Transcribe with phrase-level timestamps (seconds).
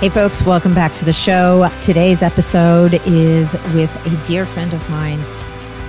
[0.00, 1.70] Hey, folks, welcome back to the show.
[1.80, 5.18] Today's episode is with a dear friend of mine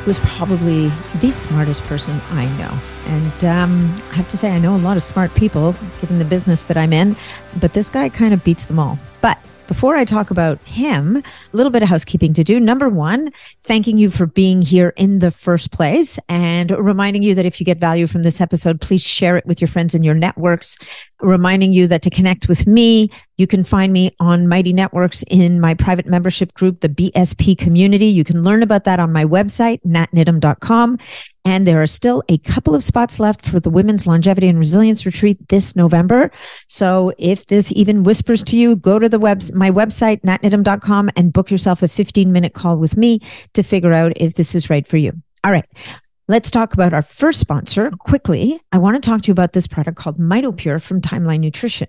[0.06, 0.90] who's probably
[1.20, 2.80] the smartest person I know.
[3.08, 6.26] And um, I have to say, I know a lot of smart people given the
[6.26, 7.18] business that I'm in,
[7.60, 8.98] but this guy kind of beats them all.
[9.20, 12.62] But before I talk about him, a little bit of housekeeping to do.
[12.62, 17.46] Number one, thanking you for being here in the first place and reminding you that
[17.46, 20.16] if you get value from this episode, please share it with your friends in your
[20.16, 20.78] networks.
[21.22, 25.60] Reminding you that to connect with me, you can find me on Mighty Networks in
[25.60, 28.06] my private membership group, the BSP community.
[28.06, 31.00] You can learn about that on my website, natniddam.com.
[31.44, 35.06] And there are still a couple of spots left for the Women's Longevity and Resilience
[35.06, 36.30] Retreat this November.
[36.68, 41.34] So if this even whispers to you, go to the web, my website, natniddam.com and
[41.34, 43.22] book yourself a 15 minute call with me
[43.54, 45.14] to figure out if this is right for you.
[45.44, 45.66] All right.
[46.30, 48.60] Let's talk about our first sponsor quickly.
[48.74, 51.88] I want to talk to you about this product called MitoPure from Timeline Nutrition.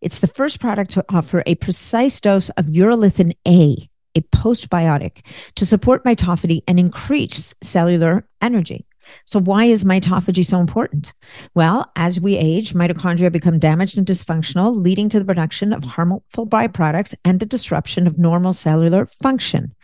[0.00, 5.66] It's the first product to offer a precise dose of urolithin A, a postbiotic, to
[5.66, 8.86] support mitophagy and increase cellular energy.
[9.26, 11.12] So why is mitophagy so important?
[11.54, 16.46] Well, as we age, mitochondria become damaged and dysfunctional, leading to the production of harmful
[16.46, 19.74] byproducts and a disruption of normal cellular function.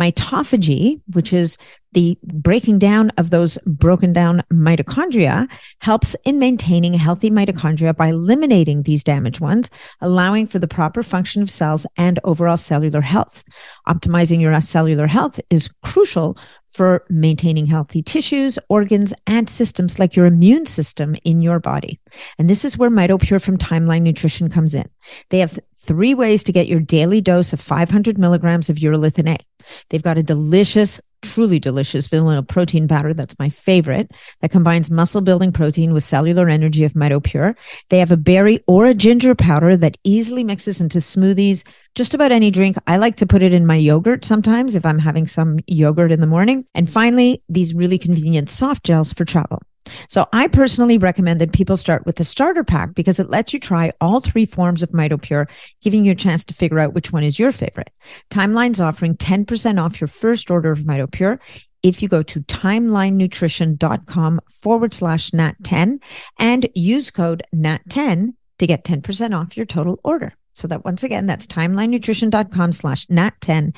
[0.00, 1.56] Mitophagy, which is
[1.94, 8.82] the breaking down of those broken down mitochondria helps in maintaining healthy mitochondria by eliminating
[8.82, 13.42] these damaged ones, allowing for the proper function of cells and overall cellular health.
[13.88, 16.36] Optimizing your cellular health is crucial
[16.68, 22.00] for maintaining healthy tissues, organs, and systems like your immune system in your body.
[22.36, 24.88] And this is where MitoPure from Timeline Nutrition comes in.
[25.30, 29.38] They have three ways to get your daily dose of 500 milligrams of urolithin A.
[29.88, 33.14] They've got a delicious truly delicious vanilla protein powder.
[33.14, 37.54] That's my favorite that combines muscle building protein with cellular energy of MitoPure.
[37.90, 42.32] They have a berry or a ginger powder that easily mixes into smoothies, just about
[42.32, 42.76] any drink.
[42.86, 46.20] I like to put it in my yogurt sometimes if I'm having some yogurt in
[46.20, 46.66] the morning.
[46.74, 49.62] And finally, these really convenient soft gels for travel.
[50.08, 53.60] So I personally recommend that people start with the starter pack because it lets you
[53.60, 55.48] try all three forms of MitoPure,
[55.82, 57.90] giving you a chance to figure out which one is your favorite.
[58.30, 61.38] Timeline's offering 10% off your first order of MitoPure
[61.82, 66.00] if you go to timelinenutrition.com forward slash nat10
[66.38, 70.32] and use code nat10 to get 10% off your total order.
[70.54, 73.76] So that once again, that's timelinenutrition.com slash nat10.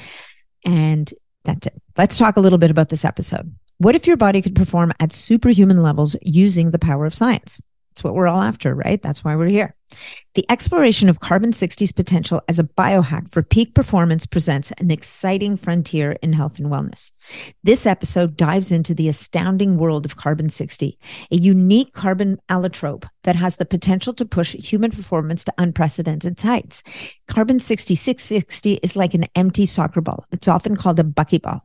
[0.65, 1.12] And
[1.45, 1.83] that's it.
[1.97, 3.55] Let's talk a little bit about this episode.
[3.78, 7.60] What if your body could perform at superhuman levels using the power of science?
[7.91, 9.03] That's what we're all after, right?
[9.03, 9.75] That's why we're here.
[10.34, 15.56] The exploration of carbon 60's potential as a biohack for peak performance presents an exciting
[15.56, 17.12] frontier in health and wellness.
[17.62, 20.98] This episode dives into the astounding world of carbon 60,
[21.30, 26.82] a unique carbon allotrope that has the potential to push human performance to unprecedented heights.
[27.28, 30.26] Carbon 60 660 is like an empty soccer ball.
[30.32, 31.60] It's often called a buckyball.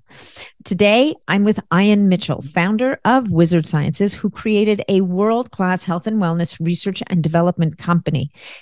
[0.63, 6.07] Today, I'm with Ian Mitchell, founder of Wizard Sciences, who created a world class health
[6.07, 8.10] and wellness research and development company.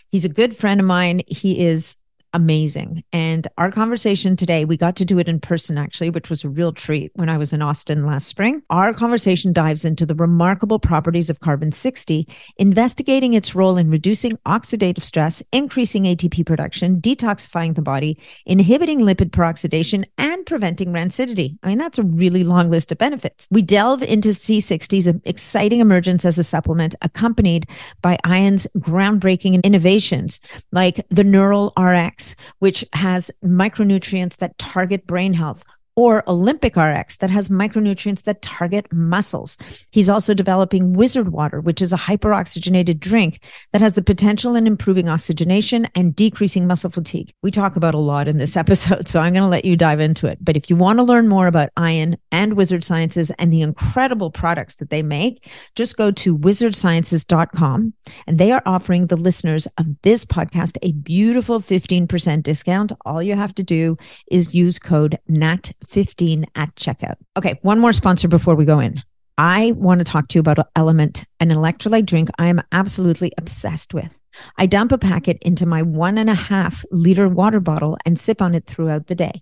[0.09, 1.21] He's a good friend of mine.
[1.27, 1.97] He is
[2.33, 3.03] amazing.
[3.11, 6.49] And our conversation today, we got to do it in person actually, which was a
[6.49, 8.61] real treat when I was in Austin last spring.
[8.69, 14.37] Our conversation dives into the remarkable properties of carbon 60, investigating its role in reducing
[14.45, 21.57] oxidative stress, increasing ATP production, detoxifying the body, inhibiting lipid peroxidation, and preventing rancidity.
[21.63, 23.47] I mean, that's a really long list of benefits.
[23.49, 27.67] We delve into C60's exciting emergence as a supplement, accompanied
[28.01, 30.39] by Ian's groundbreaking innovations
[30.71, 32.18] like the Neural RX
[32.59, 35.63] which has micronutrients that target brain health,
[35.99, 39.57] or Olympic RX that has micronutrients that target muscles.
[39.91, 43.41] He's also developing Wizard Water, which is a hyperoxygenated drink
[43.73, 47.33] that has the potential in improving oxygenation and decreasing muscle fatigue.
[47.43, 49.99] We talk about a lot in this episode, so I'm going to let you dive
[49.99, 50.37] into it.
[50.39, 54.31] But if you want to learn more about Ian and Wizard Sciences and the incredible
[54.31, 57.93] products that they make, just go to wizardsciences.com
[58.25, 62.93] and they are offering the listeners of this podcast a beautiful 15% discount.
[63.05, 63.97] All you have to do
[64.31, 67.15] is use code NAT 15 at checkout.
[67.37, 69.01] Okay, one more sponsor before we go in.
[69.37, 73.93] I want to talk to you about Element, an electrolyte drink I am absolutely obsessed
[73.93, 74.09] with.
[74.57, 78.41] I dump a packet into my one and a half liter water bottle and sip
[78.41, 79.41] on it throughout the day.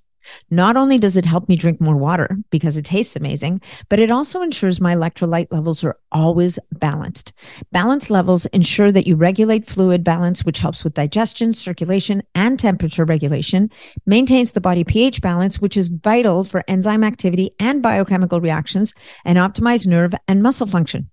[0.49, 4.11] Not only does it help me drink more water because it tastes amazing, but it
[4.11, 7.33] also ensures my electrolyte levels are always balanced.
[7.71, 13.05] Balanced levels ensure that you regulate fluid balance, which helps with digestion, circulation, and temperature
[13.05, 13.69] regulation,
[14.05, 18.93] maintains the body pH balance, which is vital for enzyme activity and biochemical reactions,
[19.25, 21.09] and optimize nerve and muscle function.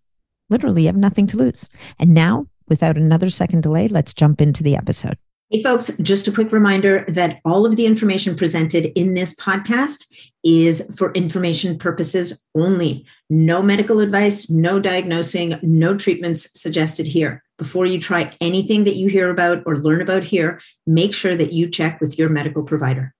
[0.49, 1.69] Literally, you have nothing to lose.
[1.99, 5.17] And now, without another second delay, let's jump into the episode.
[5.53, 10.11] Hey, folks, just a quick reminder that all of the information presented in this podcast
[10.43, 13.05] is for information purposes only.
[13.29, 17.43] No medical advice, no diagnosing, no treatments suggested here.
[17.59, 21.53] Before you try anything that you hear about or learn about here, make sure that
[21.53, 23.13] you check with your medical provider.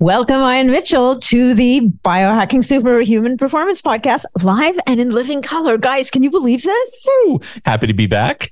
[0.00, 5.78] Welcome, Ian Mitchell, to the Biohacking Superhuman Performance Podcast, live and in living color.
[5.78, 7.08] Guys, can you believe this?
[7.20, 8.50] Ooh, happy to be back.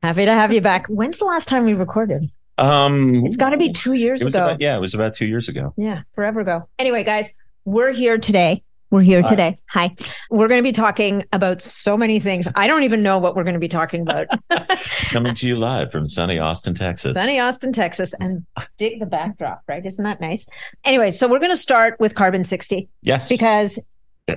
[0.00, 0.86] Happy to have you back.
[0.86, 2.30] When's the last time we recorded?
[2.58, 4.44] Um, It's got to be two years it was ago.
[4.46, 5.72] about, yeah, it was about two years ago.
[5.76, 6.68] Yeah, forever ago.
[6.78, 8.62] Anyway, guys, we're here today.
[8.90, 9.28] We're here Hi.
[9.28, 9.56] today.
[9.70, 9.96] Hi.
[10.30, 12.46] We're going to be talking about so many things.
[12.54, 14.26] I don't even know what we're going to be talking about.
[15.10, 17.14] Coming to you live from sunny Austin, Texas.
[17.14, 18.44] Sunny Austin, Texas, and
[18.76, 19.84] dig the backdrop, right?
[19.84, 20.46] Isn't that nice?
[20.84, 23.78] Anyway, so we're going to start with Carbon 60 Yes, because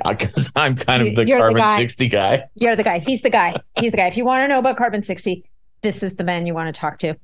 [0.07, 1.75] because I'm kind of the You're the carbon guy.
[1.77, 2.45] sixty guy.
[2.55, 2.99] you're the guy.
[2.99, 3.55] He's the guy.
[3.79, 4.07] He's the guy.
[4.07, 5.43] If you want to know about Carbon 60,
[5.83, 7.15] this is the man you want to talk to.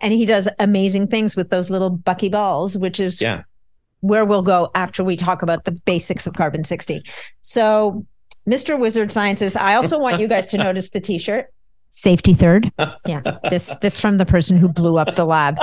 [0.00, 3.42] And he does amazing things with those little bucky balls, which is Yeah,
[4.00, 7.02] where we'll go after we talk about the basics of carbon 60.
[7.40, 8.06] So,
[8.48, 8.78] Mr.
[8.78, 11.52] Wizard Scientist, I also want you guys to notice the t-shirt.
[11.90, 12.70] Safety third.
[13.06, 13.22] Yeah.
[13.50, 15.56] This this from the person who blew up the lab.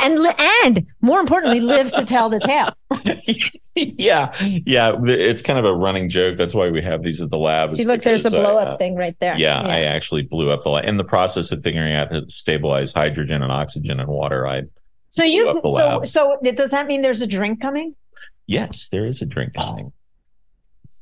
[0.00, 2.72] And and more importantly live to tell the tale.
[3.74, 4.32] yeah,
[4.64, 4.92] yeah.
[5.04, 6.36] It's kind of a running joke.
[6.36, 7.70] That's why we have these at the lab.
[7.70, 9.36] See is look there's a because I, blow uh, up thing right there.
[9.36, 12.30] Yeah, I actually blew up the lab in the process of figuring out how to
[12.30, 14.46] stabilize hydrogen and oxygen and water.
[14.46, 14.62] I
[15.10, 16.06] so you blew up the so lab.
[16.44, 17.96] so does that mean there's a drink coming?
[18.46, 19.92] Yes, there is a drink coming.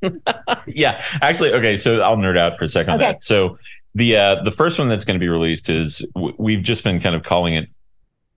[0.67, 1.77] yeah, actually, okay.
[1.77, 3.13] So I'll nerd out for a second on Okay.
[3.13, 3.23] that.
[3.23, 3.59] So
[3.95, 7.01] the uh, the first one that's going to be released is w- we've just been
[7.01, 7.69] kind of calling it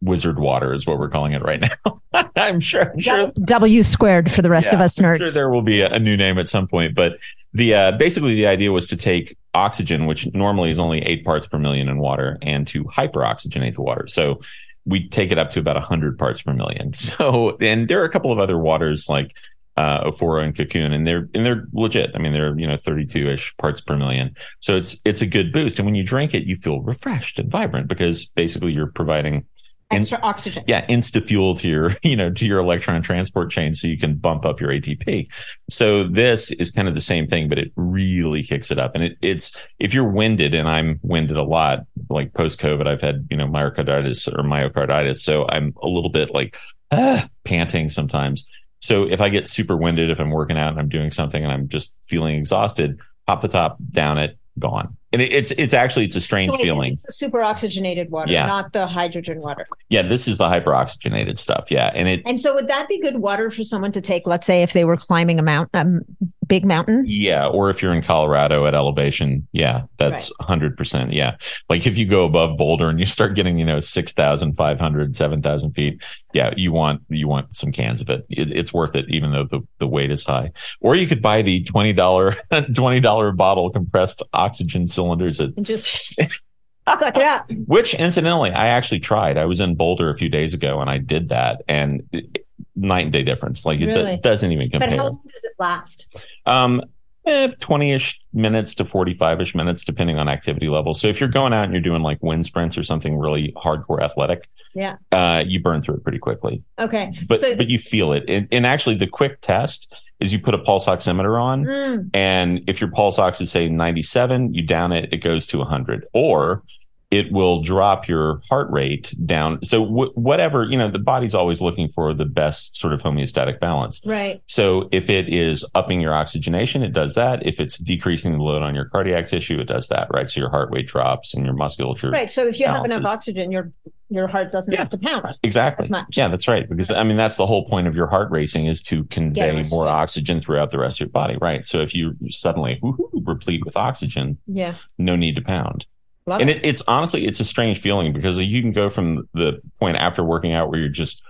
[0.02, 2.02] Wizard Water is what we're calling it right now.
[2.36, 5.18] I'm sure, I'm sure, W squared for the rest of yeah, us I'm nerds.
[5.18, 6.96] sure there will be a, a new name at some point.
[6.96, 7.18] But
[7.54, 11.48] the uh, basically the idea was to take oxygen, which normally is only eight parts
[11.48, 14.08] per million in water, and to hyperoxygenate the water.
[14.08, 14.40] So
[14.86, 16.94] we take it up to about 100 parts per million.
[17.00, 19.36] So, and there are a couple of other waters like
[19.78, 22.12] uh, Ophora and Cocoon, and they're and they're legit.
[22.16, 24.36] I mean, they're you know 32 ish parts per million.
[24.60, 25.80] So it's it's a good boost.
[25.80, 29.46] And when you drink it, you feel refreshed and vibrant because basically you're providing
[29.92, 30.64] and- Extra oxygen.
[30.68, 34.16] yeah insta fuel to your you know to your electron transport chain so you can
[34.16, 35.28] bump up your atp
[35.70, 38.92] so this is kind of the same thing but it really kicks it up.
[38.94, 41.80] And it, it's if you're winded and i'm winded a lot
[42.10, 46.34] like post covid i've had you know myocarditis or myocarditis so i'm a little bit
[46.34, 46.58] like
[46.92, 48.48] ah, panting sometimes.
[48.82, 51.52] So if i get super winded if i'm working out and i'm doing something and
[51.52, 56.06] i'm just feeling exhausted pop the top down it gone and it, it's it's actually
[56.06, 58.46] it's a strange So feeling super oxygenated water, Yeah.
[58.48, 59.68] not the hydrogen water.
[59.90, 63.18] yeah this is the hyperoxygenated stuff yeah and it And so, would that be good
[63.18, 64.28] water for someone to take?
[64.28, 66.02] Let's say if they were climbing a mountain, a um,
[66.48, 67.04] big mountain.
[67.08, 71.14] Yeah, or if you're in Colorado at elevation, yeah, that's 100%.
[71.14, 71.36] Yeah.
[71.70, 76.04] Like if you go above Boulder and you start getting, you know, 6,500, 7,000 feet,
[76.34, 78.26] yeah, you want, you want some cans of it.
[78.30, 78.52] it.
[78.52, 80.52] It's worth it, even though the, the weight is high.
[80.82, 81.96] Or you could buy the $20,
[82.52, 87.50] $20 bottle compressed oxygen cylinders at just suck it up.
[87.68, 89.38] which incidentally, I actually tried.
[89.38, 93.04] I was in Boulder a few days ago and I did that and it- night
[93.04, 93.66] and day difference.
[93.66, 94.90] Like it do- doesn't even compare.
[94.90, 96.16] But how long does it last?
[96.46, 96.82] Um,
[97.30, 100.94] eh, 20-ish minutes to 45-ish minutes depending on activity level.
[100.94, 104.02] So if you're going out and you're doing like wind sprints or something really hardcore
[104.02, 104.96] athletic Yeah.
[105.12, 106.64] uh, you burn through it pretty quickly.
[106.80, 107.12] Okay.
[107.28, 108.24] but So- but you feel it.
[108.28, 112.62] And, and actually the quick test is you put a pulse oximeter on Mm, and
[112.68, 116.64] if your pulse ox is say 97 you down it it goes to 100 or
[117.12, 121.60] it will drop your heart rate down so wh- whatever you know the body's always
[121.62, 124.42] looking for the best sort of homeostatic balance right.
[124.48, 127.46] so if it is upping your oxygenation, it does that.
[127.46, 130.30] If it's decreasing the load on your cardiac tissue, it does that, right?
[130.30, 132.10] So your heart rate drops and your musculature.
[132.12, 132.30] Right.
[132.30, 133.72] So if you have enough oxygen, your
[134.10, 134.80] your heart doesn't Yeah.
[134.80, 135.26] have to pound.
[135.44, 135.84] Exactly.
[135.84, 136.18] As much.
[136.18, 136.68] Yeah, that's right.
[136.68, 139.72] Because I mean, that's the whole point of your heart racing is to convey rest
[139.72, 141.66] more oxygen throughout the rest of your body, right?
[141.66, 142.82] So if you suddenly
[143.14, 144.76] replete with oxygen, Yeah.
[144.98, 145.86] no need to pound.
[146.26, 146.58] Love And it.
[146.58, 150.24] it, it's honestly, it's a strange feeling because you can go from the point after
[150.24, 151.22] working out where you're just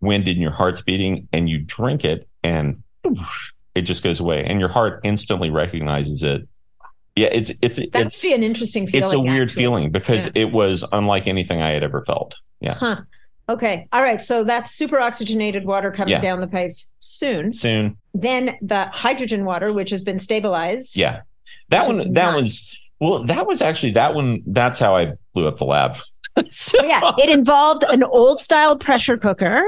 [0.00, 4.44] winded and your heart's beating and you drink it and whoosh, it just goes away
[4.44, 6.48] and your heart instantly recognizes it.
[7.16, 9.02] Yeah, it's it's That it's be an interesting feeling.
[9.04, 9.62] it's a weird actually.
[9.62, 10.32] feeling because Yeah.
[10.36, 12.36] it was unlike anything I had ever felt.
[12.60, 12.74] Yeah.
[12.74, 13.00] Huh.
[13.48, 13.88] Okay.
[13.92, 14.20] All right.
[14.20, 16.20] So that's super oxygenated water coming Yeah.
[16.20, 17.52] down the pipes soon.
[17.52, 17.96] Soon.
[18.14, 20.96] Then the hydrogen water, which has been stabilized.
[20.96, 21.22] Yeah.
[21.70, 22.34] That one that nuts.
[22.34, 25.96] one's well, that was actually that one that's how I blew up the lab.
[26.48, 27.12] So- yeah.
[27.18, 29.62] It involved an old style pressure cooker,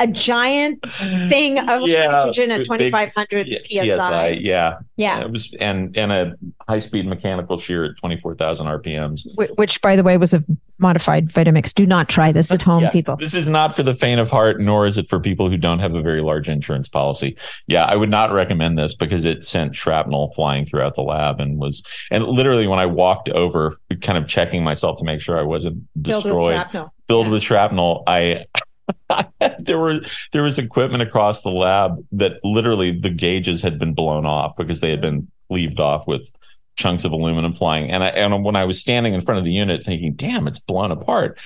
[0.00, 0.80] a giant
[1.28, 4.28] thing of Yeah, hydrogen at 2500 Yeah, psi.
[4.40, 4.78] yeah.
[4.96, 5.20] Yeah.
[5.20, 6.32] It was and and a
[6.68, 9.26] high speed mechanical shear at 24,000 RPMs.
[9.36, 10.40] Wh- Which, by the way, was a
[10.80, 11.72] modified Vitamix.
[11.74, 12.90] Do not try this at home, Yeah.
[12.90, 13.16] people.
[13.16, 15.78] This is not for the faint of heart, nor is it for people who don't
[15.80, 17.36] have a very large insurance policy.
[17.66, 21.58] Yeah, I would not recommend this because it sent shrapnel flying throughout the lab and
[21.58, 25.42] was, and literally when I walked over, kind of checking myself to make sure I
[25.42, 26.94] wasn't destroyed, Filled with destroyed, shrapnel.
[27.08, 27.32] filled Yeah.
[27.32, 28.44] with shrapnel, I,
[29.58, 30.00] there were
[30.32, 34.80] there was equipment across the lab that literally the gauges had been blown off because
[34.80, 36.30] they had been cleaved off with
[36.76, 37.90] chunks of aluminum flying.
[37.90, 40.60] And I, and when I was standing in front of the unit thinking, damn, it's
[40.60, 41.38] blown apart.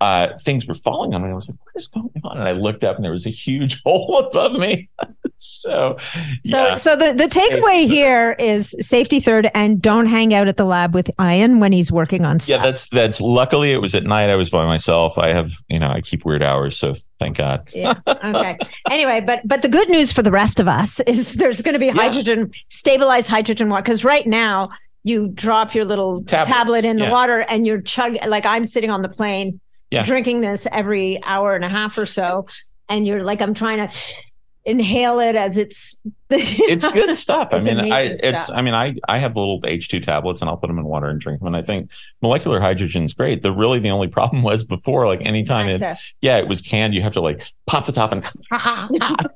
[0.00, 1.30] Uh, things were falling on me.
[1.30, 2.38] I was like, what is going on?
[2.38, 4.88] And I looked up and there was a huge hole above me.
[5.36, 5.96] so,
[6.44, 6.74] So, yeah.
[6.76, 7.90] so the, the takeaway third.
[7.94, 11.90] here is safety third, and don't hang out at the lab with Ian when he's
[11.90, 12.58] working on stuff.
[12.58, 14.30] Yeah, that's that's luckily it was at night.
[14.30, 15.18] I was by myself.
[15.18, 17.68] I have, you know, I keep weird hours, so thank God.
[17.74, 17.94] Yeah.
[18.06, 18.56] Okay.
[18.90, 21.78] anyway, but but the good news for the rest of us is there's going to
[21.78, 24.68] be hydrogen stabilized hydrogen water because right now
[25.04, 27.10] you drop your little Tablets, tablet in the yeah.
[27.10, 30.02] water and you're chugging like I'm sitting on the plane Yeah.
[30.04, 32.46] drinking this every hour and a half or so,
[32.88, 33.94] and you're like I'm trying to
[34.68, 35.98] inhale it as it's
[36.30, 37.48] it's good stuff.
[37.52, 38.50] It's I mean, I amazing it's.
[38.50, 41.06] I mean, I I have little H two tablets and I'll put them in water
[41.08, 41.46] and drink them.
[41.46, 41.90] And I think
[42.20, 43.40] molecular hydrogen's great.
[43.40, 46.14] The really the only problem was before, like anytime it access.
[46.20, 48.32] yeah, it was canned, you have to like pop the top and it,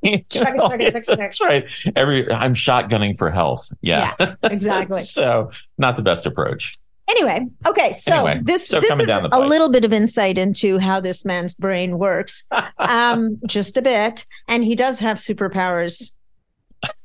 [0.02, 1.18] it, it, it.
[1.18, 1.64] that's right.
[1.96, 3.72] Every I'm shotgunning for health.
[3.80, 4.14] Yeah.
[4.42, 5.00] exactly.
[5.02, 6.74] so not the best approach.
[7.10, 11.00] Anyway, okay, so Anyway, this, so this is a little bit of insight into how
[11.00, 12.46] this man's brain works,
[12.78, 16.14] um, just a bit, and he does have superpowers.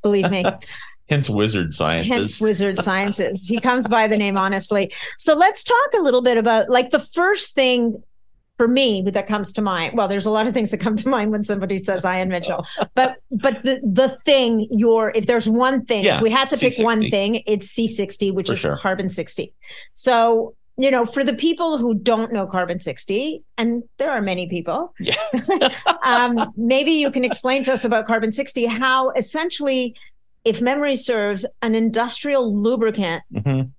[0.02, 0.46] Believe me,
[1.10, 2.14] Hence wizard sciences.
[2.14, 3.48] hence wizard sciences.
[3.48, 4.92] He comes by the name honestly.
[5.18, 8.04] So let's talk a little bit about like the first thing
[8.58, 9.96] for me that comes to mind.
[9.96, 12.66] Well, there's a lot of things that come to mind when somebody says Ian Mitchell,
[12.96, 16.74] but but the the thing your if there's one thing Yeah, we had to pick
[16.80, 18.78] one thing, it's C60, which For is sure.
[18.78, 19.54] carbon 60.
[19.94, 24.48] So you know, for the people who don't know carbon 60, and there are many
[24.48, 25.16] people, Yeah.
[26.06, 29.96] um, maybe you can explain to us about carbon 60, how essentially,
[30.46, 33.72] if memory serves, an industrial lubricant Mhm.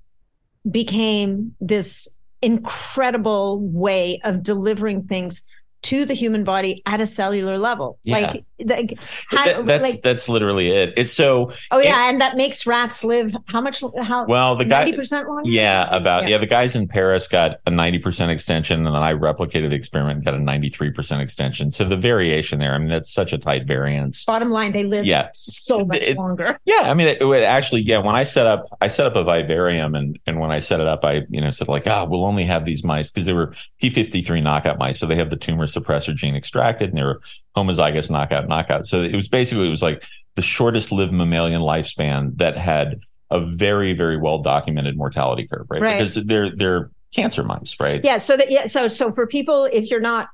[0.68, 2.08] became this
[2.42, 5.48] incredible way of delivering things
[5.82, 7.98] to the human body at a cellular level.
[8.02, 8.18] Yeah.
[8.18, 10.94] Like, like, how, That- that's like, that's literally it.
[10.96, 13.82] It's so oh yeah, and that makes rats live how much?
[14.02, 15.48] How well the guy ninety percent longer?
[15.48, 16.30] Yeah, about Yeah.
[16.30, 16.38] yeah.
[16.38, 20.16] The guys in Paris got a ninety percent extension, and then I replicated the experiment
[20.16, 21.70] and got a ninety three percent extension.
[21.70, 24.24] So the variation there, I mean, that's such a tight variance.
[24.24, 25.28] Bottom line, they live Yeah.
[25.34, 26.58] so much It- longer.
[26.64, 27.98] Yeah, I mean, it, it would actually, yeah.
[27.98, 30.88] When I set up, I set up a vivarium, and and when I set it
[30.88, 33.54] up, I you know said like, ah, we'll only have these mice because they were
[33.80, 37.04] p fifty three knockout mice, so they have the tumor suppressor gene extracted, and they
[37.04, 37.20] were
[37.56, 38.86] homozygous knockout knockout.
[38.86, 43.40] So it was basically it was like the shortest lived mammalian lifespan that had a
[43.40, 45.82] very very well documented mortality curve, right?
[45.82, 45.98] Right.
[45.98, 48.00] Because they're they're cancer mice, right?
[48.04, 48.18] Yeah.
[48.18, 48.66] So that yeah.
[48.66, 50.28] So so for people, if you're not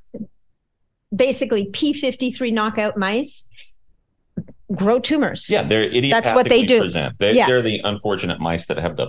[1.15, 3.47] basically P53 knockout mice,
[4.73, 5.49] grow tumors.
[5.49, 6.79] Yeah, they're That's what they do.
[6.79, 7.17] Present.
[7.19, 7.45] They, Yeah.
[7.47, 9.07] They're the unfortunate mice that have the.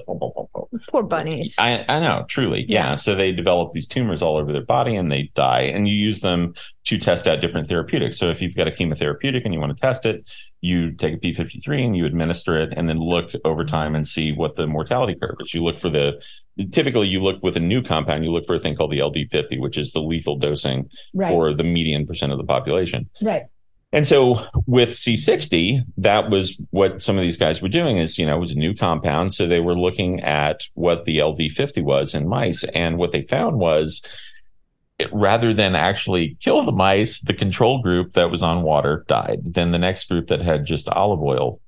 [0.90, 1.54] Poor bunnies.
[1.58, 2.66] I, I know, truly.
[2.68, 2.90] Yeah.
[2.90, 2.94] Yeah.
[2.96, 5.62] So they develop these tumors all over their body and they die.
[5.62, 8.18] And you use them to test out different therapeutics.
[8.18, 10.28] So if you've got a chemotherapeutic and you want to test it,
[10.60, 14.32] you take a P53 and you administer it and then look over time and see
[14.32, 15.54] what the mortality curve is.
[15.54, 16.20] You look for the,
[16.72, 19.60] typically you look with a new compound, you look for a thing called the LD50,
[19.60, 21.28] which is the lethal dosing Right.
[21.28, 23.08] for the median percent of the population.
[23.22, 23.42] Right.
[23.96, 28.26] And so with C60, that was what some of these guys were doing is, you
[28.26, 29.32] know, it was a new compound.
[29.32, 32.62] So they were looking at what the LD50 was in mice.
[32.74, 34.02] And what they found was
[34.98, 39.38] it, rather than actually kill the mice, the control group that was on water died.
[39.42, 41.58] Then the next group that had just olive oil,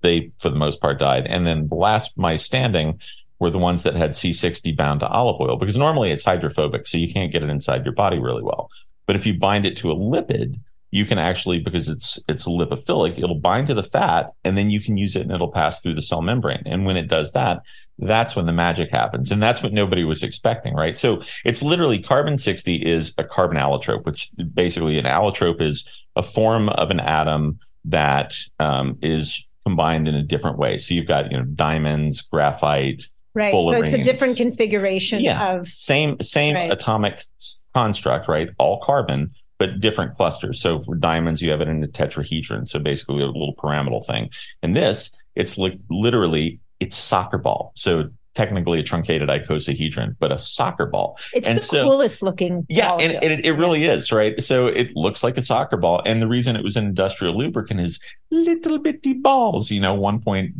[0.00, 1.28] they, for the most part, died.
[1.28, 2.98] And then the last mice standing
[3.38, 6.88] were the ones that had C60 bound to olive oil because normally it's hydrophobic.
[6.88, 8.68] So you can't get it inside your body really well.
[9.06, 10.58] But if you bind it to a lipid,
[10.90, 14.80] you can actually because it's it's lipophilic it'll bind to the fat and then you
[14.80, 17.60] can use it and it'll pass through the cell membrane and when it does that
[17.98, 22.02] that's when the magic happens and that's what nobody was expecting right so it's literally
[22.02, 27.00] carbon 60 is a carbon allotrope which basically an allotrope is a form of an
[27.00, 32.22] atom that um, is combined in a different way so you've got you know diamonds
[32.22, 33.04] graphite
[33.34, 33.52] Right.
[33.52, 35.58] So it's a different configuration Yeah.
[35.58, 36.72] of same same Right.
[36.72, 37.24] atomic
[37.72, 38.48] construct, right?
[38.58, 40.60] All carbon, but different clusters.
[40.60, 42.68] So for diamonds, you have it in a tetrahedron.
[42.68, 44.30] So basically a little pyramidal thing.
[44.62, 47.72] And this, it's li- literally it's a soccer ball.
[47.74, 51.18] So technically a truncated icosahedron, but a soccer ball.
[51.34, 52.64] it's and the so- coolest looking.
[52.68, 54.40] Yeah, and it, it really is, right?
[54.42, 56.02] So it looks like a soccer ball.
[56.06, 57.98] And the reason it was an industrial lubricant is
[58.30, 60.54] little bitty balls, you know, 1.1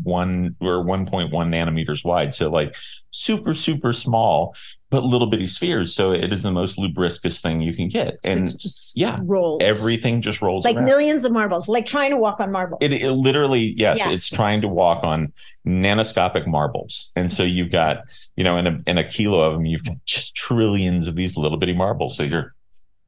[0.60, 2.34] or 1.1 nanometers wide.
[2.34, 2.74] So like
[3.10, 4.56] super, super small,
[4.90, 5.94] but little bitty spheres.
[5.94, 8.18] So it is the most lubricous thing you can get.
[8.24, 10.86] And it's just yeah, rolls everything just rolls like around.
[10.86, 12.78] millions of marbles, like trying to walk on marbles.
[12.80, 14.10] It, it literally, yes, Yeah.
[14.10, 15.32] it's trying to walk on
[15.66, 17.12] nanoscopic marbles.
[17.16, 18.04] And so you've got,
[18.36, 21.36] you know, in a, in a kilo of them, you've got just trillions of these
[21.36, 22.16] little bitty marbles.
[22.16, 22.54] So you're,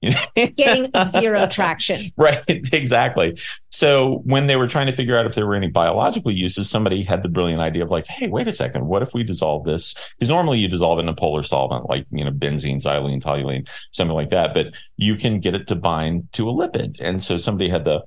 [0.02, 2.10] Getting zero traction.
[2.16, 3.38] Right, exactly.
[3.68, 7.02] So when they were trying to figure out if there were any biological uses, somebody
[7.02, 9.94] had the brilliant idea of like, hey, wait a second, what if we dissolve this?
[10.18, 14.14] Because normally you dissolve in a polar solvent like, you know, benzene, xylene, toluene, something
[14.14, 16.96] like that, but you can get it to bind to a lipid.
[17.00, 18.02] And so somebody had the,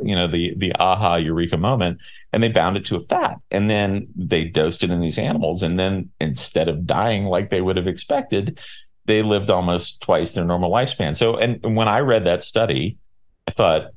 [0.00, 1.98] you know, the the aha eureka moment
[2.32, 3.38] and they bound it to a fat.
[3.50, 5.62] And then they dosed it in these animals.
[5.62, 8.58] And then instead of dying like they would have expected,
[9.06, 11.16] they lived almost twice their normal lifespan.
[11.16, 12.98] So, and when I read that study,
[13.46, 13.90] I thought,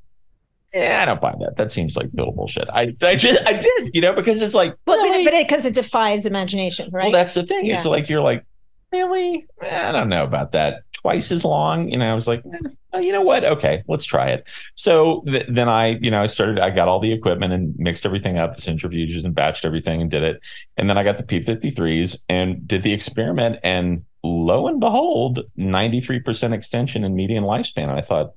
[0.73, 1.57] yeah, I don't buy that.
[1.57, 2.69] That seems like total bullshit.
[2.71, 5.25] I, I just, I did, you know, because it's like, Well, really?
[5.25, 7.05] but because it, defies imagination, right?
[7.05, 7.65] well, that's the thing.
[7.65, 7.75] Yeah.
[7.75, 8.45] It's like you're like,
[8.91, 9.47] really?
[9.61, 10.83] I don't know about that.
[10.93, 12.11] Twice as long, you know.
[12.11, 13.45] I was like, eh, well, you know what?
[13.45, 14.43] Okay, let's try it.
[14.75, 16.59] So th- then I, you know, I started.
[16.59, 20.11] I got all the equipment and mixed everything up, the centrifuges and batched everything and
[20.11, 20.41] did it.
[20.75, 23.59] And then I got the P53s and did the experiment.
[23.63, 27.83] And lo and behold, 93% extension in median lifespan.
[27.83, 28.33] And I thought,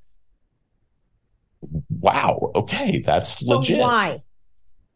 [1.91, 3.79] wow, okay, that's so legit.
[3.79, 4.23] why?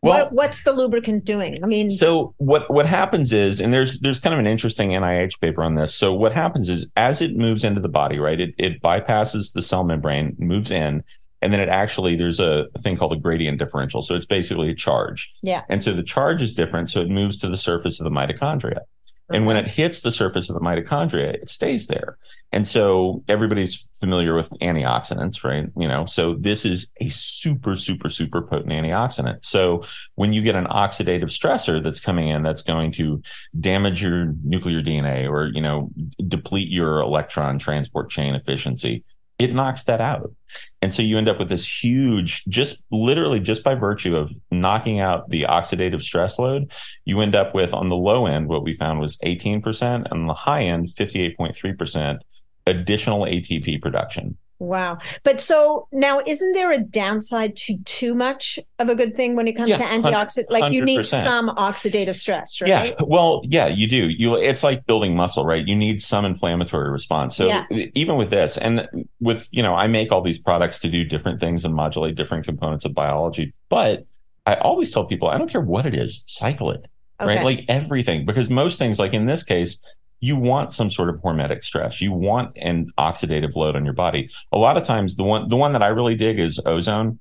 [0.03, 1.57] Well, what, what's the lubricant doing?
[1.64, 5.40] I mean, so what what happens is, and there's there's kind of an interesting NIH
[5.40, 5.94] paper on this.
[5.94, 9.62] So what happens is, as it moves into the body, right, it it bypasses the
[9.62, 11.03] cell membrane, moves in,
[11.42, 14.03] and then it actually there's a thing called a gradient differential.
[14.03, 15.35] So it's basically a charge.
[15.42, 15.62] Yeah.
[15.68, 18.81] And so the charge is different, so it moves to the surface of the mitochondria.
[19.29, 22.17] And when it hits the surface of the mitochondria, it stays there.
[22.53, 25.69] And so everybody's familiar with antioxidants, right?
[25.77, 29.45] You know, so this is a super, super, super potent antioxidant.
[29.45, 29.83] So
[30.15, 33.21] when you get an oxidative stressor that's coming in that's going to
[33.59, 35.91] damage your nuclear DNA or, you know,
[36.29, 39.03] deplete your electron transport chain efficiency,
[39.38, 40.33] it knocks that out.
[40.81, 45.01] And so you end up with this huge, just literally just by virtue of knocking
[45.01, 46.72] out the oxidative stress load,
[47.05, 50.35] you end up with on the low end, what we found was 18%, and the
[50.35, 52.18] high end, 58.3%
[52.66, 54.37] additional ATP production.
[54.59, 54.99] Wow.
[55.23, 59.49] But so now, isn't there a downside to too much of a good thing when
[59.49, 60.47] it comes Yeah, to antioxidant?
[60.51, 62.69] Like you need some oxidative stress, right?
[62.69, 64.09] Yeah, well, yeah, you do.
[64.09, 65.66] You it's like building muscle, right?
[65.66, 67.37] You need some inflammatory response.
[67.37, 67.66] So Yeah.
[67.95, 68.88] even with this, and
[69.21, 72.45] with you know, I make all these products to do different things and modulate different
[72.45, 73.53] components of biology.
[73.69, 74.07] But
[74.47, 76.87] I always tell people, I don't care what it is, cycle it,
[77.21, 77.37] Okay.
[77.37, 77.45] right?
[77.45, 79.81] Like everything, because most things, like in this case,
[80.20, 82.00] you want some sort of hormetic stress.
[82.00, 84.31] You want an oxidative load on your body.
[84.52, 87.18] A lot of times, the one the one that I really dig is ozone.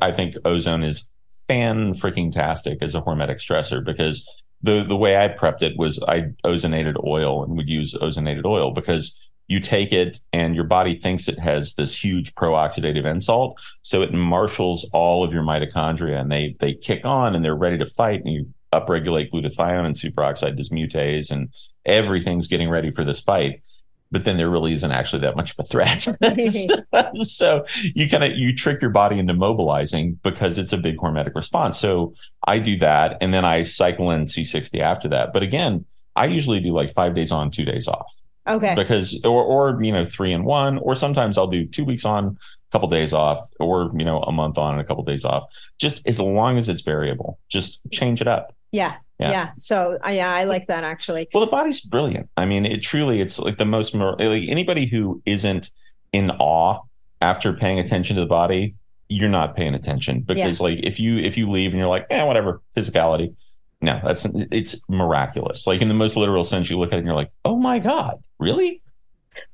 [0.00, 1.08] I think ozone is
[1.48, 4.28] fan freaking tastic as a hormetic stressor because
[4.62, 8.72] the the way I prepped it was I ozonated oil and would use ozonated oil
[8.72, 14.02] because you take it and your body thinks it has this huge pro-oxidative insult so
[14.02, 17.86] it marshals all of your mitochondria and they they kick on and they're ready to
[17.86, 21.52] fight and you upregulate glutathione and superoxide dismutase and
[21.84, 23.62] everything's getting ready for this fight
[24.10, 26.06] but then there really isn't actually that much of a threat.
[27.24, 31.34] so you kind of you trick your body into mobilizing because it's a big hormetic
[31.34, 31.78] response.
[31.78, 32.14] So
[32.46, 35.32] I do that, and then I cycle in C60 after that.
[35.32, 38.14] But again, I usually do like five days on, two days off.
[38.48, 38.74] Okay.
[38.76, 42.38] Because or or you know three and one, or sometimes I'll do two weeks on,
[42.72, 45.44] couple days off, or you know a month on and a couple days off.
[45.78, 48.54] Just as long as it's variable, just change it up.
[48.72, 48.96] Yeah.
[49.18, 49.30] Yeah.
[49.30, 49.50] yeah.
[49.56, 51.28] So yeah, I like that actually.
[51.32, 52.28] Well, the body's brilliant.
[52.36, 55.70] I mean, it truly, it's like the most, like anybody who isn't
[56.12, 56.80] in awe
[57.22, 58.74] after paying attention to the body,
[59.08, 60.66] you're not paying attention because yeah.
[60.66, 63.34] like if you, if you leave and you're like, eh, whatever, physicality.
[63.80, 65.66] No, that's, it's miraculous.
[65.66, 67.78] Like in the most literal sense, you look at it and you're like, oh my
[67.78, 68.82] God, really?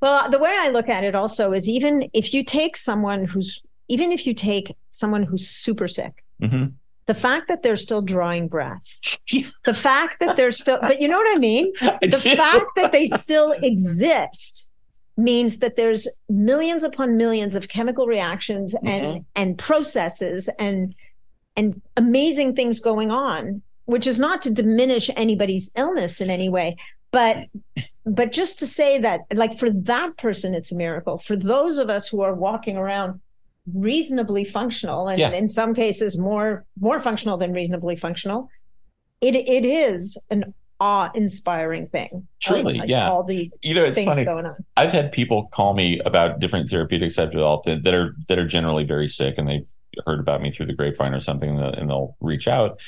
[0.01, 3.63] Well, the way I look at it also is even if you take someone who's,
[3.89, 6.67] even if you take someone who's super sick, mm-hmm
[7.07, 9.19] the fact that they're still drawing breath,
[9.65, 11.73] the fact that they're still, but you know what I mean?
[12.01, 14.69] The fact that they still exist
[15.17, 19.23] means that there's millions upon millions of chemical reactions and mm-hmm.
[19.37, 20.95] and processes and
[21.57, 26.77] and amazing things going on which is not to diminish anybody's illness in any way
[27.13, 27.47] but
[28.05, 31.19] but just to say that like for that person it's a miracle.
[31.19, 33.21] For those of us who are walking around
[33.73, 35.31] reasonably functional and yeah.
[35.31, 38.49] in some cases more more functional than reasonably functional
[39.21, 43.09] it it is an awe-inspiring thing truly like yeah.
[43.09, 44.25] all the you know it's funny.
[44.25, 44.57] going on.
[44.77, 48.47] I've had people call me about different therapeutics i've developed that, that are that are
[48.49, 49.69] generally very sick and they've
[50.07, 52.81] heard about me through the grapevine or something and they'll reach out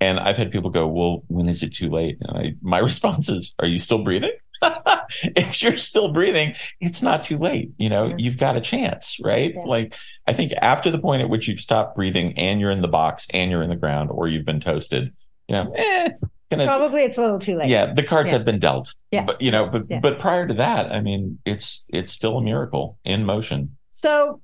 [0.00, 3.28] and i've had people go well when is it too late and I, my response
[3.28, 4.32] is are you still breathing
[5.22, 7.72] if you're still breathing, it's not too late.
[7.78, 8.14] You know, yeah.
[8.18, 9.52] you've got a chance, right?
[9.54, 9.62] Yeah.
[9.62, 9.94] Like,
[10.26, 13.26] I think after the point at which you've stopped breathing and you're in the box
[13.32, 15.12] and you're in the ground or you've been toasted,
[15.48, 16.10] you know, eh,
[16.50, 17.68] gonna, probably it's a little too late.
[17.68, 18.38] Yeah, the cards yeah.
[18.38, 18.94] have been dealt.
[19.10, 22.42] Yeah, but you know, but but prior to that, I mean, it's it's still a
[22.42, 23.76] miracle in motion.
[23.90, 24.42] So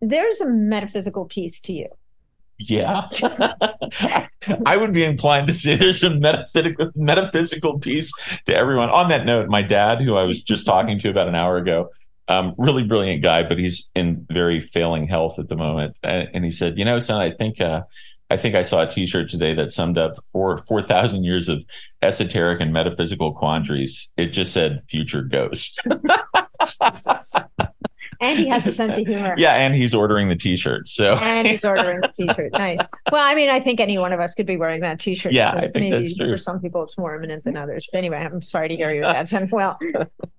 [0.00, 1.88] there's a metaphysical piece to you
[2.68, 3.08] yeah.
[4.66, 8.12] I would be inclined to say there's a metaphysical, metaphysical piece
[8.46, 8.90] to everyone.
[8.90, 11.90] On that note, my dad, who I was just talking to about an hour ago,
[12.28, 15.98] um, really brilliant guy, but he's in very failing health at the moment.
[16.02, 17.82] And, and he said, you know, son, I think, uh,
[18.30, 21.62] I think I saw a T-shirt today that summed up four four thousand years of
[22.00, 24.10] esoteric and metaphysical quandaries.
[24.16, 25.78] It just said "future ghost."
[28.20, 29.34] and he has a sense of humor.
[29.36, 30.88] Yeah, and he's ordering the T-shirt.
[30.88, 32.52] So and he's ordering the T-shirt.
[32.52, 32.78] Nice.
[33.10, 35.32] Well, I mean, I think any one of us could be wearing that T-shirt.
[35.32, 36.30] Yeah, I think maybe that's true.
[36.30, 37.88] for some people it's more imminent than others.
[37.90, 39.78] But anyway, I'm sorry to hear your dad's unwell.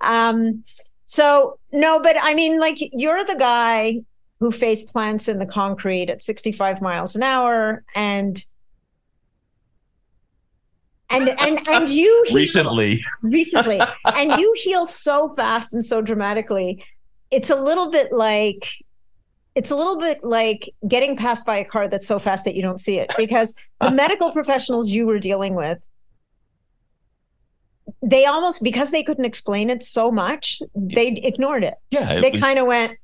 [0.01, 0.63] Um,
[1.05, 4.01] so no, but I mean, like you're the guy
[4.39, 8.45] who face plants in the concrete at 65 miles an hour and
[11.09, 16.83] and and and you heal, recently recently and you heal so fast and so dramatically
[17.33, 18.67] it's a little bit like
[19.55, 22.61] it's a little bit like getting passed by a car that's so fast that you
[22.61, 25.79] don't see it because the medical professionals you were dealing with
[28.01, 31.75] they almost because they couldn't explain it so much they ignored it.
[31.89, 32.97] Yeah it they kind of went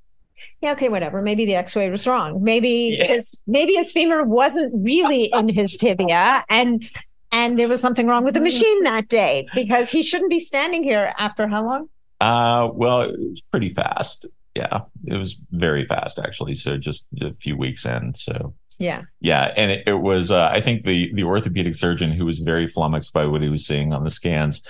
[0.62, 2.44] yeah okay whatever maybe the x-ray was wrong.
[2.44, 3.06] Maybe yeah.
[3.06, 6.88] his maybe his femur wasn't really in his tibia and
[7.32, 8.52] and there was something wrong with the mm.
[8.52, 11.89] machine that day because he shouldn't be standing here after how long
[12.20, 14.28] uh, well, it was pretty fast.
[14.56, 16.56] Yeah, it was very fast actually.
[16.56, 18.14] So just a few weeks in.
[18.16, 20.32] So yeah, yeah, and it, it was.
[20.32, 23.66] Uh, I think the the orthopedic surgeon who was very flummoxed by what he was
[23.66, 24.64] seeing on the scans.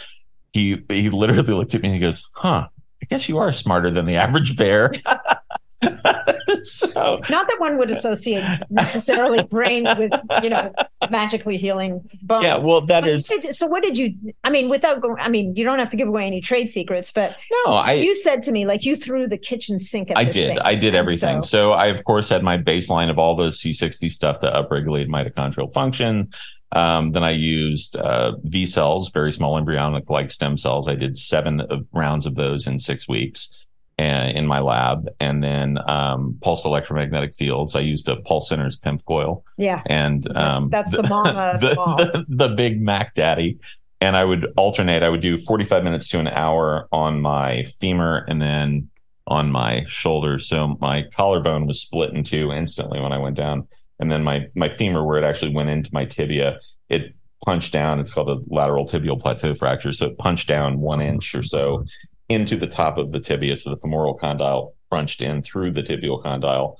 [0.52, 2.68] He he literally looked at me and he goes, "Huh,
[3.02, 4.94] I guess you are smarter than the average bear."
[6.62, 10.12] so not that one would associate necessarily brains with
[10.44, 10.74] you know
[11.10, 12.44] magically healing bones.
[12.44, 13.32] Yeah, well, that is.
[13.52, 14.14] So what did you?
[14.44, 17.12] I mean, without going, I mean, you don't have to give away any trade secrets,
[17.12, 17.94] but no, I.
[17.94, 20.12] You said to me like you threw the kitchen sink.
[20.12, 20.34] at I did.
[20.34, 21.44] Thing, I did everything.
[21.44, 25.08] So, so I of course had my baseline of all the C60 stuff to upregulate
[25.08, 26.32] mitochondrial function.
[26.74, 30.88] Um, then I used uh, VSELs, very small embryonic like stem cells.
[30.88, 33.66] I did seven rounds of those in six weeks
[34.06, 37.76] in my lab, and then um, pulsed electromagnetic fields.
[37.76, 39.44] I used a Pulse Centers PEMF coil.
[39.58, 43.60] Yeah, and um, that's, that's the, the mama, the, the, the, big Mac Daddy.
[44.02, 45.04] And I would alternate.
[45.04, 48.90] I would do 45 minutes to an hour on my femur, and then
[49.28, 50.40] on my shoulder.
[50.40, 53.68] So my collarbone was split in two instantly when I went down,
[54.00, 58.00] and then my my femur, where it actually went into my tibia, it punched down.
[58.00, 59.92] It's called a lateral tibial plateau fracture.
[59.92, 61.86] So it punched down one inch or so
[62.30, 63.58] into the top of the tibia.
[63.58, 66.78] So the femoral condyle crunched in through the tibial condyle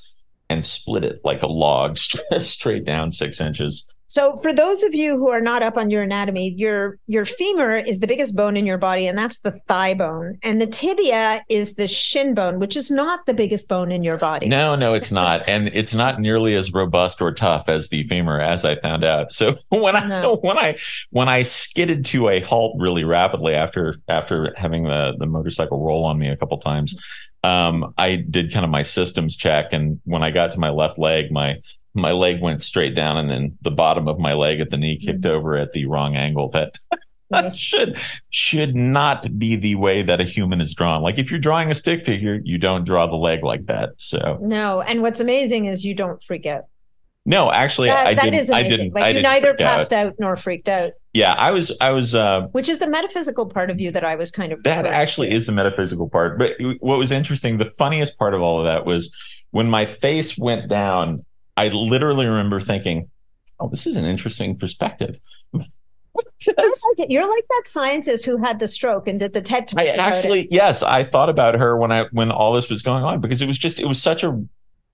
[0.50, 1.98] and split it like a log
[2.38, 3.88] straight down six inches.
[4.10, 7.78] So for those of you who are not up on your anatomy, your your femur
[7.78, 10.40] is the biggest bone in your body and that's the thigh bone.
[10.42, 14.18] And the tibia is the shin bone, which is not the biggest bone in your
[14.18, 14.48] body.
[14.48, 15.48] No, no, it's not.
[15.48, 19.32] and it's not nearly as robust or tough as the femur as I found out.
[19.32, 20.38] So when I no.
[20.38, 20.78] when I
[21.12, 26.04] when I skidded to a halt really rapidly after after having the the motorcycle roll
[26.04, 26.96] on me a couple times,
[27.44, 30.98] um, I did kind of my systems check and when I got to my left
[30.98, 31.58] leg, my
[31.94, 34.98] my leg went straight down and then the bottom of my leg at the knee
[34.98, 35.36] kicked mm-hmm.
[35.36, 36.74] over at the wrong angle that
[37.32, 37.58] nice.
[37.58, 37.98] should
[38.30, 41.76] should not be the way that a human is drawn like if you're drawing a
[41.76, 45.86] stick figure you don't draw the leg like that so no and what's amazing is
[45.86, 46.66] you don't freak out
[47.26, 48.66] no actually that, i that didn't is amazing.
[48.66, 50.08] i didn't like I you didn't neither passed out.
[50.08, 50.14] out.
[50.20, 53.80] nor freaked out yeah i was i was uh which is the metaphysical part of
[53.80, 55.36] you that i was kind of that actually to.
[55.36, 58.86] is the metaphysical part but what was interesting the funniest part of all of that
[58.86, 59.16] was
[59.52, 61.26] when my face went down
[61.60, 63.10] I literally remember thinking,
[63.60, 65.20] "Oh, this is an interesting perspective."
[67.10, 69.80] You're like that scientist who had the stroke and did the TED talk.
[69.80, 73.20] I actually, yes, I thought about her when I when all this was going on
[73.20, 74.42] because it was just it was such a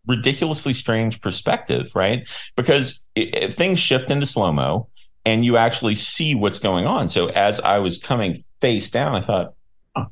[0.08, 2.28] ridiculously strange perspective, right?
[2.56, 4.88] Because it, it, things shift into slow mo,
[5.24, 7.10] and you actually see what's going on.
[7.10, 9.54] So as I was coming face down, I thought,
[9.96, 10.08] oh,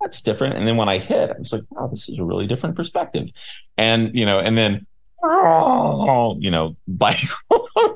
[0.00, 0.56] that's different.
[0.56, 3.28] And then when I hit, I was like, "Oh, this is a really different perspective."
[3.76, 4.86] And you know, and then
[5.22, 7.28] you know, bike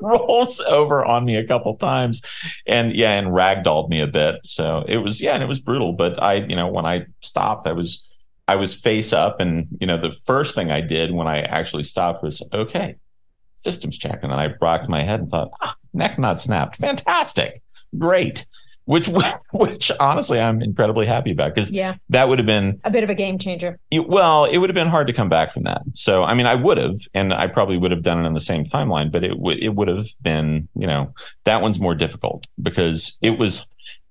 [0.01, 2.21] rolls over on me a couple times
[2.67, 4.35] and yeah, and ragdolled me a bit.
[4.43, 5.93] So it was, yeah, and it was brutal.
[5.93, 8.07] But I, you know, when I stopped, I was,
[8.47, 9.39] I was face up.
[9.39, 12.95] And, you know, the first thing I did when I actually stopped was, okay,
[13.57, 14.19] systems check.
[14.21, 16.77] And then I rocked my head and thought, ah, neck not snapped.
[16.77, 17.61] Fantastic.
[17.97, 18.45] Great
[18.85, 19.09] which
[19.53, 21.95] which honestly I'm incredibly happy about because yeah.
[22.09, 23.79] that would have been a bit of a game changer.
[23.91, 25.81] It, well, it would have been hard to come back from that.
[25.93, 28.41] So I mean, I would have, and I probably would have done it on the
[28.41, 32.45] same timeline, but it would it would have been you know that one's more difficult
[32.61, 33.67] because it was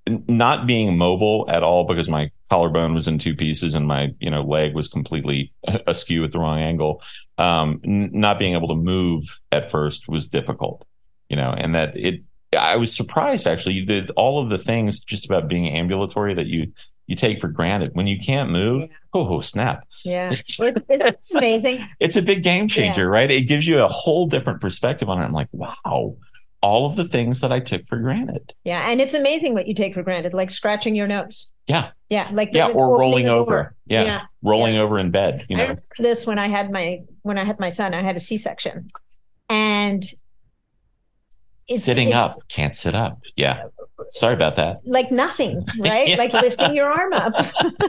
[0.06, 4.30] not being mobile at all because my collarbone was in two pieces and my you
[4.30, 5.52] know leg was completely
[5.86, 7.02] askew at the wrong angle.
[7.38, 10.86] Um, n- not being able to move at first was difficult,
[11.28, 12.22] you know, and that it
[12.56, 16.72] I was surprised actually that all of the things just about being ambulatory that you
[17.06, 18.82] you take for granted when you can't move.
[18.82, 18.96] Yeah.
[19.12, 19.86] Oh, snap!
[20.04, 21.86] Yeah, it's amazing.
[22.00, 23.08] it's a big game changer, yeah.
[23.08, 23.30] right?
[23.30, 25.24] It gives you a whole different perspective on it.
[25.24, 26.16] I'm like, wow,
[26.60, 28.54] all of the things that I took for granted.
[28.64, 31.50] Yeah, and it's amazing what you take for granted, like scratching your nose.
[31.66, 31.90] Yeah.
[32.10, 33.58] Yeah, like yeah, or rolling over.
[33.58, 33.74] over.
[33.86, 34.04] Yeah.
[34.04, 34.20] yeah.
[34.42, 35.46] rolling over in bed.
[35.48, 38.16] You know, I this when I had my when I had my son, I had
[38.16, 38.90] a C section,
[39.48, 40.04] and
[41.68, 43.20] it's, sitting it's, up can't sit up.
[43.36, 43.64] Yeah.
[44.10, 44.80] Sorry about that.
[44.84, 46.08] Like nothing right?
[46.08, 46.16] Yeah.
[46.16, 47.34] like lifting your arm up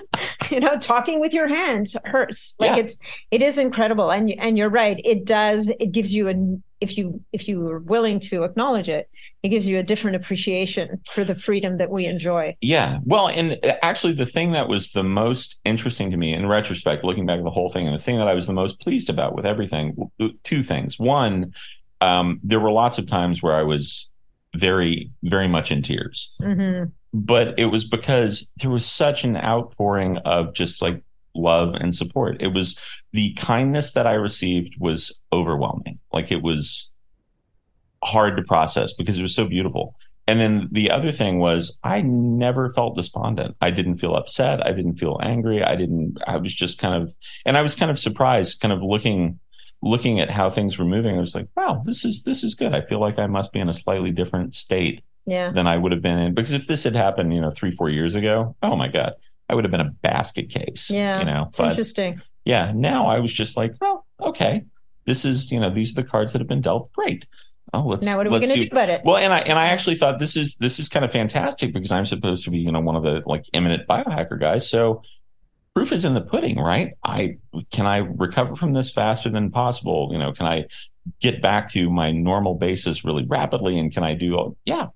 [0.51, 2.55] you know talking with your hands hurts.
[2.59, 2.83] Like yeah.
[2.83, 2.99] it's
[3.31, 4.11] it is incredible.
[4.11, 4.99] And and you're right.
[5.03, 6.35] It does it gives you a
[6.81, 9.09] if you if you are willing to acknowledge it
[9.43, 12.55] it gives you a different appreciation for the freedom that we enjoy.
[12.61, 12.99] Yeah.
[13.03, 17.25] Well and actually the thing that was the most interesting to me in retrospect looking
[17.25, 19.35] back at the whole thing and the thing that i was the most pleased about
[19.35, 20.11] with everything
[20.43, 20.97] two things.
[20.99, 21.53] One
[22.01, 24.09] um, there were lots of times where I was
[24.55, 26.35] very, very much in tears.
[26.41, 26.89] Mm-hmm.
[27.13, 31.01] But it was because there was such an outpouring of just like
[31.33, 32.41] love and support.
[32.41, 32.79] It was
[33.11, 35.99] the kindness that I received was overwhelming.
[36.11, 36.91] Like it was
[38.03, 39.95] hard to process because it was so beautiful.
[40.27, 43.55] And then the other thing was I never felt despondent.
[43.61, 44.65] I didn't feel upset.
[44.65, 45.63] I didn't feel angry.
[45.63, 47.13] I didn't, I was just kind of,
[47.45, 49.39] and I was kind of surprised, kind of looking
[49.81, 52.73] looking at how things were moving, I was like, wow, this is this is good.
[52.73, 55.51] I feel like I must be in a slightly different state yeah.
[55.51, 56.33] than I would have been in.
[56.33, 59.13] Because if this had happened, you know, three, four years ago, oh my God,
[59.49, 60.89] I would have been a basket case.
[60.89, 61.19] Yeah.
[61.19, 62.21] You know, it's but, interesting.
[62.45, 62.71] Yeah.
[62.73, 64.63] Now I was just like, oh, okay.
[65.05, 66.91] This is, you know, these are the cards that have been dealt.
[66.93, 67.27] Great.
[67.73, 69.01] Oh, let's now what are we going to do about it?
[69.03, 71.91] Well, and I and I actually thought this is this is kind of fantastic because
[71.91, 74.69] I'm supposed to be, you know, one of the like eminent biohacker guys.
[74.69, 75.01] So
[75.75, 76.93] proof is in the pudding, right?
[77.03, 77.37] I
[77.71, 80.09] can I recover from this faster than possible?
[80.11, 80.65] You know, can I
[81.19, 83.77] get back to my normal basis really rapidly?
[83.77, 84.87] And can I do, yeah,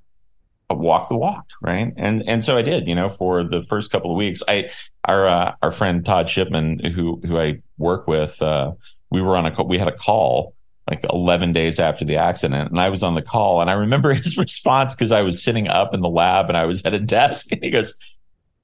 [0.69, 1.93] walk the walk, right?
[1.97, 2.87] And and so I did.
[2.87, 4.69] You know, for the first couple of weeks, I
[5.05, 8.71] our uh, our friend Todd Shipman, who who I work with, uh,
[9.09, 10.55] we were on a we had a call
[10.89, 14.11] like 11 days after the accident and i was on the call and i remember
[14.15, 16.99] his response because i was sitting up in the lab and i was at a
[16.99, 17.95] desk and he goes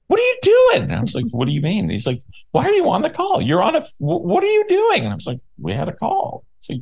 [0.08, 0.82] what are you doing?
[0.84, 1.84] And I was like, what do you mean?
[1.84, 3.42] And he's like, why are you on the call?
[3.42, 5.04] You're on a, what are you doing?
[5.04, 6.44] And I was like, we had a call.
[6.58, 6.80] It's like,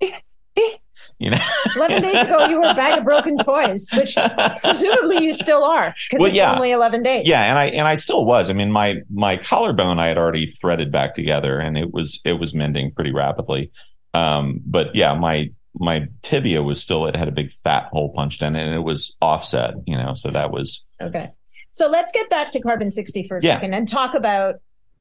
[0.00, 0.18] eh,
[0.56, 0.76] eh.
[1.18, 1.38] You know,
[1.76, 4.16] 11 days ago, you were a bag of broken toys, which
[4.60, 6.54] presumably you still are because well, it's yeah.
[6.54, 7.28] only 11 days.
[7.28, 7.42] Yeah.
[7.42, 8.50] And I, and I still was.
[8.50, 12.34] I mean, my, my collarbone, I had already threaded back together and it was, it
[12.34, 13.70] was mending pretty rapidly.
[14.14, 18.42] Um, but yeah, my, my tibia was still it had a big fat hole punched
[18.42, 21.30] in it and it was offset, you know, so that was okay.
[21.72, 23.54] So let's get back to carbon 60 for a Yeah.
[23.54, 24.56] second and talk about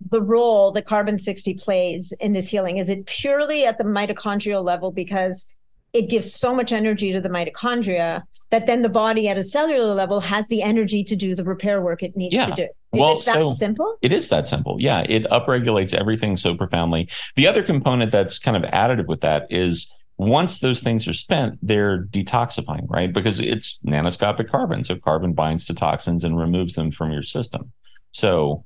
[0.09, 2.77] the role that carbon 60 plays in this healing.
[2.77, 5.45] Is it purely at the mitochondrial level because
[5.93, 9.93] it gives so much energy to the mitochondria that then the body at a cellular
[9.93, 12.45] level has the energy to do the repair work it needs Yeah.
[12.45, 12.63] to do?
[12.63, 13.95] Is Well, it that so- simple?
[14.01, 14.77] It is that simple.
[14.79, 17.09] Yeah, it upregulates everything so profoundly.
[17.35, 21.57] The other component that's kind of additive with that is once those things are spent,
[21.63, 23.11] they're detoxifying, right?
[23.11, 24.83] Because it's nanoscopic carbon.
[24.83, 27.71] So carbon binds to toxins and removes them from your system.
[28.11, 28.63] So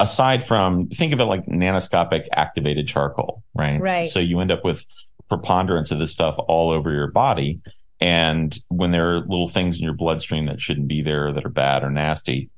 [0.00, 3.80] aside from think of it like nanoscopic activated charcoal, right?
[3.80, 4.08] Right.
[4.08, 4.84] So you end up with
[5.28, 7.60] preponderance of this stuff all over your body.
[8.00, 11.48] And when there are little things in your bloodstream that shouldn't be there that are
[11.48, 12.50] bad or nasty,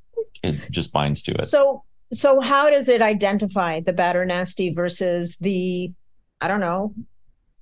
[0.42, 1.44] it just binds to it.
[1.44, 5.92] So so how does it identify the bad or nasty versus the
[6.40, 6.94] I don't know,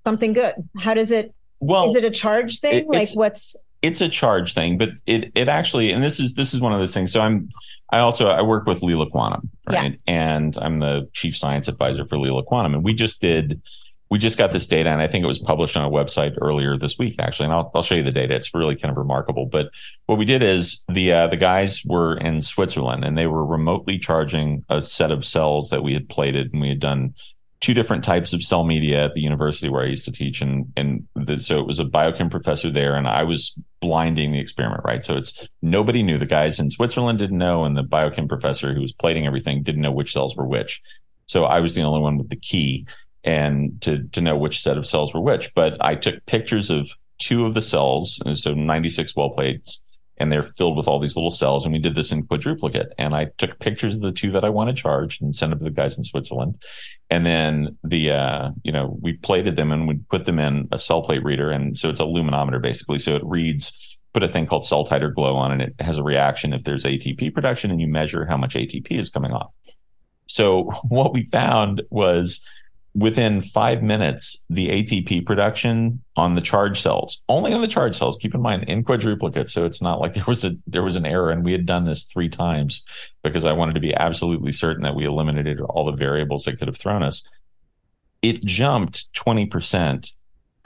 [0.07, 0.55] something good?
[0.79, 2.75] How does it well, is it a charge thing?
[2.85, 6.55] it- like what's it's a charge thing, but it it actually, and this is this
[6.55, 7.13] is one of those things.
[7.13, 7.49] So I'm
[7.91, 9.81] I also I work with Leela Quantum, Yeah.
[9.81, 10.01] right?
[10.07, 13.61] And I'm the chief science advisor for Leela Quantum, and we just did
[14.09, 16.79] we just got this data, and I think it was published on a website earlier
[16.79, 17.47] this week, actually.
[17.47, 18.35] And I'll I'll show you the data.
[18.37, 19.47] It's really kind of remarkable.
[19.47, 19.71] But
[20.07, 23.99] what we did is the uh, the guys were in Switzerland, and they were remotely
[23.99, 27.15] charging a set of cells that we had plated, and we had done
[27.61, 30.73] two different types of cell media at the university where I used to teach, and
[30.77, 34.83] and the, so it was a biochem professor there, and I was blinding the experiment,
[34.85, 35.05] right?
[35.05, 36.19] So it's nobody knew.
[36.19, 39.83] The guys in Switzerland didn't know, and the biochem professor who was plating everything didn't
[39.83, 40.83] know which cells were which.
[41.27, 42.87] So I was the only one with the key
[43.25, 45.55] and to to know which set of cells were which.
[45.55, 49.81] But I took pictures of two of the cells, and so 96 well plates,
[50.19, 51.65] and they're filled with all these little cells.
[51.65, 52.93] And we did this in quadruplicate.
[52.99, 55.65] And I took pictures of the two that I wanted charged and sent them to
[55.65, 56.63] the guys in Switzerland.
[57.09, 60.79] And then the uh, you know, we plated them and we put them in a
[60.79, 61.51] cell plate reader.
[61.51, 62.99] And so it's a luminometer basically.
[62.99, 63.77] So it reads
[64.13, 67.71] put a thing called CellTiter-Glo on and it has a reaction if there's ATP production
[67.71, 69.51] and you measure how much ATP is coming off.
[70.27, 72.43] So what we found was
[72.97, 78.17] within five minutes, the ATP production on the charge cells, only on the charge cells,
[78.17, 79.51] keep in mind in quadruplicate.
[79.51, 81.85] So it's not like there was a there was an error and we had done
[81.85, 82.83] this three times
[83.23, 86.69] because I wanted to be absolutely certain that we eliminated all the variables that could
[86.69, 87.23] have thrown us.
[88.23, 90.13] It jumped 20%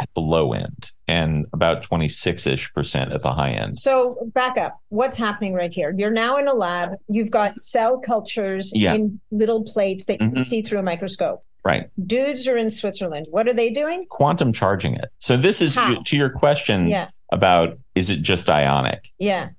[0.01, 3.77] at the low end and about 26-ish percent at the high end.
[3.77, 4.79] So back up.
[4.88, 5.93] What's happening right here?
[5.95, 6.93] You're now in a lab.
[7.09, 8.95] You've got cell cultures Yeah.
[8.95, 10.47] in little plates that you can Mhm.
[10.47, 11.45] see through a microscope.
[11.64, 11.90] Right.
[12.07, 13.27] Dudes are in Switzerland.
[13.31, 14.05] What are they doing?
[14.09, 15.07] Quantum charging it.
[15.18, 16.01] So this is How?
[16.05, 17.09] to your question Yeah.
[17.33, 19.05] about is it just ionic?
[19.18, 19.51] Yeah.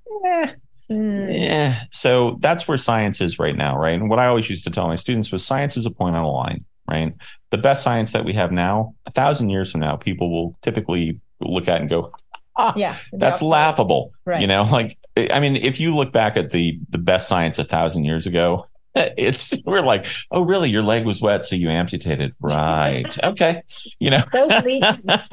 [0.88, 1.84] Yeah.
[1.90, 3.94] So that's where science is right now, right?
[3.98, 6.24] And what I always used to tell my students was science is a point on
[6.24, 7.14] a line, right?
[7.50, 11.20] The best science that we have now, a thousand years from now, people will typically
[11.40, 12.12] look at and go,
[12.56, 12.98] ah, Yeah.
[13.12, 13.50] that's opposite.
[13.50, 14.12] laughable.
[14.26, 14.40] Right.
[14.40, 17.64] You know, like I mean, if you look back at the the best science a
[17.64, 22.34] thousand years ago, it's we're like, oh really, your leg was wet, so you amputated.
[22.40, 23.06] Right.
[23.24, 23.62] okay.
[23.98, 24.22] You know.
[24.32, 25.28] Those lesions.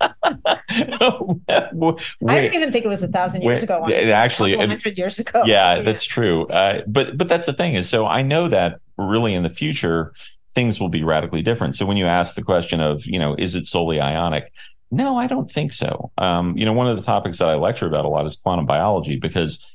[0.00, 2.00] I Wait.
[2.20, 3.80] don't even think it was a thousand years ago.
[3.82, 4.12] honestly.
[4.12, 5.42] actually- a couple it- hundred years ago.
[5.46, 6.46] yeah, that's true.
[6.48, 10.12] Uh, but but that's the thing is, so I know that really in the future
[10.54, 11.76] things will be radically different.
[11.76, 14.52] So when you ask the question of, you know, is it solely ionic?
[14.90, 16.10] No, I don't think so.
[16.18, 18.64] Um, you know, one of the topics that I lecture about a lot is quantum
[18.66, 19.70] biology because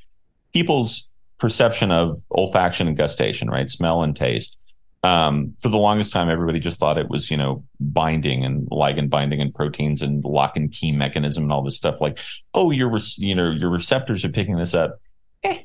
[0.52, 1.08] people's
[1.44, 4.56] perception of olfaction and gustation, right, smell and taste.
[5.02, 9.10] Um, for the longest time, everybody just thought it was, you know, binding and ligand
[9.10, 12.00] binding and proteins and lock and key mechanism and all this stuff.
[12.00, 12.18] Like,
[12.54, 14.98] oh, your, re- you know, your receptors are picking this up.
[15.42, 15.64] Eh,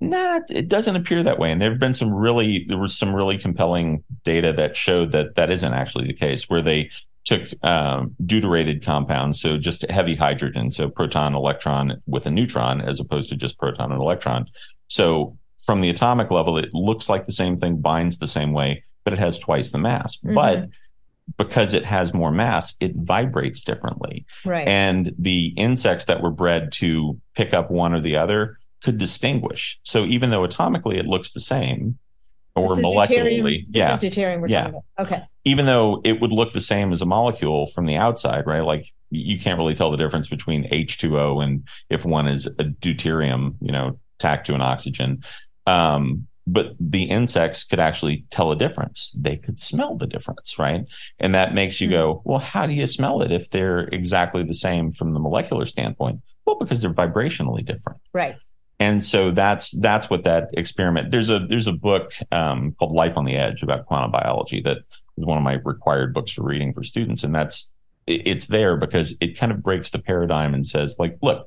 [0.00, 1.52] it doesn't appear that way.
[1.52, 5.34] And there have been some really, there was some really compelling data that showed that
[5.34, 6.88] that isn't actually the case, where they
[7.24, 12.98] took um, deuterated compounds, so just heavy hydrogen, so proton, electron with a neutron, as
[13.00, 14.46] opposed to just proton and electron.
[14.92, 18.84] So from the atomic level, it looks like the same thing, binds the same way,
[19.04, 20.18] but it has twice the mass.
[20.18, 20.34] Mhm.
[20.34, 20.68] But
[21.38, 24.26] because it has more mass, it vibrates differently.
[24.44, 24.68] Right.
[24.68, 29.78] And the insects that were bred to pick up one or the other could distinguish.
[29.84, 31.98] So even though atomically it looks the same,
[32.54, 33.66] or This molecularly, deuterium.
[33.72, 34.64] yeah, is deuterium we're Yeah.
[34.64, 35.06] talking about.
[35.06, 35.22] Okay.
[35.44, 38.60] even though it would look the same as a molecule from the outside, right?
[38.60, 43.54] Like you can't really tell the difference between H2O and if one is a deuterium,
[43.62, 45.22] you know, tacked to an oxygen.
[45.66, 49.14] Um, but the insects could actually tell a difference.
[49.16, 50.84] They could smell the difference, right?
[51.20, 54.54] And that makes you go, well, how do you smell it if they're exactly the
[54.54, 56.20] same from the molecular standpoint?
[56.44, 58.34] Well, because they're vibrationally different Right.
[58.80, 63.16] and so that's that's what that experiment there's a there's a book um, called life
[63.16, 64.78] on the edge about quantum biology that
[65.18, 67.70] is one of my required books for reading for students and that's
[68.08, 71.46] it's there because it kind of breaks the paradigm and says like look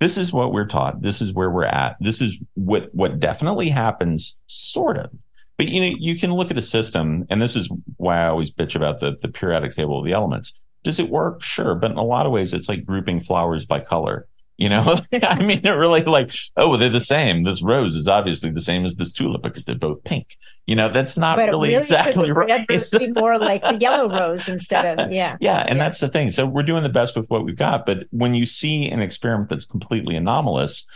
[0.00, 1.02] this is what we're taught.
[1.02, 1.96] This is where we're at.
[2.00, 5.10] This is what what definitely happens sort of.
[5.56, 8.52] But you know you can look at a system and this is why i always
[8.52, 10.58] bitch about the the periodic table of the elements.
[10.84, 11.42] Does it work?
[11.42, 11.74] Sure.
[11.74, 14.28] But in a lot of ways it's like grouping flowers by color
[14.58, 17.44] you know, I mean, they're really like, oh, they're the same.
[17.44, 20.36] This rose is obviously the same as this tulip because they're both pink.
[20.68, 22.46] You know, that's not but really, really exactly right.
[22.46, 25.38] Red rose be more like the yellow rose instead of yeah.
[25.40, 25.84] Yeah, and Yeah.
[25.84, 26.30] that's the thing.
[26.30, 27.86] So we're doing the best with what we've got.
[27.86, 30.86] But when you see an experiment that's completely anomalous,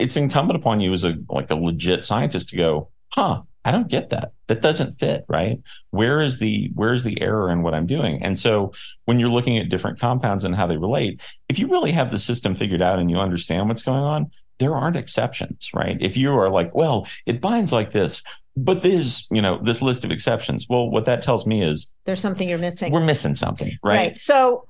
[0.00, 3.86] it's incumbent upon you as a like a legit scientist to go, huh, I don't
[3.86, 4.32] get that.
[4.48, 5.60] That doesn't fit, right?
[5.90, 8.24] Where is the where is the error in what I'm doing?
[8.24, 8.72] And so
[9.04, 12.18] when you're looking at different compounds and how they relate, if you really have the
[12.18, 15.96] system figured out and you understand what's going on, there aren't exceptions, right?
[16.00, 18.24] If you are like, well, it binds like this,
[18.56, 20.66] but there's, you know, this list of exceptions.
[20.68, 22.92] Well, what that tells me is There's something you're missing.
[22.92, 24.16] we're missing something, right?
[24.16, 24.64] So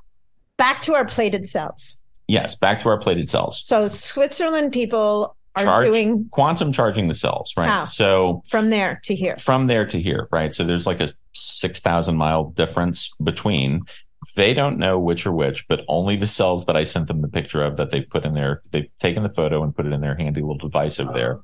[0.56, 2.00] back to our plated cells.
[2.28, 3.64] Yes, back to our plated cells.
[3.64, 7.70] So Switzerland people are Charge- doing quantum charging the cells, right?
[7.70, 7.84] How?
[7.84, 9.36] So from there to here.
[9.38, 10.52] from there to here, right?
[10.54, 13.82] So there's like a 6,000 mile difference between.
[14.34, 17.28] They don't know which are which, but only the cells that I sent them the
[17.28, 18.60] picture of that they've put in there.
[18.72, 21.40] They've taken the photo and put it in their handy little device over there.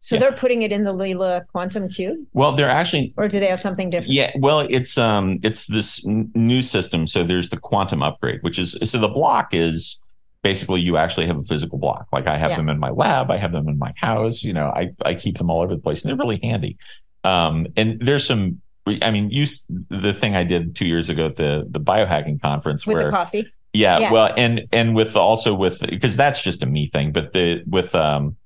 [0.00, 0.20] So Yeah.
[0.20, 3.60] they're putting it in the Leela quantum cube, Well, they're actually or do they have
[3.60, 4.12] something different?
[4.14, 7.06] Yeah, well, it's um, it's this n- new system.
[7.06, 10.00] So there's the quantum upgrade, which is so the block is
[10.42, 12.06] basically you actually have a physical block.
[12.12, 12.56] Like I have Yeah.
[12.58, 14.44] them in my lab, I have them in my house.
[14.44, 16.76] You know, I I keep them all over the place, and they're really handy.
[17.24, 18.60] Um, and there's some.
[19.02, 19.44] I mean, you
[19.90, 23.46] the thing I did two years ago at the the biohacking conference With where coffee.
[23.74, 24.12] yeah, Yeah.
[24.12, 27.94] well, and and with also with because that's just a me thing, but the with
[27.96, 28.36] um,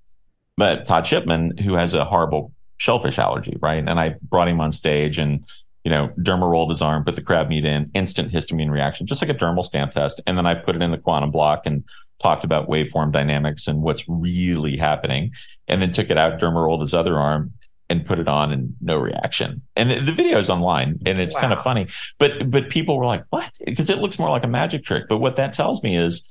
[0.57, 3.84] but Todd Shipman who has a horrible shellfish allergy, right?
[3.86, 5.44] And I brought him on stage and
[5.84, 9.22] you know derma rolled his arm, put the crab meat in, instant histamine reaction, just
[9.22, 11.84] like a dermal stamp test, and then I put it in the quantum block and
[12.20, 15.32] talked about waveform dynamics and what's really happening,
[15.68, 17.53] and then took it out, derma rolled his other arm.
[17.90, 19.61] And put it on and no reaction.
[19.76, 21.88] And the, the video is online and it's kind of funny.
[22.18, 23.50] But but people were like, what?
[23.66, 25.05] Because it looks more like a magic trick.
[25.11, 26.26] But what that tells me is,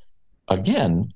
[0.48, 1.14] again,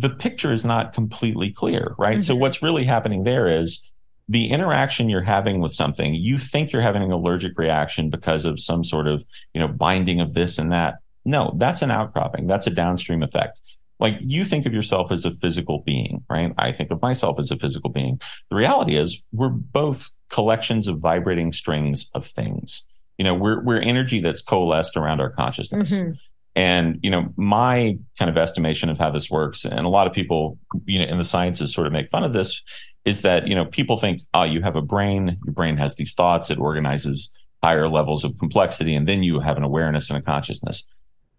[0.00, 2.22] the picture is not completely clear, right?
[2.22, 2.40] So Mhm.
[2.40, 3.88] what's really happening there is
[4.28, 8.60] the interaction you're having with something, you think you're having an allergic reaction because of
[8.60, 9.24] some sort of,
[9.54, 10.96] you know, binding of this and that.
[11.24, 12.46] No, that's an outcropping.
[12.46, 13.60] That's a downstream effect.
[14.00, 16.52] Like you think of yourself as a physical being, right?
[16.58, 18.20] I think of myself as a physical being.
[18.50, 22.82] The reality is we're both collections of vibrating strings of things.
[23.18, 25.92] You know, we're we're energy that's coalesced around our consciousness.
[25.92, 26.18] Mhm.
[26.56, 30.14] And, you know, my kind of estimation of how this works, and a lot of
[30.14, 32.62] people, you know, in the sciences sort of make fun of this,
[33.04, 36.14] is that, you know, people think, oh, you have a brain, your brain has these
[36.14, 37.30] thoughts, it organizes
[37.62, 40.84] higher levels of complexity, and then you have an awareness and a consciousness.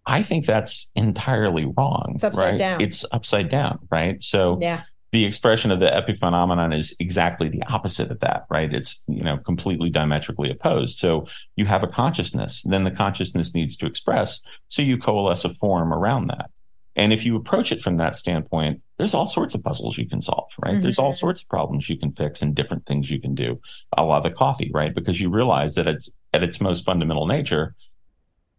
[0.06, 2.12] I think that's entirely wrong.
[2.14, 2.58] It's upside right?
[2.58, 2.80] down.
[2.80, 4.22] It's upside down, right?
[4.24, 4.82] So Yeah.
[5.10, 8.72] The expression of the epiphenomenon is exactly the opposite of that, right?
[8.72, 10.98] It's, you know, completely diametrically opposed.
[10.98, 14.40] So you have a consciousness, then the consciousness needs to express.
[14.68, 16.50] So you coalesce a form around that.
[16.94, 20.20] And if you approach it from that standpoint, there's all sorts of puzzles you can
[20.20, 20.74] solve, right?
[20.74, 20.82] Mm-hmm.
[20.82, 23.60] There's all sorts of problems you can fix and different things you can do,
[23.96, 24.92] a la the coffee, right?
[24.92, 27.76] Because you realize that it's at its most fundamental nature,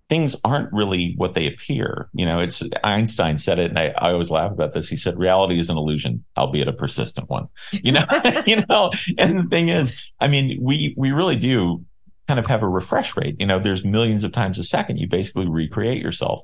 [0.09, 2.09] things aren't really what they appear.
[2.13, 4.89] You know, it's Einstein said it, and I, I always laugh about this.
[4.89, 7.47] He said, reality is an illusion, albeit a persistent one.
[7.81, 8.05] You know,
[8.45, 11.85] you know, and the thing is, I mean, we we really do
[12.27, 13.35] kind of have a refresh rate.
[13.39, 16.41] You know, there's millions of times a second you basically recreate yourself.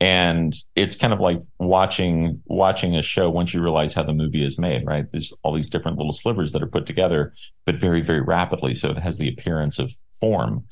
[0.00, 4.44] And it's kind of like watching watching a show once you realize how the movie
[4.44, 5.04] is made, right?
[5.12, 7.34] There's all these different little slivers that are put together,
[7.66, 8.74] but very, very rapidly.
[8.74, 10.64] So it has the appearance of form.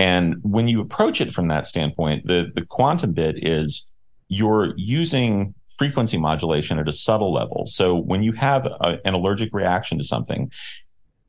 [0.00, 3.86] And when you approach it from that standpoint, the, the quantum bit is
[4.28, 7.66] you're using frequency modulation at a subtle level.
[7.66, 10.50] So when you have a, an allergic reaction to something,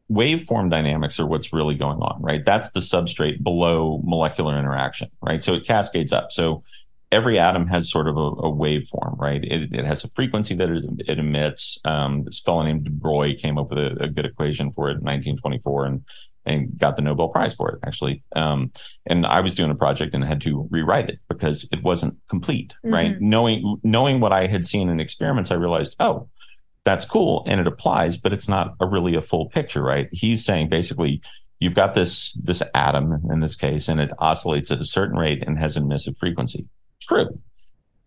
[0.10, 2.46] waveform dynamics are what's really going on, right?
[2.46, 5.44] That's the substrate below molecular interaction, right?
[5.44, 6.32] So it cascades up.
[6.32, 6.64] So
[7.12, 9.44] every atom has sort of a, a waveform, right?
[9.44, 11.78] It, it has a frequency that it, it emits.
[11.84, 15.00] Um, this fellow named De Broglie came up with a, a good equation for it
[15.00, 16.06] in 1924 and
[16.46, 18.24] and got the Nobel Prize for it, actually.
[18.36, 18.72] Um,
[19.06, 22.74] and I was doing a project and had to rewrite it because it wasn't complete,
[22.84, 23.20] right?
[23.22, 26.30] Knowing knowing what I had seen in experiments, I realized, oh,
[26.84, 30.10] that's cool and it applies, but it's not a really a full picture, right?
[30.12, 31.22] He's saying basically
[31.60, 35.44] you've got this this atom in this case, and it oscillates at a certain rate
[35.46, 36.68] and has an emissive frequency.
[37.02, 37.40] True.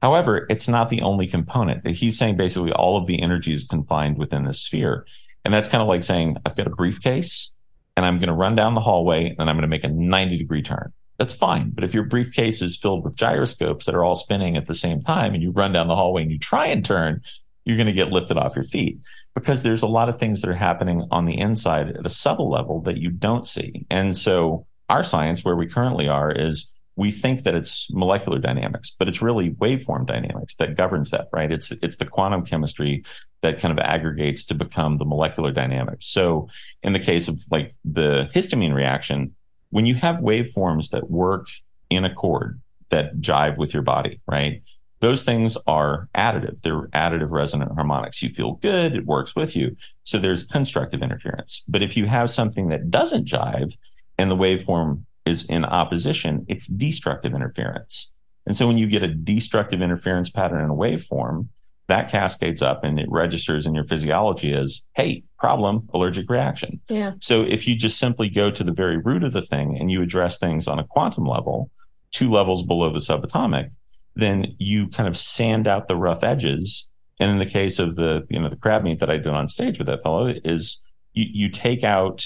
[0.03, 1.87] However, it's not the only component.
[1.87, 5.07] He's saying basically all of the energy is confined within this sphere.
[5.47, 7.54] And that's kind of like saying, I've got a briefcase
[7.97, 10.39] and I'm going to run down the hallway and I'm going to make a 90
[10.39, 10.93] degree turn.
[11.19, 11.71] that's fine.
[11.71, 15.01] But if your briefcase is filled with gyroscopes that are all spinning at the same
[15.01, 17.23] time and you run down the hallway and you try and turn,
[17.65, 18.99] you're going to get lifted off your feet
[19.35, 22.51] because there's a lot of things that are happening on the inside at a subtle
[22.51, 23.87] level that you don't see.
[23.91, 28.95] And so our science, where we currently are, is we think that it's molecular dynamics,
[28.97, 31.51] but it's really waveform dynamics that governs that, right?
[31.51, 33.05] It's it's the quantum chemistry
[33.43, 36.07] that kind of aggregates to become the molecular dynamics.
[36.07, 36.49] So
[36.83, 39.35] in the case of like the histamine reaction,
[39.71, 41.49] when you have waveforms that work
[41.91, 44.63] in accord that jive with your body, right?
[45.01, 46.63] Those things are additive.
[46.63, 48.23] They're additive resonant harmonics.
[48.23, 49.77] You feel good, it works with you.
[50.05, 51.63] So there's constructive interference.
[51.69, 53.77] But if you have something that doesn't jive
[54.17, 58.11] and the waveform is in opposition, it's destructive interference.
[58.47, 61.49] And so when you get a destructive interference pattern in a waveform,
[61.87, 66.81] that cascades up and it registers in your physiology as, hey, problem, allergic reaction.
[66.89, 67.13] Yeah.
[67.21, 70.01] So if you just simply go to the very root of the thing and you
[70.01, 71.71] address things on a quantum level,
[72.11, 73.71] two levels below the subatomic,
[74.17, 76.89] then you kind of sand out the rough edges.
[77.21, 79.49] And in the case of the, you know, the crab meat that I did on
[79.49, 82.25] stage with that fellow is you, you take out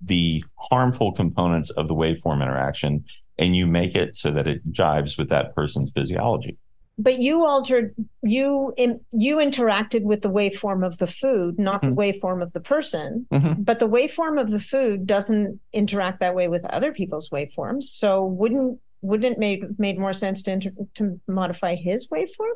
[0.00, 3.04] the harmful components of the waveform interaction
[3.38, 6.56] and you make it so that it jives with that person's physiology
[6.98, 11.94] but you altered you in, you interacted with the waveform of the food not mm-hmm.
[11.94, 13.62] the waveform of the person mm-hmm.
[13.62, 18.24] but the waveform of the food doesn't interact that way with other people's waveforms so
[18.24, 22.54] wouldn't wouldn't it make made more sense to inter- to modify his waveform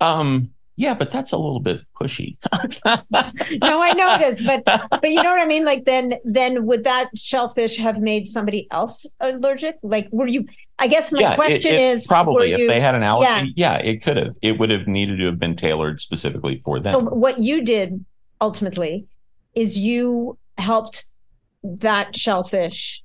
[0.00, 2.36] um yeah, but that's a little bit pushy.
[2.82, 5.64] no, I know it is, but but you know what I mean.
[5.64, 9.76] Like then then would that shellfish have made somebody else allergic?
[9.82, 10.46] Like were you?
[10.78, 13.52] I guess my yeah, question it, it, is probably if you, they had an allergy.
[13.56, 13.76] Yeah.
[13.76, 14.34] yeah, it could have.
[14.42, 16.92] It would have needed to have been tailored specifically for them.
[16.92, 18.04] So what you did
[18.40, 19.06] ultimately
[19.54, 21.06] is you helped
[21.62, 23.04] that shellfish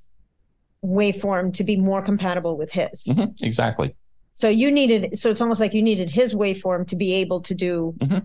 [0.84, 3.06] waveform to be more compatible with his.
[3.08, 3.94] Mm-hmm, exactly.
[4.34, 7.54] So you needed, so it's almost like you needed his waveform to be able to
[7.54, 8.18] do mm-hmm.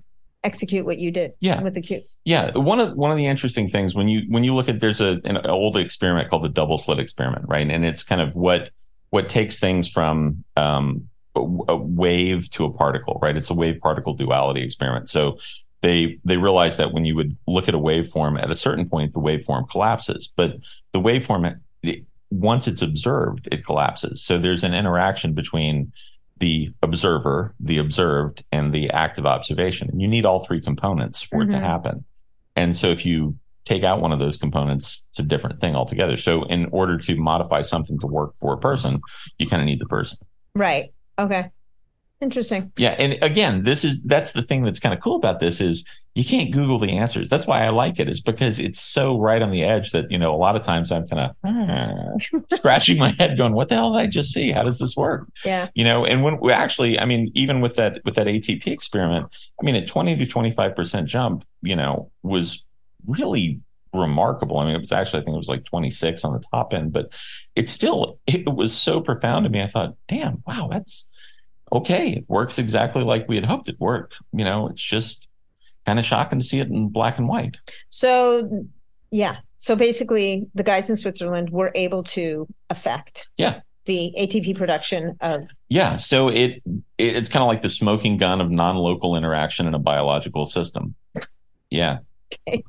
[0.43, 1.33] execute what you did.
[1.39, 1.61] Yeah.
[1.61, 2.03] with the cube.
[2.23, 5.01] Yeah, one of one of the interesting things when you when you look at there's
[5.01, 7.69] a an old experiment called the double slit experiment, right?
[7.69, 8.69] And it's kind of what
[9.09, 13.35] what takes things from um, a wave to a particle, right?
[13.35, 15.09] It's a wave particle duality experiment.
[15.09, 15.39] So
[15.81, 19.13] they they realized that when you would look at a waveform at a certain point,
[19.13, 20.55] the waveform collapses, but
[20.93, 21.59] the waveform
[22.39, 24.23] once it's observed, it collapses.
[24.23, 25.91] So there's an interaction between
[26.37, 29.89] the observer, the observed, and the active observation.
[29.89, 31.49] And you need all three components for mm-hmm.
[31.49, 31.65] it to mm-hmm.
[31.65, 32.05] happen.
[32.55, 36.17] And so if you take out one of those components, it's a different thing altogether.
[36.17, 39.01] So in order to modify something to work for a person,
[39.39, 40.17] you kind of need the person.
[40.53, 40.93] Right.
[41.17, 41.49] Okay.
[42.21, 42.71] Interesting.
[42.77, 45.87] Yeah, and again, this is that's the thing that's kind of cool about this is
[46.15, 47.29] you can't Google the answers.
[47.29, 50.17] That's why I like it, is because it's so right on the edge that you
[50.17, 52.17] know a lot of times I'm kind of uh,
[52.53, 54.51] scratching my head, going, "What the hell did I just see?
[54.51, 56.05] How does this work?" Yeah, you know.
[56.05, 59.27] And when we actually, I mean, even with that with that ATP experiment,
[59.61, 62.65] I mean, a 20 to 25 percent jump, you know, was
[63.05, 63.59] really
[63.93, 64.57] remarkable.
[64.59, 66.93] I mean, it was actually, I think it was like 26 on the top end,
[66.93, 67.09] but
[67.55, 69.61] it still, it was so profound to me.
[69.61, 71.09] I thought, damn, wow, that's
[71.71, 74.15] okay, it works exactly like we had hoped it worked.
[74.33, 75.27] You know, it's just
[75.85, 77.57] kind of shocking to see it in black and white.
[77.89, 78.65] So,
[79.11, 79.37] yeah.
[79.57, 83.27] So basically, the guys in Switzerland were able to affect.
[83.37, 83.61] Yeah.
[83.85, 86.63] The ATP production of yeah, so it, it
[86.97, 90.95] it's kind of like the smoking gun of non-local interaction in a biological system.
[91.69, 91.99] Yeah,
[92.47, 92.63] okay.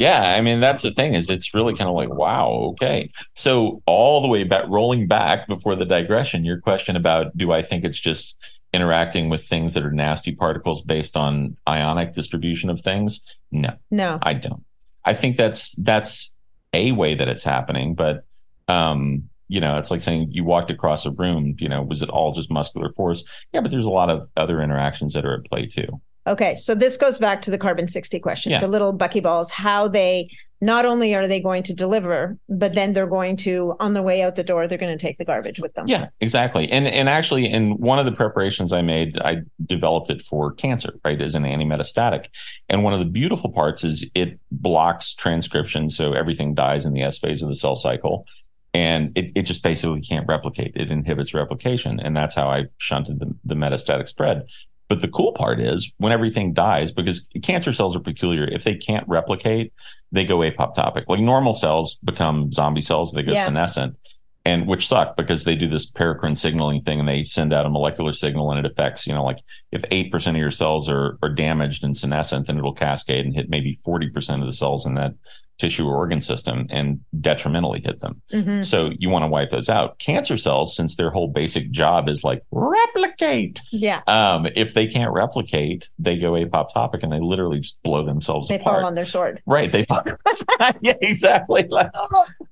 [0.00, 3.10] Yeah, I mean that's the thing is it's really kind of like wow, okay.
[3.34, 7.62] So all the way back rolling back before the digression, your question about do I
[7.62, 8.36] think it's just
[8.72, 13.20] interacting with things that are nasty particles based on ionic distribution of things?
[13.50, 13.70] No.
[13.90, 14.18] No.
[14.22, 14.64] I don't.
[15.04, 16.32] I think that's that's
[16.72, 18.24] a way that it's happening, but
[18.68, 22.08] um you know, it's like saying you walked across a room, you know, was it
[22.08, 23.24] all just muscular force?
[23.52, 26.00] Yeah, but there's a lot of other interactions that are at play too.
[26.28, 28.52] Okay, so this goes back to the carbon 60 question.
[28.52, 28.60] Yeah.
[28.60, 30.30] The little buckyballs, how they
[30.60, 34.22] not only are they going to deliver, but then they're going to on the way
[34.22, 35.86] out the door, they're going to take the garbage with them.
[35.88, 36.70] Yeah, exactly.
[36.70, 40.94] And and actually in one of the preparations I made, I developed it for cancer,
[41.04, 42.26] right, as an anti-metastatic.
[42.68, 47.02] And one of the beautiful parts is it blocks transcription, so everything dies in the
[47.02, 48.26] S phase of the cell cycle.
[48.72, 50.76] And it, it just basically can't replicate.
[50.76, 51.98] It inhibits replication.
[51.98, 54.44] And that's how I shunted the, the metastatic spread.
[54.90, 58.44] But the cool part is when everything dies, because cancer cells are peculiar.
[58.44, 59.72] If they can't replicate,
[60.10, 61.04] they go apoptotic.
[61.06, 63.44] Like normal cells become zombie cells, they go yeah.
[63.44, 63.96] senescent.
[64.44, 67.70] and which suck because they do this paracrine signaling thing and they send out a
[67.70, 69.38] molecular signal and it affects, you know, like
[69.70, 73.48] if 8% of your cells are, are damaged and senescent, then it'll cascade and hit
[73.48, 75.14] maybe 40% of the cells in that
[75.60, 78.20] tissue or organ system and detrimentally hit them.
[78.32, 78.62] Mm-hmm.
[78.62, 79.98] So you want to wipe those out.
[79.98, 83.60] Cancer cells, since their whole basic job is like replicate.
[83.70, 84.00] Yeah.
[84.06, 88.56] Um, if they can't replicate, they go apoptotic and they literally just blow themselves they
[88.56, 88.78] apart.
[88.78, 89.42] fall on their sword.
[89.46, 89.70] Right.
[89.70, 90.02] They fall.
[90.80, 91.66] yeah, exactly.
[91.68, 91.90] Like,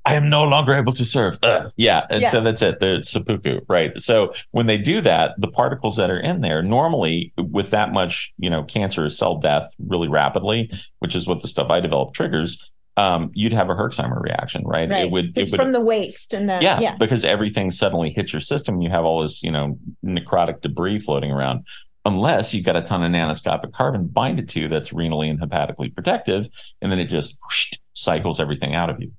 [0.05, 1.39] I am no longer able to serve.
[1.43, 1.73] Ugh.
[1.77, 2.07] Yeah.
[2.11, 2.29] And yeah.
[2.29, 2.79] so that's it.
[2.81, 3.61] The seppuku.
[3.69, 3.99] Right.
[4.01, 8.33] So when they do that, the particles that are in there normally with that much,
[8.39, 12.71] you know, cancer cell death really rapidly, which is what the stuff I developed triggers,
[12.99, 14.90] um, you'd have a Herxheimer reaction, right?
[14.90, 15.05] right.
[15.05, 15.38] It would.
[15.38, 18.40] It's it would, from the waste and the yeah, yeah, because everything suddenly hits your
[18.40, 18.82] system.
[18.82, 21.64] You have all this, you know, necrotic debris floating around.
[22.05, 25.90] Unless you've got a ton of nanoscopic carbon bind it to that's renally and hepatically
[25.90, 26.49] protective,
[26.82, 29.12] and then it just whoosh, cycles everything out of you.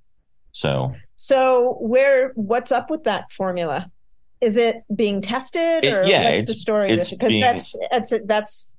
[0.51, 2.33] So, so where?
[2.35, 3.89] What's up with that formula?
[4.41, 6.93] Is it being tested, or it, yeah, what's the story?
[6.95, 8.73] Because that's that's that's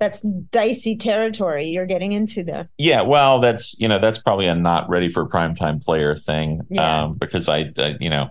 [0.00, 2.68] that's dicey territory you're getting into there.
[2.78, 7.04] Yeah, well, that's you know that's probably a not ready for primetime player thing yeah.
[7.04, 8.30] um, because I, I, you know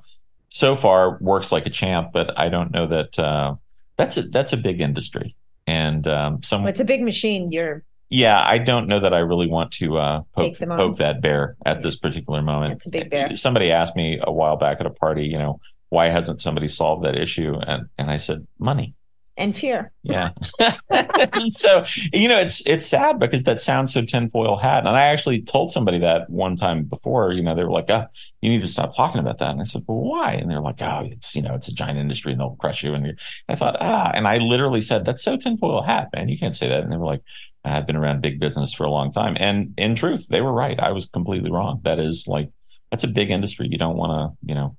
[0.50, 3.56] so far works like a champ, but I don't know that uh,
[3.96, 5.36] that's a that's a big industry
[5.70, 6.68] and um, some.
[6.68, 7.52] It's a big machine.
[7.52, 7.84] You're.
[8.12, 11.84] Yeah, I don't know that I really want to uh, poke, poke that bear at
[11.84, 12.74] this particular moment.
[12.74, 13.36] It's a big bear.
[13.36, 15.60] Somebody asked me a while back at a party, you know,
[15.90, 17.54] why hasn't somebody solved that issue?
[17.56, 18.96] And and I said, money
[19.40, 19.92] and fear.
[20.04, 20.32] Yeah.
[21.48, 21.84] so
[22.14, 24.86] you know, it's it's sad because that sounds so tinfoil hat.
[24.86, 27.32] And I actually told somebody that one time before.
[27.32, 28.06] You know, they were like, "Oh,
[28.42, 30.82] you need to stop talking about that." And I said, "Well, why?" And they're like,
[30.82, 33.18] "Oh, it's you know, it's a giant industry and they'll crush you." And
[33.48, 36.30] I thought, ah, and I literally said, "That's so tinfoil hat, man.
[36.30, 37.22] You can't say that." And they were like.
[37.66, 39.36] I've been around big business for a long time.
[39.38, 40.80] And in truth, they were right.
[40.80, 41.82] I was completely wrong.
[41.84, 42.50] That is like,
[42.90, 43.68] that's a big industry.
[43.70, 44.78] You don't want to, you know,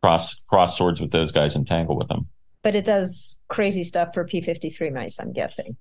[0.00, 2.28] cross cross swords with those guys and tangle with them
[2.62, 5.76] but it does crazy stuff for P53 mice, I'm guessing.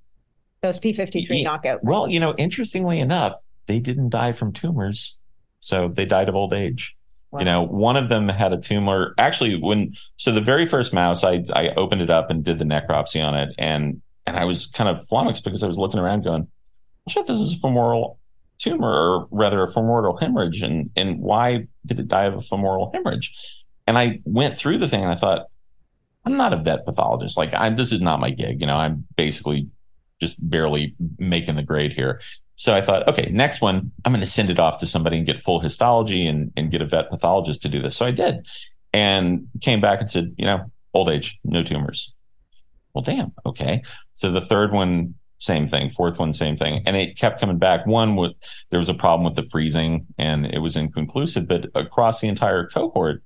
[0.61, 1.43] Those P53 yeah.
[1.43, 1.91] knockout mice.
[1.91, 3.33] Well, you know, interestingly enough,
[3.67, 5.17] they didn't die from tumors.
[5.59, 6.95] So they died of old age.
[7.31, 7.39] Wow.
[7.39, 9.13] You know, one of them had a tumor.
[9.17, 12.65] Actually, when so the very first mouse, I I opened it up and did the
[12.65, 16.23] necropsy on it, and and I was kind of flummoxed because I was looking around
[16.23, 16.47] going,
[17.07, 18.19] "Shit, this is a femoral
[18.57, 22.91] tumor, or rather a femoral hemorrhage, and and why did it die of a femoral
[22.93, 23.33] hemorrhage?"
[23.87, 25.47] And I went through the thing and I thought,
[26.25, 27.37] I'm not a vet pathologist.
[27.37, 28.61] Like I'm, this is not my gig.
[28.61, 29.69] You know, I'm basically
[30.19, 32.21] just barely making the grade here.
[32.55, 35.25] So I thought, okay, next one, I'm going to send it off to somebody and
[35.25, 37.95] get full histology and, and get a vet pathologist to do this.
[37.95, 38.45] So I did
[38.93, 42.13] and came back and said, you know, old age, no tumors.
[42.93, 43.31] Well, damn.
[43.47, 43.81] Okay.
[44.13, 45.89] So the third one, same thing.
[45.89, 46.83] Fourth one, same thing.
[46.85, 47.87] And it kept coming back.
[47.87, 48.33] One, with,
[48.69, 52.67] there was a problem with the freezing and it was inconclusive, but across the entire
[52.67, 53.23] cohort,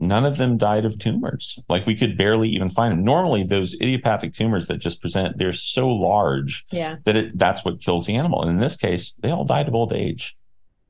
[0.00, 1.58] none of them died of tumors.
[1.68, 3.04] Like we could barely even find them.
[3.04, 6.96] Normally, those idiopathic tumors that just present, they're so large yeah.
[7.04, 8.42] that it, that's what kills the animal.
[8.42, 10.36] And in this case, they all died of old age,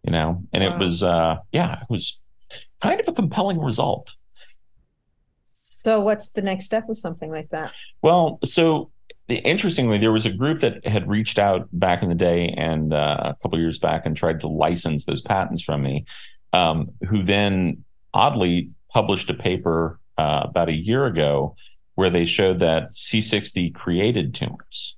[0.04, 0.74] you know, and wow.
[0.74, 2.20] it was, uh, yeah, it was
[2.80, 4.14] kind of a compelling result.
[5.52, 7.72] So what's the next step with something like that?
[8.02, 8.90] Well, so
[9.28, 13.32] interestingly, there was a group that had reached out back in the day and uh,
[13.34, 16.04] a couple years back and tried to license those patents from me,
[16.52, 21.56] um, who then oddly published a paper uh, about a year ago
[21.94, 24.96] where they showed that C60 created tumors.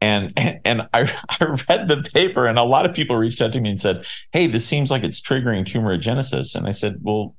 [0.00, 0.32] And,
[0.64, 3.70] and, I, I read the paper and a lot of people reached out to me
[3.70, 6.54] and said, Hey, this seems like it's triggering tumorigenesis.
[6.54, 7.34] And I said, well,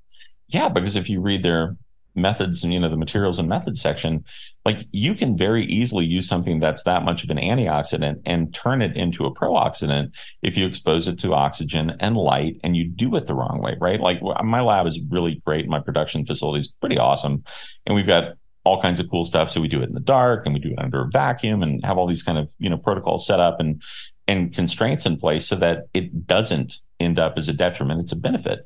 [0.49, 1.77] yeah, because if you read their
[2.15, 4.25] methods and, you know, the materials and methods section,
[4.65, 8.81] like you can very easily use something that's that much of an antioxidant and turn
[8.81, 13.15] it into a pro-oxidant if you expose it to oxygen and light and you do
[13.15, 13.99] it the wrong way, right?
[13.99, 15.67] Like my lab is really great.
[15.67, 17.43] My production facility is pretty awesome.
[17.85, 18.33] And we've got
[18.65, 19.49] all kinds of cool stuff.
[19.49, 21.83] So we do it in the dark and we do it under a vacuum and
[21.85, 23.81] have all these kind of, you know, protocols set up and,
[24.27, 28.01] and constraints in place so that it doesn't end up as a detriment.
[28.01, 28.59] It's a benefit.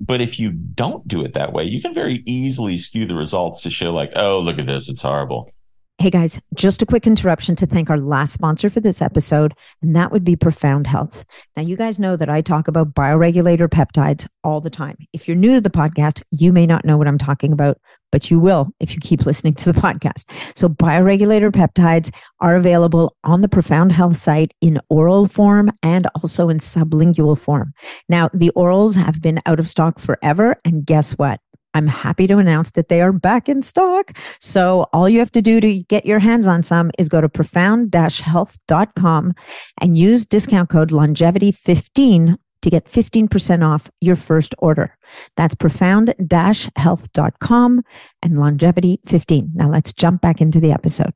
[0.00, 3.62] But if you don't do it that way, you can very easily skew the results
[3.62, 5.53] to show, like, oh, look at this, it's horrible.
[5.98, 9.94] Hey guys, just a quick interruption to thank our last sponsor for this episode, and
[9.94, 11.24] that would be Profound Health.
[11.56, 14.96] Now, you guys know that I talk about bioregulator peptides all the time.
[15.12, 17.78] If you're new to the podcast, you may not know what I'm talking about,
[18.10, 20.24] but you will if you keep listening to the podcast.
[20.58, 26.48] So, bioregulator peptides are available on the Profound Health site in oral form and also
[26.48, 27.72] in sublingual form.
[28.08, 31.38] Now, the orals have been out of stock forever, and guess what?
[31.74, 34.16] I'm happy to announce that they are back in stock.
[34.40, 37.28] So all you have to do to get your hands on some is go to
[37.28, 39.34] profound-health.com
[39.80, 44.96] and use discount code longevity15 to get 15% off your first order.
[45.36, 47.82] That's profound-health.com
[48.22, 49.50] and longevity 15.
[49.54, 51.12] Now let's jump back into the episode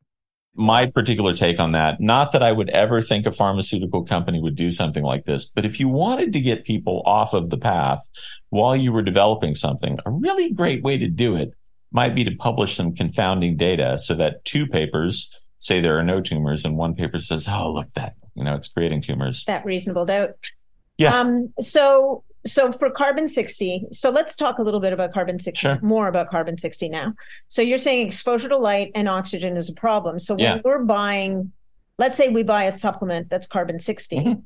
[0.59, 4.57] my particular take on that not that i would ever think a pharmaceutical company would
[4.57, 8.07] do something like this but if you wanted to get people off of the path
[8.51, 11.53] while you were developing something a really great way to do it
[11.93, 16.21] might be to publish some confounding data so that two papers say there are no
[16.21, 19.45] tumors and one paper says oh look that you know it's creating tumors.
[19.45, 20.31] That reasonable doubt.
[20.97, 21.19] Yeah.
[21.19, 25.59] Um so so for carbon 60 so let's talk a little bit about carbon 60
[25.61, 25.79] sure.
[25.83, 27.13] more about carbon 60 now
[27.49, 30.61] so you're saying exposure to light and oxygen is a problem so when Yeah.
[30.65, 31.53] we're buying
[31.99, 34.43] let's say we buy a supplement that's carbon 60 Mhm.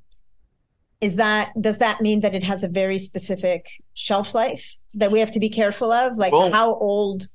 [1.00, 5.20] is that does that mean that it has a very specific shelf life that we
[5.20, 7.28] have to be careful of like Well- how old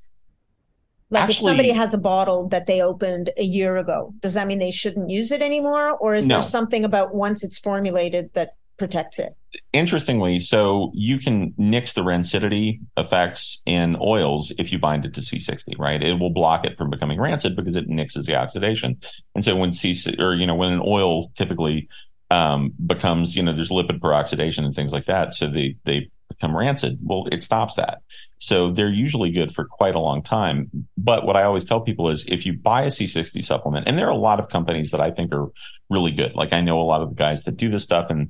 [1.10, 4.60] like if somebody has a bottle that they opened a year ago does that mean
[4.60, 6.36] they shouldn't use it anymore or is No.
[6.36, 9.36] there something about once it's formulated that protects it
[9.74, 15.22] interestingly, so you can nix the rancidity effects in oils if you bind it to
[15.22, 16.02] C60, right?
[16.02, 19.00] It will block it from becoming rancid because it nixes the oxidation.
[19.36, 21.88] And so when C or you know when an oil typically
[22.30, 26.56] um, becomes you know there's lipid peroxidation and things like that, so they they become
[26.56, 27.00] rancid.
[27.02, 28.02] Well, it stops that.
[28.40, 30.70] So they're usually good for quite a long time.
[30.96, 34.08] But what I always tell people is if you buy a C60 supplement, and there
[34.08, 35.48] are a lot of companies that I think are
[35.90, 36.36] really good.
[36.36, 38.30] Like I know a lot of the guys that do this stuff and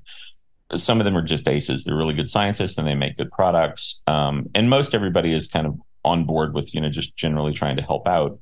[0.75, 1.83] some of them are just aces.
[1.83, 4.01] They're really good scientists and they make good products.
[4.07, 7.77] Um, and most everybody is kind of on board with, you know, just generally trying
[7.77, 8.39] to help out.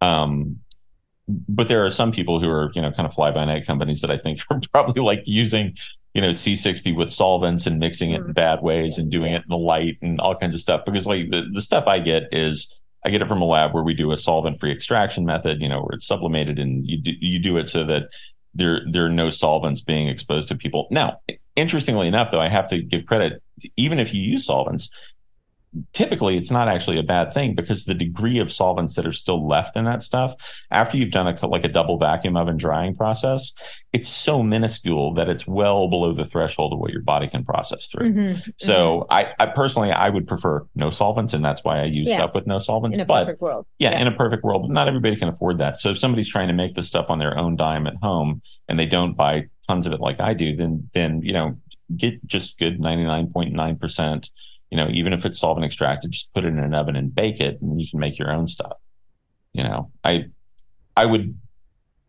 [0.00, 0.60] Um,
[1.28, 4.00] but there are some people who are, you know, kind of fly by night companies
[4.00, 5.76] that I think are probably like using,
[6.14, 9.48] you know, C60 with solvents and mixing it in bad ways and doing it in
[9.48, 10.82] the light and all kinds of stuff.
[10.86, 12.74] Because like the, the stuff I get is
[13.04, 15.68] I get it from a lab where we do a solvent free extraction method, you
[15.68, 18.04] know, where it's sublimated and you do, you do it so that
[18.56, 20.88] there there are no solvents being exposed to people.
[20.90, 21.20] Now,
[21.54, 23.42] interestingly enough, though, I have to give credit.
[23.76, 24.90] Even if you use solvents,
[25.92, 29.46] typically it's not actually a bad thing because the degree of solvents that are still
[29.46, 30.34] left in that stuff
[30.70, 33.52] after you've done a like a double vacuum oven drying process
[33.92, 37.88] it's so minuscule that it's well below the threshold of what your body can process
[37.88, 38.50] through mm-hmm.
[38.56, 39.12] so mm-hmm.
[39.12, 42.16] I, I, personally i would prefer no solvents and that's why i use yeah.
[42.16, 43.66] stuff with no solvents in a but perfect world.
[43.78, 46.48] Yeah, yeah in a perfect world not everybody can afford that so if somebody's trying
[46.48, 49.86] to make this stuff on their own dime at home and they don't buy tons
[49.86, 51.56] of it like i do then then you know
[51.94, 54.30] get just good 99.9%
[54.70, 57.40] you know, even if it's solvent extracted, just put it in an oven and bake
[57.40, 58.78] it, and you can make your own stuff.
[59.52, 60.26] You know, I
[60.96, 61.38] I would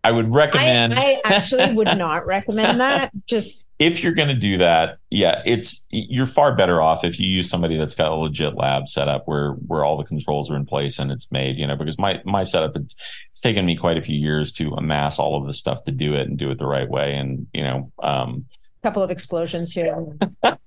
[0.04, 3.12] I would recommend I, I actually would not recommend that.
[3.26, 7.28] Just if you're going to do that, yeah, it's you're far better off if you
[7.30, 10.56] use somebody that's got a legit lab set up where where all the controls are
[10.56, 11.58] in place and it's made.
[11.58, 12.96] You know, because my my setup it's,
[13.30, 16.14] it's taken me quite a few years to amass all of the stuff to do
[16.14, 17.16] it and do it the right way.
[17.16, 18.46] And you know, um,
[18.88, 19.94] couple of explosions here.
[20.44, 20.58] All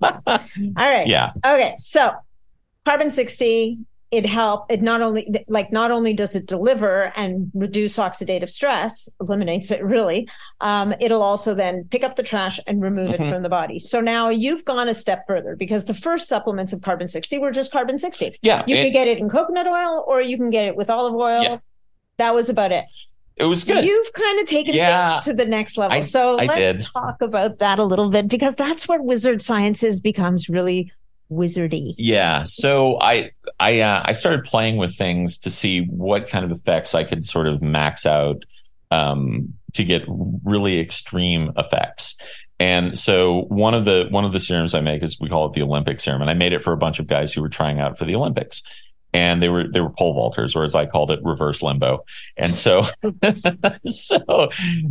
[0.76, 1.06] right.
[1.06, 1.72] yeah, Okay.
[1.76, 2.12] So
[2.84, 3.78] carbon 60,
[4.10, 9.08] it help it not only like not only does it deliver and reduce oxidative stress,
[9.20, 10.28] eliminates it really,
[10.60, 13.30] um, it'll also then pick up the trash and remove it Mhm.
[13.30, 13.78] from the body.
[13.78, 17.52] So now you've gone a step further because the first supplements of carbon 60 were
[17.52, 18.36] just carbon 60.
[18.42, 20.90] yeah, You it, can get it in coconut oil or you can get it with
[20.90, 21.42] olive oil.
[21.42, 21.58] Yeah.
[22.18, 22.84] That was about it.
[23.36, 23.84] It was good.
[23.84, 25.12] You've kind of taken Yeah.
[25.14, 25.96] things to the next level.
[25.96, 26.92] I- so I let's did.
[26.92, 30.92] talk about that a little bit because that's where wizard sciences becomes really
[31.30, 31.94] wizardy.
[31.96, 32.42] Yeah.
[32.44, 36.94] So I I uh, I started playing with things to see what kind of effects
[36.94, 38.42] I could sort of max out
[38.90, 40.02] um, to get
[40.44, 42.16] really extreme effects.
[42.58, 45.52] And so one of the one of the serums I make is we call it
[45.54, 47.78] the Olympic serum, and I made it for a bunch of guys who were trying
[47.80, 48.62] out for the Olympics.
[49.12, 52.04] And they were they were pole vaulters, or as I called it, reverse limbo.
[52.36, 52.84] And so,
[53.84, 54.48] so,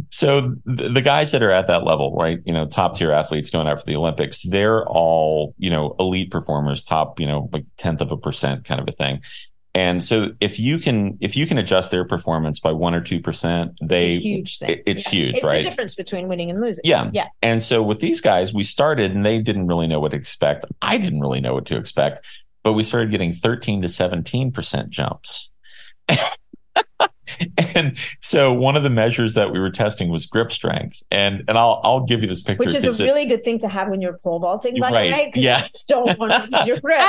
[0.10, 2.40] so the, guys that are at that level, right?
[2.46, 6.32] You know, top tier athletes going out for the Olympics, they're all you know elite
[6.32, 9.22] performers, top you know like tenth of a percent kind of a thing.
[9.76, 13.22] And so if you can if you can adjust their performance by one or two
[13.22, 14.70] percent, they it's huge thing.
[14.72, 15.64] it- it's huge, it's right?
[15.64, 16.82] the difference between winning and losing.
[16.84, 17.10] Yeah.
[17.14, 17.28] Yeah.
[17.42, 20.66] And so with these guys, we started and they didn't really know what to expect.
[20.82, 22.22] I didn't really know what to expect,
[22.64, 25.50] but we started getting 13 to 17% jumps.
[27.76, 31.02] and so one of the measures that we were testing was grip strength.
[31.12, 32.60] And and I'll I'll give you this picture.
[32.60, 35.10] Which is a it- really good thing to have when you're pole vaulting, by Right.
[35.10, 35.32] the way.
[35.36, 35.64] Yeah.
[35.64, 37.02] you don't want to use your grip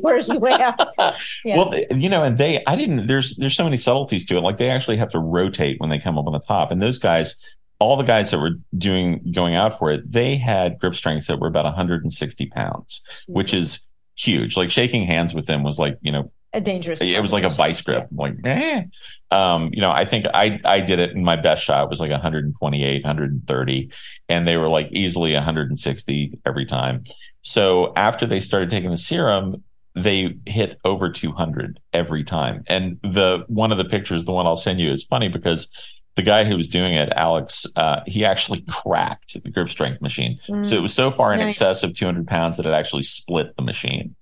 [0.00, 0.78] quarters of way up.
[0.98, 1.14] Yeah.
[1.56, 3.06] Well, you know, and they, I didn't.
[3.06, 4.40] There's, there's so many subtleties to it.
[4.40, 6.98] Like they actually have to rotate when they come up on the top, and those
[6.98, 7.36] guys,
[7.78, 11.38] all the guys that were doing going out for it, they had grip strengths that
[11.38, 13.58] were about 160 pounds, which mm.
[13.58, 13.85] is
[14.16, 14.56] huge.
[14.56, 17.02] Like shaking hands with them was like, you know, a dangerous.
[17.02, 18.08] It was like a vice grip.
[18.10, 18.84] I'm like, eh.
[19.30, 22.10] Um, you know, I think I I did it in my best shot was like
[22.10, 23.90] 128, 130,
[24.28, 27.04] and they were like easily 160 every time.
[27.42, 29.62] So after they started taking the serum,
[29.94, 32.62] they hit over 200 every time.
[32.68, 35.68] And the one of the pictures, the one I'll send you, is funny because
[36.16, 40.38] the guy who was doing it, Alex, uh, he actually cracked the grip strength machine.
[40.48, 40.66] Mm.
[40.66, 41.56] So it was so far in nice.
[41.56, 44.16] excess of 200 pounds that it actually split the machine.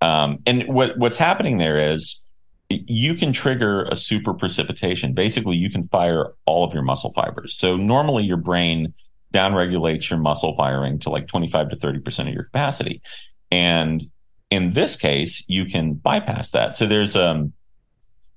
[0.00, 2.22] Um, and what what's happening there is
[2.70, 5.12] you can trigger a super precipitation.
[5.12, 7.56] Basically, you can fire all of your muscle fibers.
[7.56, 8.94] So normally your brain
[9.34, 13.02] downregulates your muscle firing to like 25 to 30% of your capacity.
[13.50, 14.08] And
[14.50, 16.76] in this case, you can bypass that.
[16.76, 17.52] So there's um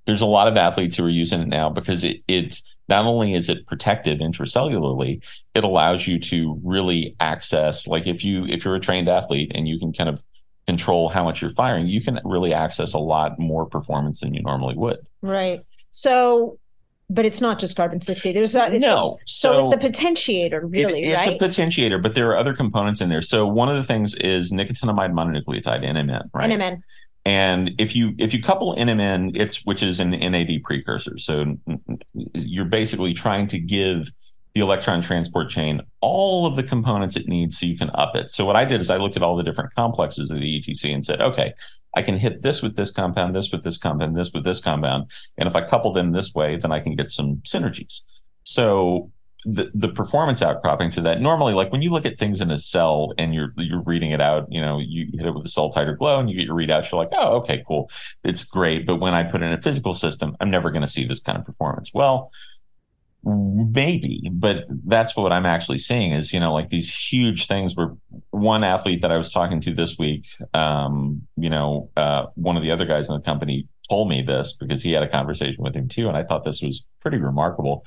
[0.05, 3.33] there's a lot of athletes who are using it now because it it not only
[3.33, 5.23] is it protective intracellularly,
[5.55, 9.67] it allows you to really access like if you if you're a trained athlete and
[9.67, 10.21] you can kind of
[10.67, 14.41] control how much you're firing, you can really access a lot more performance than you
[14.41, 14.97] normally would.
[15.21, 15.61] Right.
[15.91, 16.57] So,
[17.09, 18.31] but it's not just carbon 60.
[18.31, 19.17] There's no.
[19.25, 21.41] So, so, it's a potentiator, really, it, it's right?
[21.41, 23.21] a potentiator, but there are other components in there.
[23.21, 26.49] So one of the things is nicotinamide mononucleotide, NMN, right?
[26.49, 26.81] NMN.
[27.25, 31.17] And if you if you couple NMN, it's which is an NAD precursor.
[31.17, 31.57] So
[32.33, 34.11] you're basically trying to give
[34.53, 38.29] the electron transport chain all of the components it needs so you can up it.
[38.29, 40.93] So what I did is I looked at all the different complexes of the ETC
[40.93, 41.53] and said, okay,
[41.95, 45.09] I can hit this with this compound, this with this compound, this with this compound.
[45.37, 48.01] And if I couple them this way, then I can get some synergies.
[48.43, 49.11] So
[49.45, 51.21] the, the performance outcropping to that.
[51.21, 54.21] Normally like when you look at things in a cell and you're you're reading it
[54.21, 57.01] out you know you hit it with a CellTiter-Glo and you get your readouts you're
[57.03, 57.89] like oh okay cool.
[58.23, 58.85] It's great.
[58.85, 61.37] But when i put in a physical system i'm never going to see this kind
[61.37, 61.91] of performance.
[61.93, 62.31] Well
[63.25, 67.93] maybe but that's what i'm actually seeing is you know like these huge things where
[68.31, 72.63] one athlete that i was talking to this week um you know uh one of
[72.63, 75.73] the other guys in the company told me this because he had a conversation with
[75.73, 77.85] him too and i thought this was pretty remarkable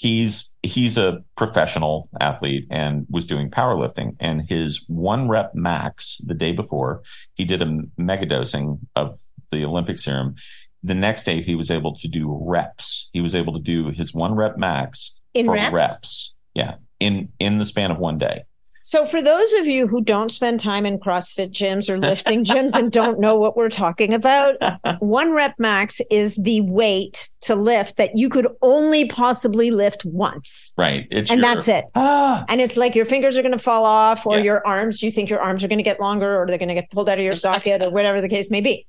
[0.00, 6.34] he's he's a professional athlete and was doing powerlifting and his one rep max the
[6.34, 7.02] day before
[7.34, 9.20] he did a mega dosing of
[9.50, 10.34] the olympic serum
[10.82, 13.10] the next day he was able to do reps.
[13.12, 15.72] He was able to do his one rep max in for reps?
[15.72, 16.34] reps.
[16.54, 18.44] Yeah, in in the span of one day.
[18.82, 22.74] So, for those of you who don't spend time in CrossFit gyms or lifting gyms
[22.74, 24.56] and don't know what we're talking about,
[25.00, 30.72] one rep max is the weight to lift that you could only possibly lift once.
[30.78, 31.06] Right.
[31.10, 31.84] It's and your, that's it.
[32.02, 32.44] Ah.
[32.48, 34.44] And it's like your fingers are going to fall off, or yeah.
[34.44, 36.74] your arms, you think your arms are going to get longer, or they're going to
[36.74, 38.86] get pulled out of your socket, or whatever the case may be.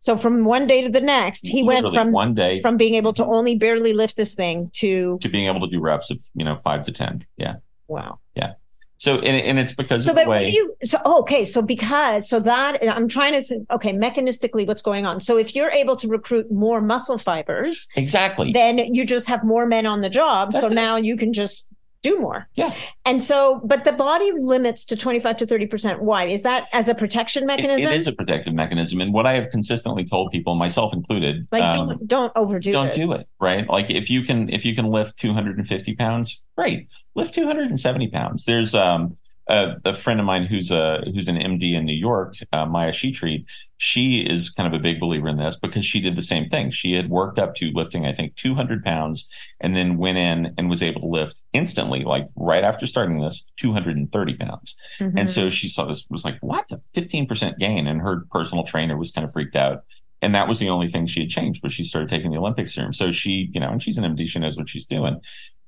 [0.00, 2.94] So from one day to the next, he Literally went from one day from being
[2.94, 6.20] able to only barely lift this thing to to being able to do reps of
[6.34, 7.24] you know five to ten.
[7.36, 7.56] Yeah.
[7.86, 8.18] Wow.
[8.34, 8.54] Yeah.
[9.02, 12.28] So and, and it's because so of the way you so oh, okay so because
[12.28, 16.06] so that I'm trying to okay mechanistically what's going on so if you're able to
[16.06, 20.64] recruit more muscle fibers exactly then you just have more men on the job That's
[20.64, 20.74] so it.
[20.74, 21.68] now you can just
[22.02, 22.48] do more.
[22.54, 22.74] Yeah.
[23.04, 26.00] And so, but the body limits to 25 to 30%.
[26.00, 26.24] Why?
[26.24, 27.86] Is that as a protection mechanism?
[27.86, 29.00] it, it is a protective mechanism.
[29.00, 32.86] And what I have consistently told people, myself included, like um, don't, don't, overdo Don't
[32.86, 32.96] this.
[32.96, 33.22] do it.
[33.40, 33.68] Right.
[33.68, 36.88] Like if you can, if you can lift 250 pounds, great.
[37.14, 38.44] Lift 270 pounds.
[38.44, 39.16] There's, um,
[39.48, 42.92] a, a, friend of mine who's a who's an MD in New York, uh, Maya
[42.92, 43.44] Shetreat,
[43.76, 46.70] she is kind of a big believer in this because she did the same thing.
[46.70, 49.28] She had worked up to lifting, I think, 200 pounds,
[49.60, 53.44] and then went in and was able to lift instantly, like right after starting this,
[53.56, 54.76] 230 pounds.
[55.00, 55.18] Mm-hmm.
[55.18, 58.96] And so she saw this was like, what, a 15% gain, and her personal trainer
[58.96, 59.82] was kind of freaked out.
[60.20, 62.68] And that was the only thing she had changed, was she started taking the Olympic
[62.68, 62.92] serum.
[62.92, 65.20] So she, you know, and she's an MD, she knows what she's doing.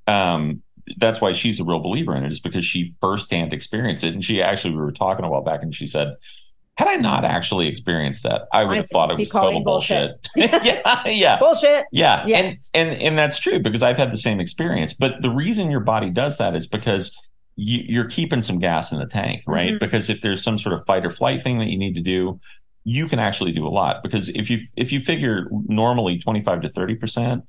[0.06, 0.62] Um,
[0.96, 4.14] that's why she's a real believer in it, is because she firsthand experienced it.
[4.14, 6.14] And she actually, we were talking a while back, and she said,
[6.76, 10.16] had I not actually experienced that, I would have thought it was total bullshit.
[10.34, 10.64] bullshit.
[10.64, 11.84] yeah, yeah, bullshit.
[11.92, 12.24] Yeah.
[12.26, 14.92] yeah, and and and that's true because I've had the same experience.
[14.92, 17.16] But the reason your body does that is because
[17.56, 19.70] you, are keeping some gas in the tank, right?
[19.70, 19.78] Mm-hmm.
[19.78, 22.40] Because if there's some sort of fight or flight thing that you need to do,
[22.82, 24.02] you can actually do a lot.
[24.02, 27.44] Because if you if you figure normally 25 to 30 percent,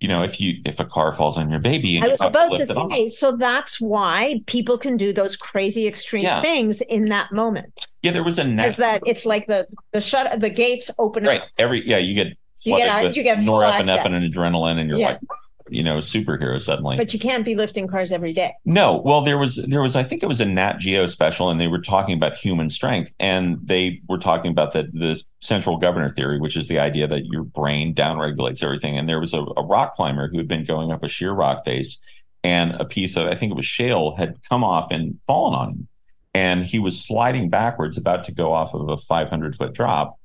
[0.00, 2.66] you know, if you if a car falls on your baby, I was about to,
[2.66, 6.42] to say, so that's why people can do those crazy extreme yeah.
[6.42, 7.86] things in that moment.
[8.02, 8.66] Yeah, there was a net.
[8.66, 11.40] Is that it's like the the shut the gates open right.
[11.40, 11.48] up.
[11.56, 15.06] Every yeah, you get you get you get norepinephrine and adrenaline, and you're yeah.
[15.08, 15.20] like,
[15.68, 16.96] you know superhero suddenly.
[16.96, 18.54] But you can't be lifting cars every day.
[18.64, 21.60] No, well there was there was I think it was a Nat Geo special, and
[21.60, 26.08] they were talking about human strength, and they were talking about the the central governor
[26.08, 28.98] theory, which is the idea that your brain downregulates everything.
[28.98, 31.64] And there was a, a rock climber who had been going up a sheer rock
[31.64, 32.00] face,
[32.44, 35.68] and a piece of I think it was shale had come off and fallen on
[35.70, 35.88] him,
[36.36, 40.18] and he was sliding backwards, about to go off of a 500 foot drop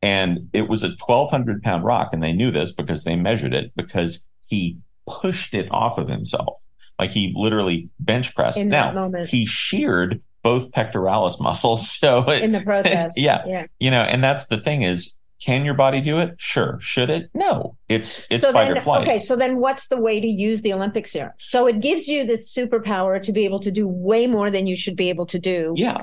[0.00, 2.10] And it was a 1,200 pound rock.
[2.12, 6.60] And they knew this because they measured it because he pushed it off of himself.
[6.98, 8.58] Like he literally bench pressed.
[8.58, 9.28] In now, that moment.
[9.28, 11.90] he sheared both pectoralis muscles.
[11.98, 13.14] So it- in the process.
[13.18, 13.42] Yeah.
[13.46, 13.66] Yeah.
[13.78, 16.34] you know, and that's the thing is, can your body do it?
[16.38, 16.78] Sure.
[16.80, 17.28] Should it?
[17.34, 17.76] No.
[17.90, 19.06] It's it's so fight then, or flight.
[19.06, 21.32] okay, so then what's the way to use the Olympic serum?
[21.38, 24.76] So it gives you this superpower to be able to do way more than you
[24.76, 25.98] should be able to do Yeah.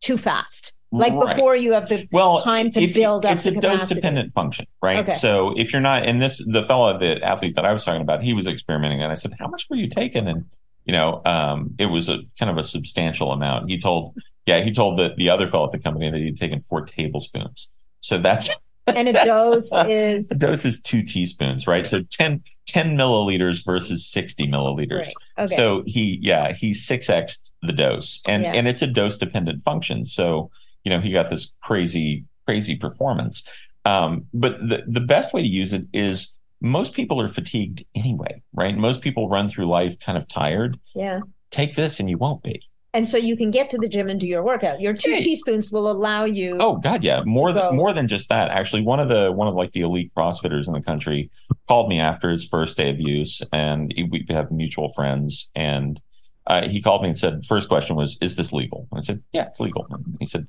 [0.00, 0.76] too fast.
[0.94, 1.34] Like Right.
[1.34, 4.66] before you have the well time to you- build up it's a dose dependent function
[4.82, 5.10] right Okay.
[5.12, 8.22] so if you're not and this the fellow the athlete that i was talking about
[8.22, 10.44] he was experimenting and i said how much were you taking and
[10.84, 14.14] you know um it was a kind of a substantial amount he told
[14.44, 17.70] yeah he told the the other fellow at the company that he'd taken four tablespoons
[18.00, 18.50] so that's
[18.86, 23.64] and a That's- dose is the dose is two teaspoons right so 10 10 milliliters
[23.64, 25.06] versus 60 milliliters
[25.38, 25.44] Right.
[25.44, 25.54] Okay.
[25.56, 28.52] so he, yeah, he six x the dose, and Yeah.
[28.54, 30.06] and it's a dose dependent function.
[30.06, 30.50] So
[30.84, 33.44] you know he got this crazy crazy performance.
[33.84, 38.42] Um, but the the best way to use it is most people are fatigued anyway,
[38.52, 38.76] right?
[38.76, 40.78] Most people run through life kind of tired.
[40.94, 41.20] yeah.
[41.50, 42.62] Take this, and you won't be.
[42.94, 44.80] And so you can get to the gym and do your workout.
[44.80, 45.18] Your two Yeah.
[45.18, 46.56] teaspoons will allow you.
[46.60, 47.68] Oh God, yeah, more go.
[47.68, 48.50] than more than just that.
[48.50, 51.30] Actually, one of the one of like the elite CrossFitters in the country
[51.68, 56.00] called me after his first day of use, and we have mutual friends, and
[56.46, 59.22] uh, he called me and said, first question was, "Is this legal?" And I said,
[59.32, 60.46] "Yeah, it's legal." And he said,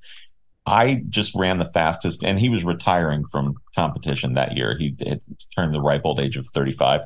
[0.65, 4.75] "I just ran the fastest," and he was retiring from competition that year.
[4.77, 5.21] He had
[5.55, 7.01] turned the ripe old age of thirty five.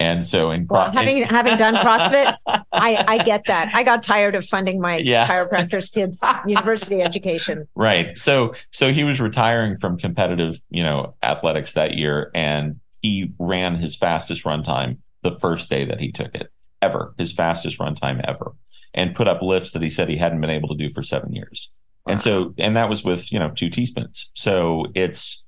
[0.00, 2.34] And so in Well, pro- having having done CrossFit,
[2.72, 3.72] I, I get that.
[3.76, 5.28] I got tired of funding my Yeah.
[5.28, 7.68] chiropractor's kids' university education.
[7.76, 8.18] Right.
[8.18, 13.76] So so he was retiring from competitive, you know, athletics that year and he ran
[13.76, 16.50] his fastest run time the first day that he took it
[16.86, 18.48] ever, his fastest runtime ever.
[18.96, 21.32] And put up lifts that he said he hadn't been able to do for 7
[21.32, 21.70] years.
[22.06, 24.30] And so and that was with, you know, 2 teaspoons.
[24.34, 25.44] So it's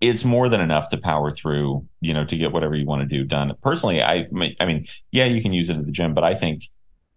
[0.00, 3.16] it's more than enough to power through, you know, to get whatever you want to
[3.16, 3.52] do done.
[3.62, 4.26] Personally, I
[4.60, 6.68] I mean, yeah, you can use it at the gym, but I think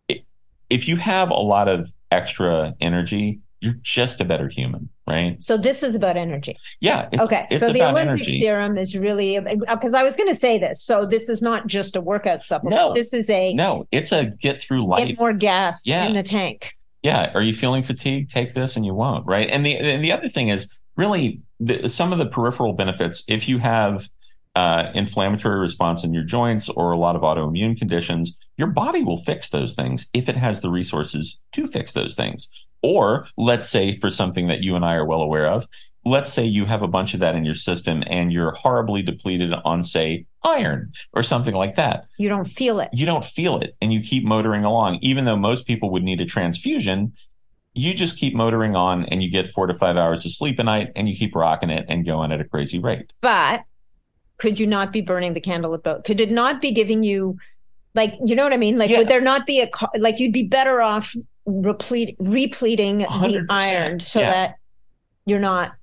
[0.10, 0.24] i-
[0.70, 5.42] if you have a lot of extra energy, you're just a better human, right?
[5.42, 6.58] So this is about energy.
[6.80, 7.08] Yeah.
[7.12, 7.46] It's, okay.
[7.52, 8.40] It's so the Olympic energy.
[8.40, 9.44] serum is really uh,
[9.76, 10.82] because I was going to say this.
[10.82, 12.80] So this is not just a workout supplement.
[12.82, 12.94] No.
[12.94, 15.08] This is a No, it's a get through life.
[15.08, 16.06] get more gas Yeah.
[16.08, 16.74] in the tank.
[17.04, 17.32] yeah.
[17.36, 18.32] Are you feeling fatigued?
[18.32, 19.48] Take this and you won't, right?
[19.50, 23.24] And the and the other thing is really the, some of the peripheral benefits.
[23.28, 24.10] If you have
[24.56, 29.18] uh, inflammatory response in your joints or a lot of autoimmune conditions, your body will
[29.18, 32.50] fix those things if it has the resources to fix those things.
[32.84, 35.68] Or let's say for something that you and I are well aware of,
[36.04, 39.54] let's say you have a bunch of that in your system and you're horribly depleted
[39.54, 42.06] on, say, iron or something like that.
[42.18, 42.90] You don't feel it.
[42.92, 45.00] You don't feel it and you keep motoring along.
[45.02, 47.14] Even though most people would need a transfusion,
[47.74, 50.64] you just keep motoring on and you get four to five hours of sleep a
[50.64, 53.14] night and you keep rocking it and going at a crazy rate.
[53.22, 53.62] But
[54.42, 56.04] could you not be burning the candle at both?
[56.04, 57.38] Could it not be giving you,
[57.94, 58.78] like, you know what I mean?
[58.80, 58.98] Like, Yeah.
[59.00, 59.70] would there not be a
[60.00, 61.14] like you'd be better off
[61.46, 63.46] replete repleting the 100%.
[63.52, 64.32] iron so Yeah.
[64.32, 64.56] that
[65.26, 65.74] you're not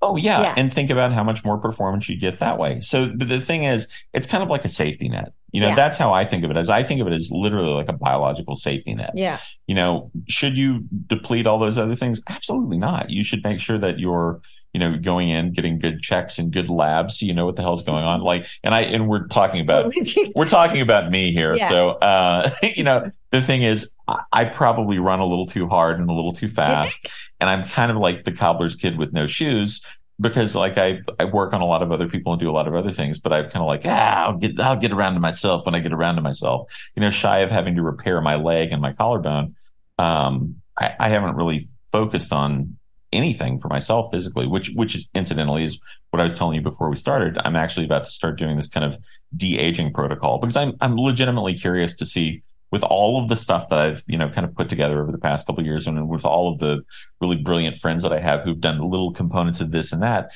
[0.00, 0.40] Oh yeah.
[0.42, 0.54] Yeah.
[0.56, 2.80] And think about how much more performance you get that way.
[2.82, 5.32] So but the thing is, it's kind of like a safety net.
[5.50, 5.74] You know, Yeah.
[5.74, 7.92] that's how I think of it as I think of it as literally like a
[7.94, 9.10] biological safety net.
[9.16, 12.20] yeah You know, should you deplete all those other things?
[12.28, 13.10] Absolutely not.
[13.10, 14.40] You should make sure that you're,
[14.72, 17.62] you know, going in, getting good checks and good labs so you know what the
[17.62, 18.20] hell's going on.
[18.20, 19.92] Like and I and we're talking about
[20.34, 21.54] we're talking about me here.
[21.54, 21.68] Yeah.
[21.68, 23.90] So, uh, you know, the thing is,
[24.32, 27.06] I, probably run a little too hard and a little too fast,
[27.40, 29.84] and I'm kind of like the cobbler's kid with no shoes
[30.20, 32.66] because, like, I I work on a lot of other people and do a lot
[32.66, 35.20] of other things, but I'm kind of like, ah, I'll get I'll get around to
[35.20, 36.70] myself when I get around to myself.
[36.96, 39.56] You know, shy of having to repair my leg and my collarbone,
[39.98, 42.77] um, I, I haven't really focused on
[43.12, 45.80] anything for myself physically, which which is, incidentally is
[46.10, 47.38] what I was telling you before we started.
[47.44, 48.98] I'm actually about to start doing this kind of
[49.36, 53.78] de-aging protocol because I'm I'm legitimately curious to see with all of the stuff that
[53.78, 56.24] I've you know kind of put together over the past couple of years and with
[56.24, 56.82] all of the
[57.20, 60.30] really brilliant friends that I have who've done little components of this and that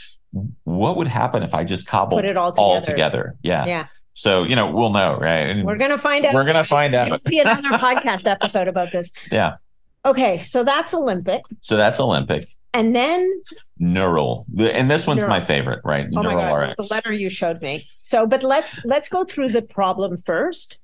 [0.64, 2.62] what would happen if I just cobbled Put it all together.
[2.64, 3.36] all together.
[3.42, 3.66] yeah.
[3.66, 3.86] Yeah.
[4.14, 5.40] so you know we'll know right?
[5.40, 6.32] And we're gonna find out.
[6.32, 7.22] we're gonna find out.
[7.24, 9.12] Be another podcast episode about this.
[9.30, 9.56] Yeah.
[10.06, 11.42] Okay so that's olympic.
[11.60, 12.44] So that's Olympic
[12.74, 13.42] and then
[13.78, 14.46] neural.
[14.58, 15.40] And this one's Neural.
[15.40, 16.06] my favorite right?
[16.14, 16.88] Oh my god RX.
[16.88, 17.88] the letter you showed me.
[18.00, 20.80] So but let's let's go through the problem first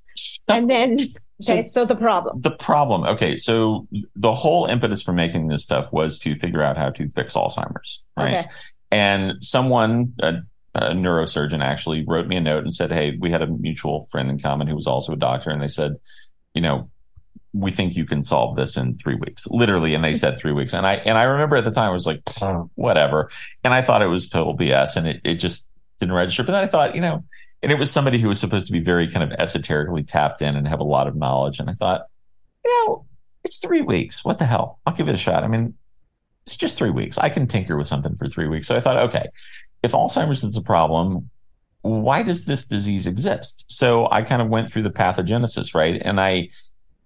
[0.49, 0.99] and then
[1.43, 2.41] okay so, the problem.
[2.41, 3.87] The problem okay so
[4.17, 8.03] the whole impetus for making this stuff was to figure out how to fix alzheimer's
[8.17, 8.39] right?
[8.39, 8.49] Okay.
[8.91, 10.35] And someone a,
[10.75, 14.31] a neurosurgeon actually wrote me a note and said hey we had a mutual friend
[14.31, 15.93] in common who was also a doctor and they said
[16.55, 16.91] you know
[17.53, 19.95] we think you can solve this in three weeks, literally.
[19.95, 20.75] And they said three weeks.
[20.75, 22.23] And I, and I remember at the time I was like,
[22.75, 23.31] whatever.
[23.65, 25.67] And I thought it was total BS and it, it just
[25.99, 26.43] didn't register.
[26.43, 27.25] But then I thought, you know,
[27.63, 30.57] and it was somebody who was supposed to be very kind of esoterically tapped in
[30.57, 31.59] and have a lot of knowledge.
[31.59, 32.03] And I thought,
[32.65, 33.07] you know,
[33.45, 34.25] it's three weeks.
[34.25, 34.79] What the hell?
[34.87, 35.43] I'll give it a shot.
[35.43, 35.75] I mean,
[36.47, 37.19] it's just three weeks.
[37.19, 38.67] I can tinker with something for three weeks.
[38.67, 39.27] So I thought, okay,
[39.83, 41.31] if Alzheimer's is a problem,
[41.83, 43.65] why does this disease exist?
[43.69, 46.01] So I kind of went through the pathogenesis, right?
[46.05, 46.51] And I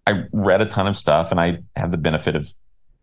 [0.06, 2.52] I read a ton of stuff and I have the benefit of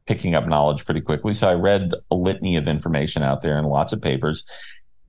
[0.05, 1.33] picking up knowledge pretty quickly.
[1.33, 4.43] So I read a litany of information out there and lots of papers.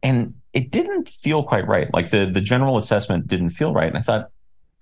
[0.02, 1.92] And it didn't feel quite right.
[1.92, 3.88] Like the the general assessment didn't feel right.
[3.88, 4.30] And I thought,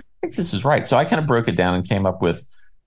[0.00, 0.86] I think this is right.
[0.86, 2.44] So I kind of broke it down and came up with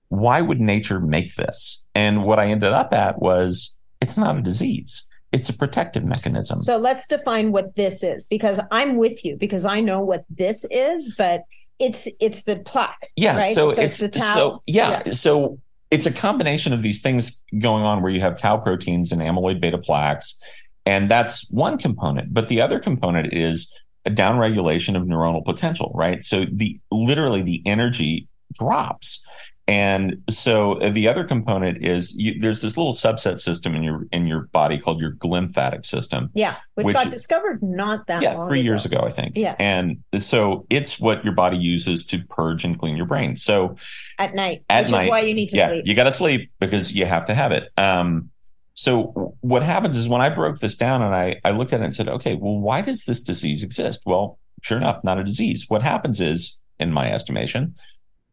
[0.09, 1.83] why would nature make this?
[1.95, 5.07] And what I ended up at was it's not a disease.
[5.31, 6.57] It's a protective mechanism.
[6.59, 10.65] So let's define what this is because I'm with you because I know what this
[10.69, 11.43] is, but
[11.81, 13.11] it's it's the plaque.
[13.15, 13.37] Yeah.
[13.37, 13.55] Right?
[13.55, 15.13] So, so, it's, it's so yeah, yeah.
[15.13, 15.59] So
[15.89, 19.59] it's a combination of these things going on where you have tau proteins and amyloid
[19.59, 20.39] beta plaques.
[20.85, 22.33] And that's one component.
[22.33, 23.73] But the other component is
[24.05, 26.23] a downregulation of neuronal potential, right?
[26.23, 29.23] So the literally the energy drops.
[29.71, 34.05] And so uh, the other component is you, there's this little subset system in your
[34.11, 36.29] in your body called your glymphatic system.
[36.33, 38.65] Yeah, which, which got discovered not that yeah three ago.
[38.65, 39.37] years ago I think.
[39.37, 43.37] Yeah, and so it's what your body uses to purge and clean your brain.
[43.37, 43.77] So
[44.19, 45.87] at night, at which night, is why you need to yeah, sleep.
[45.87, 47.71] you got to sleep because you have to have it.
[47.77, 48.29] Um,
[48.73, 51.85] so what happens is when I broke this down and I I looked at it
[51.85, 54.01] and said, okay, well, why does this disease exist?
[54.05, 55.67] Well, sure enough, not a disease.
[55.69, 57.75] What happens is, in my estimation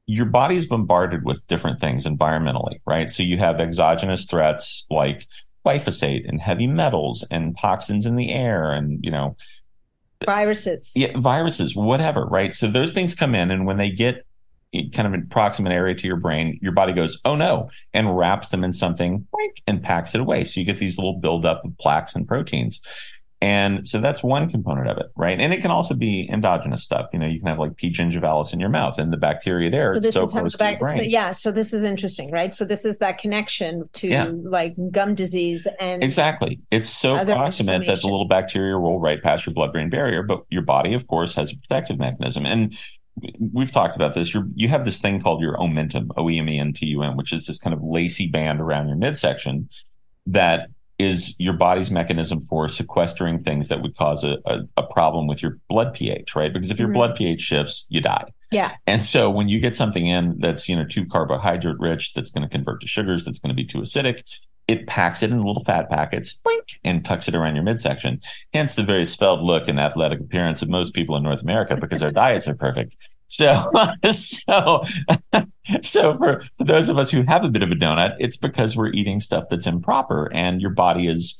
[0.09, 3.11] your body's bombarded with different things environmentally, right?
[3.11, 5.27] So you have exogenous threats like
[5.67, 9.37] glyphosate and heavy metals and toxins in the air and, you know,
[10.25, 10.95] viruses.
[10.97, 12.55] Yeah, viruses, whatever, right?
[12.55, 14.25] So those things come in and when they get
[14.95, 18.49] kind of an proximate area to your brain, your body goes, oh no, and wraps
[18.49, 19.27] them in something
[19.67, 20.45] and packs it away.
[20.45, 22.81] So you get these little buildup of plaques and proteins.
[23.41, 25.39] And so that's one component of it, right?
[25.39, 27.07] And it can also be endogenous stuff.
[27.13, 27.93] You know, you can have like P.
[27.93, 29.95] gingivalis in your mouth and the bacteria there.
[29.95, 31.31] So this so is how the back, yeah.
[31.31, 32.53] So this is interesting, right?
[32.53, 34.31] So this is that connection to yeah.
[34.43, 36.59] like gum disease and exactly.
[36.73, 40.63] It's so proximate that the little bacteria roll right past your blood-brain barrier, but your
[40.63, 42.45] body, of course, has a protective mechanism.
[42.45, 42.77] And
[43.39, 44.35] we've talked about this.
[44.35, 47.03] you you have this thing called your omentum, O E M E N T U
[47.03, 49.69] M, which is this kind of lacy band around your midsection
[50.27, 55.29] that is your body's mechanism for sequestering things that would cause a, a, a problem
[55.29, 56.53] with your blood pH, right?
[56.53, 56.95] Because if your mm-hmm.
[56.95, 58.25] blood pH shifts, you die.
[58.51, 58.75] Yeah.
[58.87, 62.43] And so when you get something in that's, you know, too carbohydrate rich, that's going
[62.43, 64.23] to convert to sugars, that's going to be too acidic,
[64.67, 68.21] it packs it in little fat packets blink, and tucks it around your midsection.
[68.53, 72.03] Hence the very svelte look and athletic appearance of most people in North America because
[72.03, 72.97] our diets are perfect.
[73.29, 73.71] So,
[74.11, 74.83] so,
[75.83, 78.89] so for, those of us who have a bit of a donut, it's because we're
[78.89, 81.39] eating stuff that's improper and your body is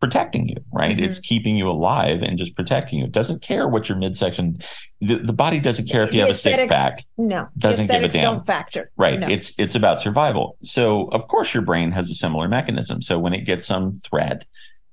[0.00, 0.96] protecting you, right?
[0.96, 1.04] Mm-hmm.
[1.04, 3.06] It's keeping you alive and just protecting you.
[3.06, 4.58] It doesn't care what your midsection,
[5.00, 7.04] the, the body doesn't care if you the have a six pack.
[7.16, 8.44] No, doesn't give a damn.
[8.44, 8.90] Factor.
[8.96, 9.18] Right.
[9.18, 9.26] No.
[9.28, 10.56] It's, it's about survival.
[10.62, 13.02] So of course your brain has a similar mechanism.
[13.02, 14.44] So when it gets some threat,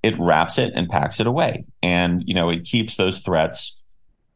[0.02, 1.66] it wraps it and packs it away.
[1.82, 3.80] And, you know, it keeps those threats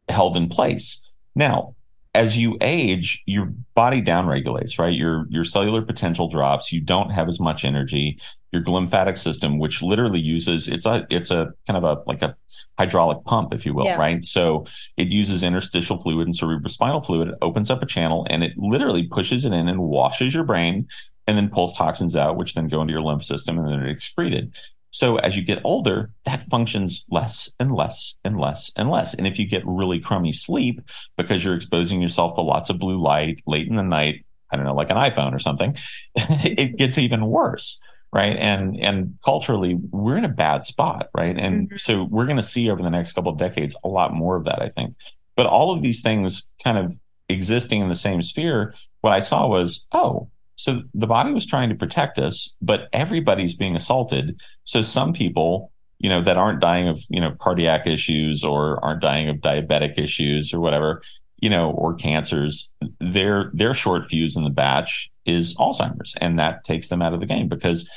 [0.07, 1.05] held in place.
[1.35, 1.75] Now,
[2.19, 3.45] as you age, your
[3.75, 4.93] body downregulates, right?
[4.93, 6.71] Your your cellular potential drops.
[6.71, 8.19] You don't have as much energy.
[8.51, 12.35] Your glymphatic system, which literally uses it's a it's a kind of a like a
[12.77, 13.95] hydraulic pump, if you will, yeah.
[13.95, 14.25] right?
[14.25, 14.65] So
[14.97, 17.29] it uses interstitial fluid and cerebrospinal fluid.
[17.29, 20.89] It opens up a channel and it literally pushes it in and washes your brain
[21.25, 23.91] and then pulls toxins out, which then go into your lymph system and then it
[23.91, 24.53] excreted.
[24.91, 29.13] So as you get older, that functions less and less and less and less.
[29.13, 30.81] And if you get really crummy sleep
[31.17, 34.65] because you're exposing yourself to lots of blue light late in the night, I don't
[34.65, 35.77] know, like an iPhone or something,
[36.15, 37.79] it gets even worse.
[38.11, 38.35] Right.
[38.35, 41.37] And and culturally, we're in a bad spot, right?
[41.37, 41.77] And mm-hmm.
[41.77, 44.63] so we're gonna see over the next couple of decades a lot more of that,
[44.63, 44.95] I think.
[45.35, 46.97] But all of these things kind of
[47.29, 50.29] existing in the same sphere, what I saw was, oh,
[50.59, 54.41] so the body was trying to protect us, but everybody's being assaulted.
[54.65, 58.99] So some people, you know, that aren't dying of, you know, cardiac issues or aren't
[58.99, 61.01] dying of diabetic issues or whatever,
[61.37, 62.69] you know, or cancers,
[62.99, 66.13] their their short fuse in the batch is Alzheimer's.
[66.19, 67.89] And that takes them out of the game because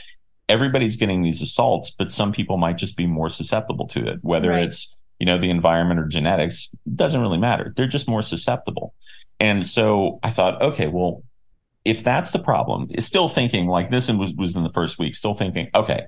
[0.49, 4.51] everybody's getting these assaults, but some people might just be more susceptible to it, whether
[4.51, 4.63] right.
[4.63, 7.73] it's, you know, the environment or genetics, doesn't really matter.
[7.75, 8.95] They're just more susceptible.
[9.41, 11.25] And so I thought, okay, well,
[11.85, 14.99] if that's the problem, is still thinking like this and was, was in the first
[14.99, 16.07] week, still thinking, okay,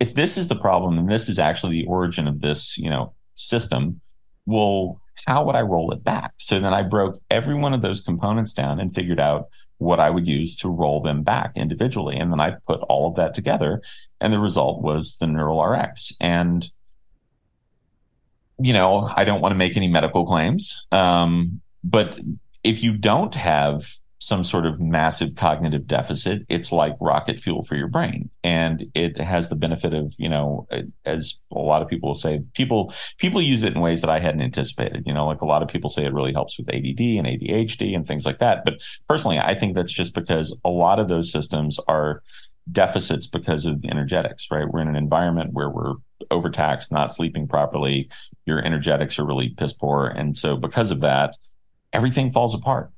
[0.00, 3.14] if this is the problem and this is actually the origin of this, you know,
[3.34, 4.00] system,
[4.46, 6.34] well, how would I roll it back?
[6.38, 9.48] So then I broke every one of those components down and figured out
[9.78, 12.16] what I would use to roll them back individually.
[12.16, 13.80] And then I put all of that together,
[14.20, 16.12] and the result was the Neural RX.
[16.20, 16.68] And
[18.58, 22.18] you know, I don't want to make any medical claims, um, but
[22.62, 27.76] if you don't have some sort of massive cognitive deficit, it's like rocket fuel for
[27.76, 28.30] your brain.
[28.42, 30.66] And it has the benefit of, you know,
[31.04, 34.20] as a lot of people will say, people people use it in ways that I
[34.20, 35.02] hadn't anticipated.
[35.04, 37.94] You know, like a lot of people say it really helps with ADD and ADHD
[37.94, 38.64] and things like that.
[38.64, 42.22] But personally, I think that's just because a lot of those systems are
[42.72, 44.66] deficits because of energetics, right?
[44.66, 45.96] We're in an environment where we're
[46.30, 48.08] overtaxed, not sleeping properly.
[48.46, 50.06] Your energetics are really piss poor.
[50.06, 51.36] And so because of that,
[51.92, 52.90] everything falls apart.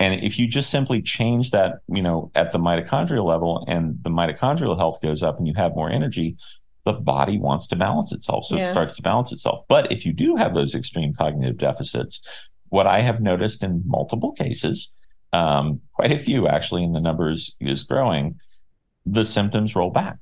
[0.00, 4.08] And if you just simply change that, you know, at the mitochondrial level and the
[4.08, 6.38] mitochondrial health goes up and you have more energy,
[6.84, 8.46] the body wants to balance itself.
[8.46, 8.62] So yeah.
[8.62, 9.66] it starts to balance itself.
[9.68, 12.22] But if you do have those extreme cognitive deficits,
[12.70, 14.90] what I have noticed in multiple cases,
[15.34, 18.40] um, quite a few actually, and the numbers is growing,
[19.04, 20.16] the symptoms roll back.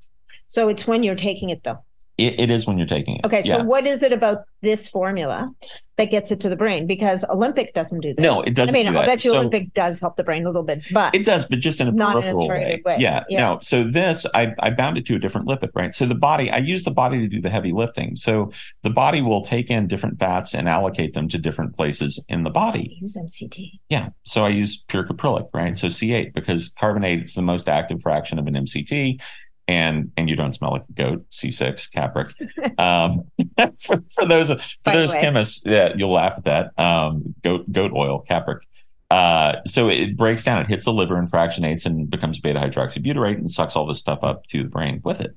[0.49, 1.85] So it's when you're taking it though.
[2.19, 3.25] It, it is when you're taking it.
[3.25, 3.63] Okay, so yeah.
[3.63, 5.53] what is it about this formula
[5.99, 6.85] that gets it to the brain?
[6.85, 8.21] Because Olympic doesn't do this.
[8.23, 8.75] No, it doesn't.
[8.75, 11.15] I mean, I bet you so, Olympic does help the brain a little bit, but
[11.15, 12.83] it does, but just in a peripheral way.
[12.85, 12.97] way.
[12.99, 13.39] Yeah, yeah.
[13.39, 15.95] No, so this I, I bound it to a different lipid, right?
[15.95, 18.17] So the body, I use the body to do the heavy lifting.
[18.17, 18.51] So
[18.83, 22.51] the body will take in different fats and allocate them to different places in the
[22.51, 22.99] body.
[23.01, 23.79] use MCT.
[23.91, 24.09] Yeah.
[24.25, 25.77] So I use pure caprylic, right?
[25.77, 29.21] So C8 because carbonate is the most active fraction of an MCT
[29.69, 31.31] and and you don't smell like a goat.
[31.31, 32.29] C6 capric.
[32.79, 33.25] Um,
[33.79, 36.79] for, for those for those chemists, yeah, you'll laugh at that.
[36.79, 38.63] Um, goat goat oil capric.
[39.11, 43.39] Uh, so it breaks down, it hits the liver and fractionates and becomes beta hydroxybutyrate
[43.39, 45.35] and sucks all this stuff up to the brain with it.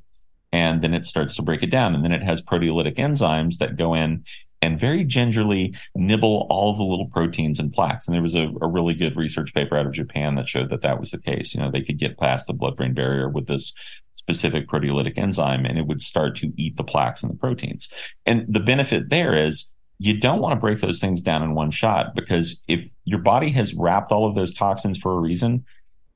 [0.51, 1.95] And then it starts to break it down.
[1.95, 4.25] And then it has proteolytic enzymes that go in
[4.61, 8.07] and very gingerly nibble all the little proteins and plaques.
[8.07, 10.81] And there was a, a, really good research paper out of Japan that showed that
[10.81, 11.55] that was the case.
[11.55, 13.73] You know, they could get past the blood brain barrier with this
[14.13, 17.89] specific proteolytic enzyme and it would start to eat the plaques and the proteins.
[18.25, 21.71] And the benefit there is you don't want to break those things down in one
[21.71, 25.65] shot because if your body has wrapped all of those toxins for a reason,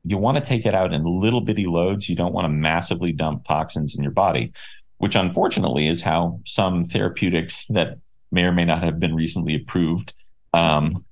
[0.04, 2.10] you want to take it out in little bitty loads.
[2.10, 4.54] You don't want to massively dump toxins in your body,
[4.98, 8.00] which unfortunately is how some therapeutics that
[8.32, 10.14] may or may not have been recently approved
[10.54, 11.06] um,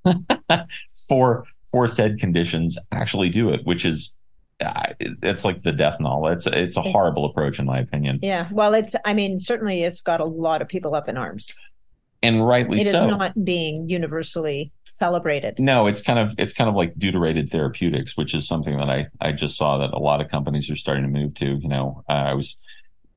[1.07, 4.15] for for said conditions actually do it, which is
[4.59, 6.27] it's like the death knell.
[6.27, 8.19] It's it's a it's, horrible approach, in my opinion.
[8.21, 11.53] Yeah, well, it's I mean, certainly it's got a lot of people up in arms,
[12.21, 13.03] and rightly it so.
[13.03, 15.59] It is not being universally celebrated.
[15.59, 19.07] No, it's kind of it's kind of like deuterated therapeutics, which is something that I
[19.19, 21.57] I just saw that a lot of companies are starting to move to.
[21.57, 22.57] You know, uh, I was.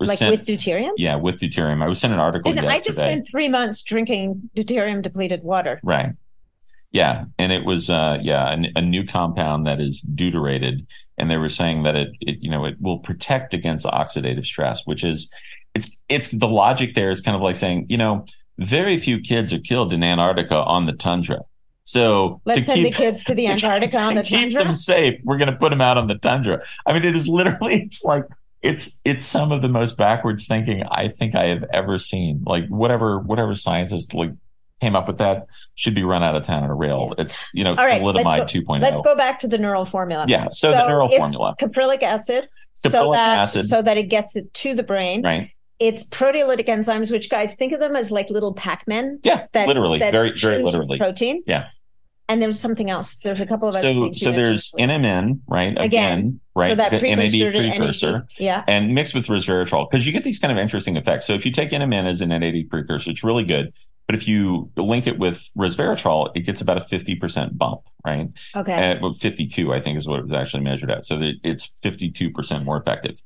[0.01, 0.93] like sent, with deuterium?
[0.97, 1.83] Yeah, with deuterium.
[1.83, 2.75] I was sent an article and yesterday.
[2.75, 5.81] I just spent three months drinking deuterium depleted water.
[5.83, 6.13] Right.
[6.93, 10.87] Yeah, and it was uh, yeah a, a, new compound that is deuterated,
[11.19, 14.87] and they were saying that it, it you know it will protect against oxidative stress,
[14.87, 15.31] which is
[15.75, 18.25] it's it's the logic there is kind of like saying you know
[18.59, 21.41] very few kids are killed in Antarctica on the tundra.
[21.85, 24.61] So let's send keep, the kids to the Antarctica to, on the to tundra.
[24.61, 25.21] Keep them safe.
[25.25, 26.63] We're going to put them out on the tundra.
[26.87, 27.83] I mean, it is literally.
[27.87, 28.25] It's like
[28.63, 32.43] it's it's some of the most backwards thinking I think I have ever seen.
[32.45, 34.31] Like whatever whatever scientists like
[34.81, 37.15] came up with that should be run out of town on a rail.
[37.19, 38.81] It's you know All right, thalidomide 2.0.
[38.81, 40.27] Let's go back to the neural formula.
[40.29, 41.57] Yeah, so, so the neural formula.
[41.61, 42.49] Caprylic acid.
[42.85, 43.67] Caprylic so that, acid.
[43.67, 45.23] So that it gets it to the brain.
[45.23, 45.51] Right.
[45.79, 49.21] It's proteolytic enzymes, which guys think of them as like little Pac-Men.
[49.23, 50.99] Yeah, that, literally, that very, very literally.
[50.99, 51.43] Protein.
[51.47, 51.69] Yeah.
[52.29, 53.19] And there's something else.
[53.19, 57.01] There's a couple of so so there's NMN right again, again right so that the
[57.01, 60.97] NAD precursor NAD, yeah and mixed with resveratrol because you get these kind of interesting
[60.97, 61.25] effects.
[61.25, 63.73] So if you take NMN as an NAD precursor, it's really good.
[64.07, 68.29] But if you link it with resveratrol, it gets about a 50% bump, right?
[68.55, 68.73] Okay.
[68.73, 71.07] And, well, 52, I think, is what it was actually measured at.
[71.07, 73.21] So it's 52% more effective.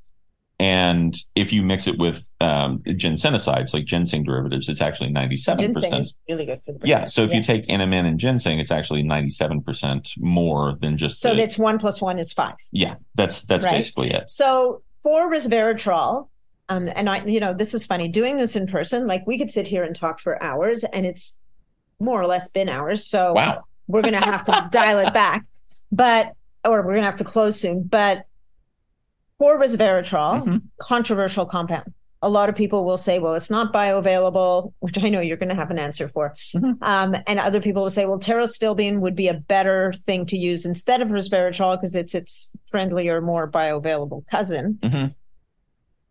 [0.59, 5.59] And if you mix it with um, ginsenosides, like ginseng derivatives, it's actually 97%.
[5.59, 6.91] Ginseng is really good for the brain.
[6.91, 7.07] Yeah.
[7.07, 7.37] So if yeah.
[7.37, 11.21] you take NMN and ginseng, it's actually 97% more than just.
[11.21, 12.57] So that's one plus one is five.
[12.73, 12.97] Yeah.
[13.15, 13.73] That's, that's right?
[13.73, 14.31] basically it.
[14.31, 16.29] So for resveratrol,
[16.71, 19.09] um, and I, you know, this is funny doing this in person.
[19.09, 21.37] Like we could sit here and talk for hours, and it's
[21.99, 23.05] more or less been hours.
[23.05, 23.65] So wow.
[23.89, 25.45] we're going to have to dial it back,
[25.91, 26.33] but
[26.65, 27.83] or we're going to have to close soon.
[27.83, 28.25] But
[29.39, 30.57] for resveratrol, mm-hmm.
[30.79, 31.93] controversial compound.
[32.23, 35.49] A lot of people will say, well, it's not bioavailable, which I know you're going
[35.49, 36.35] to have an answer for.
[36.55, 36.73] Mm-hmm.
[36.83, 40.67] Um, and other people will say, well, pterostilbene would be a better thing to use
[40.67, 44.79] instead of resveratrol because it's its friendlier, more bioavailable cousin.
[44.83, 45.07] Mm-hmm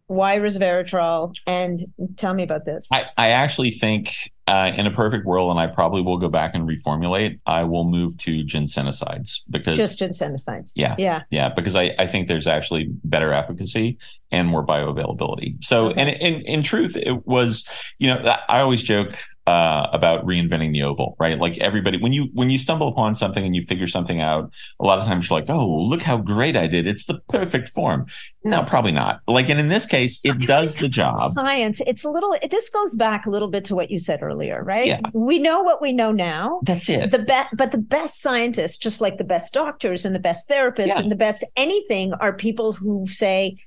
[0.10, 1.36] why resveratrol?
[1.46, 1.86] And
[2.18, 2.88] tell me about this.
[2.92, 6.56] I, I actually think uh, in a perfect world, and I probably will go back
[6.56, 7.40] and reformulate.
[7.46, 10.72] I will move to ginsenosides because just ginsenosides.
[10.76, 11.50] Yeah, yeah, yeah.
[11.50, 14.00] Because I, I think there's actually better efficacy
[14.32, 15.64] and more bioavailability.
[15.64, 16.02] So, okay.
[16.02, 17.70] and in in truth, it was
[18.00, 19.14] you know I always joke
[19.50, 21.40] uh, about reinventing the oval, right?
[21.40, 24.86] Like everybody, when you when you stumble upon something and you figure something out, a
[24.86, 26.86] lot of times you're like, "Oh, look how great I did!
[26.86, 28.06] It's the perfect form."
[28.46, 29.22] No, probably not.
[29.28, 31.32] Like, and in this case, it does the job.
[31.32, 31.82] Science.
[31.88, 32.36] It's a little.
[32.52, 34.86] This goes back a little bit to what you said earlier, right?
[34.86, 35.00] Yeah.
[35.14, 36.60] We know what we know now.
[36.62, 37.10] That's it.
[37.10, 40.90] The best, but the best scientists, just like the best doctors and the best therapists
[40.90, 41.00] yeah.
[41.00, 43.58] and the best anything, are people who say,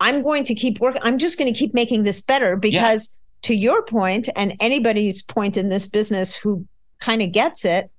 [0.00, 1.02] "I'm going to keep working.
[1.04, 5.22] I'm just going to keep making this better because." Yeah to your point and anybody's
[5.22, 6.66] point in this business who
[7.00, 7.90] kind of gets it,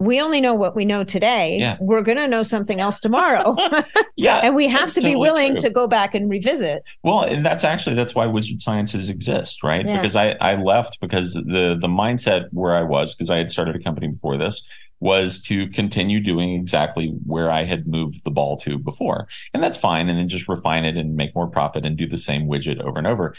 [0.00, 1.58] we only know what we know today.
[1.58, 1.76] Yeah.
[1.78, 3.54] We're going to know something else tomorrow.
[4.16, 4.40] yeah.
[4.42, 5.60] and we have to be willing true.
[5.60, 6.82] to go back and revisit.
[7.04, 9.86] Well, and that's actually that's why Wizard Sciences exist, right?
[9.86, 9.98] Yeah.
[9.98, 13.76] Because I I left because the the mindset where I was because I had started
[13.76, 14.66] a company before this
[15.00, 19.28] was to continue doing exactly where I had moved the ball to before.
[19.54, 22.18] And that's fine and then just refine it and make more profit and do the
[22.18, 23.34] same widget over and over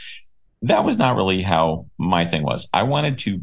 [0.62, 2.68] that was not really how my thing was.
[2.74, 3.42] I wanted to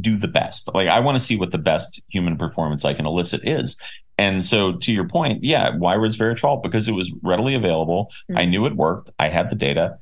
[0.00, 0.68] do the best.
[0.74, 3.76] Like I want to see what the best human performance I can elicit is.
[4.18, 6.62] And so to your point, yeah, why was Resveratrol?
[6.62, 8.12] Because it was readily available.
[8.30, 8.38] Mm-hmm.
[8.38, 9.10] I knew it worked.
[9.18, 9.98] I had the data.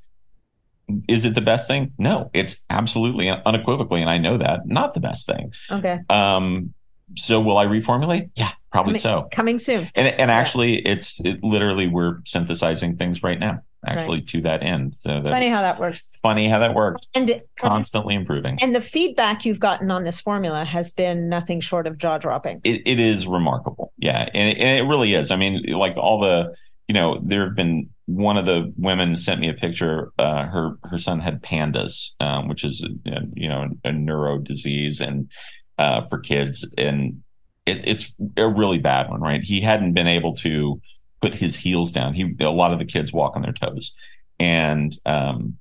[1.09, 1.93] Is it the best thing?
[1.99, 5.53] No, it's absolutely unequivocally, and I know that, not the best thing.
[5.71, 6.01] Okay.
[6.09, 6.75] Um,
[7.17, 8.31] so will I reformulate?
[8.35, 9.29] Yeah, probably coming, so.
[9.31, 9.89] Coming soon.
[9.95, 14.27] And and actually, it's it, literally we're synthesizing things right now actually right.
[14.29, 14.97] to that end.
[14.97, 16.11] So that's funny how that works.
[16.23, 17.09] Funny how that works.
[17.15, 18.59] And constantly improving.
[18.63, 22.61] And the feedback you've gotten on this formula has been nothing short of jaw dropping.
[22.65, 23.93] It, it is remarkable.
[23.99, 25.31] Yeah, and it, and it really is.
[25.31, 26.55] I mean, like all the
[26.91, 30.11] you know, there have been one of the women sent me a picture.
[30.19, 35.01] Uh, her her son had PANDAS, um, which is a, you know a neuro disease
[35.01, 35.31] and
[35.79, 37.23] uh, for kids, and
[37.65, 39.41] it, it's a really bad one, right?
[39.41, 40.81] He hadn't been able to
[41.21, 42.15] put his heels down.
[42.15, 43.95] He a lot of the kids walk on their toes,
[44.39, 45.59] and um,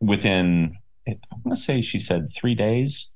[0.00, 0.76] within
[1.06, 3.10] I'm going to say she said three days,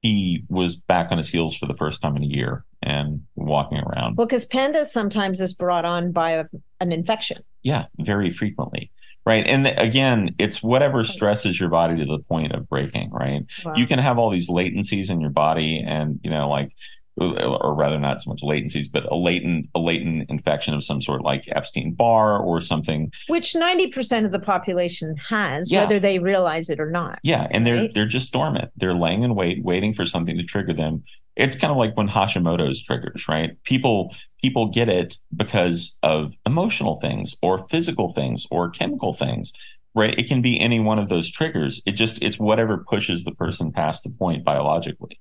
[0.00, 3.78] he was back on his heels for the first time in a year and walking
[3.78, 4.16] around.
[4.16, 6.44] Well, because PANDAS sometimes is brought on by a,
[6.80, 7.42] an infection.
[7.62, 8.90] Yeah, very frequently.
[9.24, 9.46] Right.
[9.46, 13.42] And the, again, it's whatever stresses your body to the point of breaking, right?
[13.64, 13.74] Wow.
[13.76, 16.72] You can have all these latencies in your body and, you know, like
[17.18, 21.22] or rather not so much latencies, but a latent a latent infection of some sort,
[21.22, 25.82] like Epstein Barr or something, which ninety percent of the population has, yeah.
[25.82, 27.18] whether they realize it or not.
[27.22, 28.70] Yeah, and they're they're just dormant.
[28.76, 31.04] They're laying in wait, waiting for something to trigger them.
[31.36, 33.62] It's kind of like when Hashimoto's triggers, right?
[33.64, 39.52] People people get it because of emotional things or physical things or chemical things
[39.94, 43.32] right it can be any one of those triggers it just it's whatever pushes the
[43.32, 45.20] person past the point biologically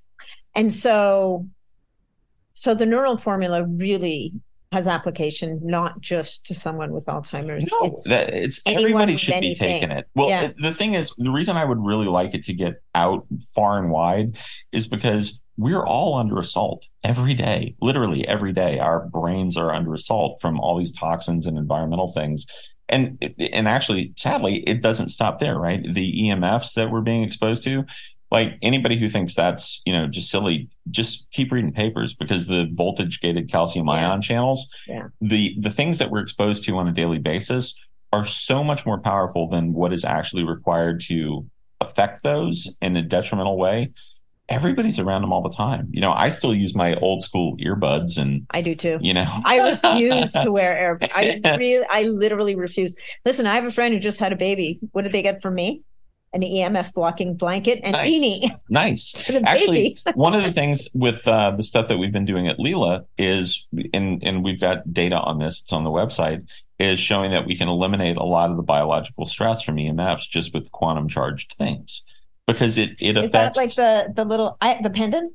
[0.56, 1.46] and so
[2.53, 4.34] so the neural formula really
[4.72, 7.69] has application not just to someone with Alzheimer's.
[7.69, 9.68] No, it's, that, it's everybody should anything.
[9.68, 10.07] be taking it.
[10.15, 10.52] Well, yeah.
[10.57, 13.91] the thing is, the reason I would really like it to get out far and
[13.91, 14.38] wide
[14.72, 18.80] is because we're all under assault every day, literally every day.
[18.80, 22.45] Our brains are under assault from all these toxins and environmental things.
[22.88, 23.22] And
[23.53, 25.82] and actually, sadly, it doesn't stop there, right?
[25.82, 27.86] The EMFs that we're being exposed to,
[28.32, 32.68] like anybody who thinks that's you know just silly just keep reading papers because the
[32.72, 33.94] voltage gated calcium yeah.
[33.94, 35.08] ion channels yeah.
[35.20, 37.78] the the things that we're exposed to on a daily basis
[38.14, 41.45] are so much more powerful than what is actually required to
[41.80, 43.91] affect those in a detrimental way.
[44.49, 45.88] Everybody's around them all the time.
[45.91, 48.98] You know i still use my old school earbuds and i do too.
[49.02, 49.26] you know.
[49.45, 52.95] I refuse to wear air i really i literally refuse.
[53.26, 54.80] Listen i have a friend who just had a baby.
[54.91, 55.84] What did they get from me
[56.34, 58.10] an EMF blocking blanket and nice.
[58.10, 58.60] beanie.
[58.70, 59.30] Nice.
[59.45, 63.06] Actually, one of the things with uh, the stuff that we've been doing at Leela
[63.18, 66.48] is, and, and we've got data on this, it's on the website,
[66.80, 70.53] is showing that we can eliminate a lot of the biological stress from EMFs just
[70.53, 72.03] with quantum charged things.
[72.48, 73.26] Because it, it affects.
[73.26, 75.34] Is that like the, the little, I, the pendant?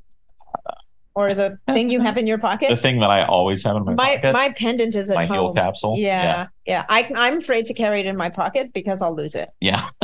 [1.17, 2.69] Or the thing you have in your pocket?
[2.69, 4.33] the thing that I always have in my, my pocket.
[4.33, 5.35] My pendant is at my home.
[5.35, 5.95] heel capsule.
[5.97, 6.47] Yeah, yeah.
[6.67, 6.85] yeah.
[6.89, 9.49] I, I'm afraid to carry it in my pocket because I'll lose it.
[9.59, 9.89] Yeah.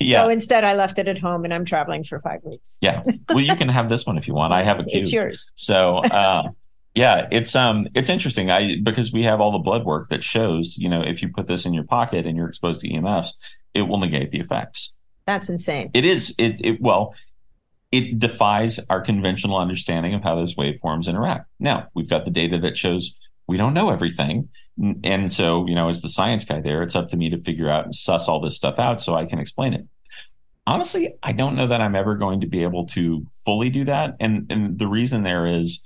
[0.00, 0.22] yeah.
[0.22, 2.78] So instead, I left it at home, and I'm traveling for five weeks.
[2.80, 3.04] yeah.
[3.28, 4.52] Well, you can have this one if you want.
[4.52, 5.02] I have a cube.
[5.02, 5.50] It's yours.
[5.54, 5.98] So.
[5.98, 6.42] Uh,
[6.96, 8.50] yeah, it's um it's interesting.
[8.50, 11.46] I because we have all the blood work that shows, you know, if you put
[11.46, 13.34] this in your pocket and you're exposed to EMFs,
[13.74, 14.94] it will negate the effects.
[15.26, 15.90] That's insane.
[15.92, 17.14] It is it it well,
[17.92, 21.46] it defies our conventional understanding of how those waveforms interact.
[21.60, 24.48] Now, we've got the data that shows we don't know everything.
[25.04, 27.70] And so, you know, as the science guy there, it's up to me to figure
[27.70, 29.86] out and suss all this stuff out so I can explain it.
[30.66, 34.16] honestly, I don't know that I'm ever going to be able to fully do that.
[34.20, 35.84] And and the reason there is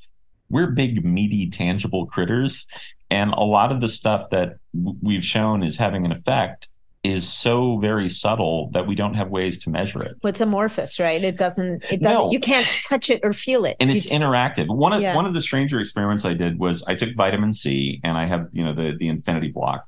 [0.49, 2.67] we're big, meaty, tangible critters.
[3.11, 6.69] And a lot of the stuff that we've shown is having an effect
[7.03, 10.17] is so very subtle that we don't have ways to measure it.
[10.23, 11.23] Well, it's amorphous, right?
[11.23, 11.83] It doesn't.
[11.85, 12.03] It doesn't.
[12.03, 12.31] No.
[12.31, 13.77] You can't touch it or feel it.
[13.81, 14.69] And it's just, interactive.
[14.69, 15.15] One of yeah.
[15.15, 18.49] one of the stranger experiments I did was I took vitamin C, and I have
[18.53, 19.87] you know the the infinity block,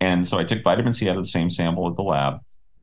[0.00, 2.40] and so I took vitamin C out of the same sample at the lab,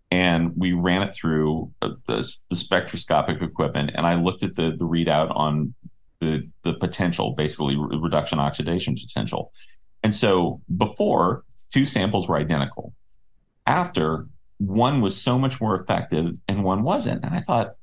[0.09, 4.85] and we ran it through the, the spectroscopic equipment, and I looked at the the
[4.85, 5.75] readout on
[6.19, 9.51] the the potential, basically reduction oxidation potential.
[10.01, 12.93] And so before, two samples were identical
[13.67, 14.27] after
[14.59, 17.23] one was so much more effective and one wasn't.
[17.23, 17.75] And I thought,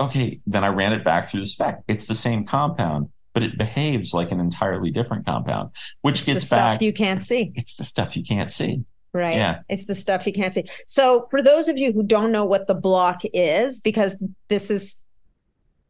[0.00, 1.82] okay, then I ran it back through the spec.
[1.88, 5.70] It's the same compound, but it behaves like an entirely different compound,
[6.02, 6.82] which it's gets back.
[6.82, 7.52] you can't see.
[7.54, 8.84] It's the stuff you can't see.
[9.12, 9.36] Right.
[9.36, 9.60] Yeah.
[9.68, 10.64] It's the stuff you can't see.
[10.86, 15.00] So, for those of you who don't know what the block is, because this is,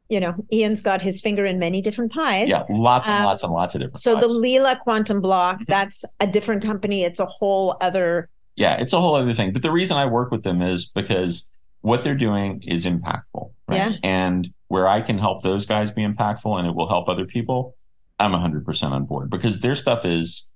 [0.08, 2.48] you know, Ian's got his finger in many different pies.
[2.48, 3.98] Yeah, lots and um, lots and lots of different.
[3.98, 4.22] So pies.
[4.22, 7.02] the Leela quantum block, that's a different company.
[7.02, 9.52] It's a whole other yeah, it's a whole other thing.
[9.52, 11.48] But the reason I work with them is because
[11.80, 13.52] what they're doing is impactful.
[13.68, 13.76] Right?
[13.76, 13.92] Yeah.
[14.02, 17.76] And where I can help those guys be impactful and it will help other people,
[18.18, 20.48] I'm 100% on board because their stuff is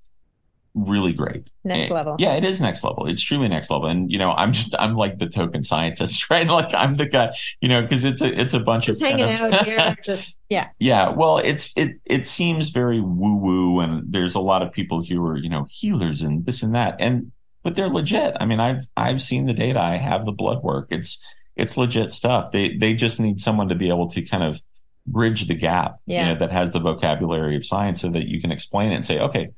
[0.74, 1.48] really great.
[1.64, 2.16] Next it, level.
[2.18, 3.06] Yeah, it is next level.
[3.06, 3.88] It's truly next level.
[3.88, 6.48] And you know, I'm just I'm like the token scientist, right?
[6.48, 9.24] Like I'm the guy, you know, because it's a it's a bunch just of hanging
[9.24, 10.68] of, out here, just yeah.
[10.78, 11.10] Yeah.
[11.10, 15.24] Well, it's it it seems very woo woo, and there's a lot of people who
[15.24, 17.31] are you know healers and this and that, and
[17.62, 18.36] but they're legit.
[18.40, 19.80] I mean, I've I've seen the data.
[19.80, 20.88] I have the blood work.
[20.90, 21.20] It's
[21.56, 22.50] it's legit stuff.
[22.52, 24.60] They they just need someone to be able to kind of
[25.06, 26.20] bridge the gap, yeah.
[26.20, 29.04] you know, that has the vocabulary of science so that you can explain it and
[29.04, 29.50] say, okay,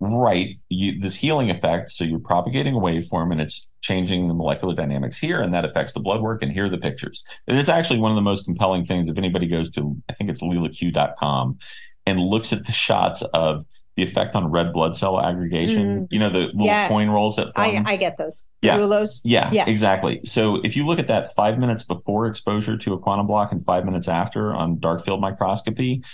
[0.00, 1.90] right, you, this healing effect.
[1.90, 5.94] So you're propagating a waveform and it's changing the molecular dynamics here, and that affects
[5.94, 6.42] the blood work.
[6.42, 7.24] And here are the pictures.
[7.46, 9.08] And it's actually one of the most compelling things.
[9.08, 11.58] If anybody goes to, I think it's leelaq.com
[12.06, 13.66] and looks at the shots of
[13.98, 16.02] the effect on red blood cell aggregation.
[16.02, 16.08] Mm.
[16.10, 16.86] You know, the little yeah.
[16.86, 17.84] coin rolls that form.
[17.84, 18.44] I, I get those.
[18.62, 18.78] Yeah.
[18.78, 19.20] Rouleaux.
[19.24, 20.20] Yeah, yeah, exactly.
[20.24, 23.62] So if you look at that five minutes before exposure to a quantum block and
[23.62, 26.04] five minutes after on dark field microscopy,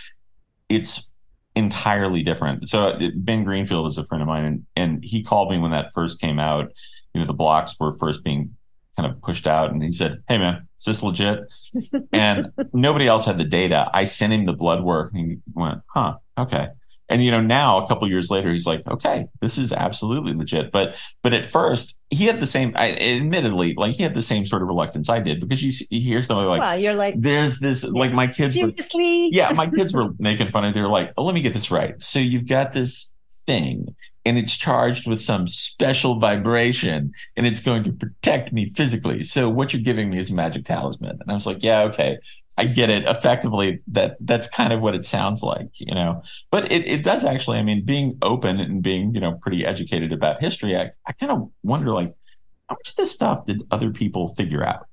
[0.71, 1.11] it's
[1.55, 2.67] entirely different.
[2.67, 5.93] So Ben Greenfield is a friend of mine, and, and he called me when that
[5.93, 6.73] first came out.
[7.13, 8.57] You know, the blocks were first being
[8.97, 11.41] kind of pushed out, and he said, "Hey, man, is this legit?"
[12.15, 13.91] and nobody else had the data.
[13.93, 16.69] I sent him the blood work, and he went, "Huh, okay."
[17.15, 20.73] And you know, now a couple years later, he's like, okay, this is absolutely legit.
[20.73, 22.73] But but at first, he had the same.
[22.75, 26.01] I, admittedly, like he had the same sort of reluctance I did because you, you
[26.01, 29.69] hear somebody like, well, you're like, there's this like my kids seriously, were, yeah, my
[29.69, 30.75] kids were making fun of.
[30.75, 32.03] They were like, oh, let me get this right.
[32.03, 33.13] So you've got this
[33.47, 39.23] thing and it's charged with some special vibration and it's going to protect me physically.
[39.23, 41.19] So what you're giving me is magic talisman.
[41.21, 42.19] And I was like, yeah, okay.
[42.57, 43.05] I get it.
[43.09, 46.23] Effectively, that that's kind of what it sounds like, you know.
[46.51, 47.59] But it, it does actually.
[47.59, 51.33] I mean, being open and being you know pretty educated about history, I, I kind
[51.33, 52.15] of wonder like
[52.69, 54.87] how much of this stuff did other people figure out?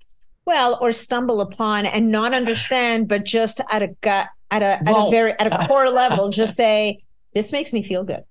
[0.46, 5.04] Well, or stumble upon and not understand, but just at a gut, at a well,
[5.04, 8.24] at a very at a core level, just say this makes me feel good.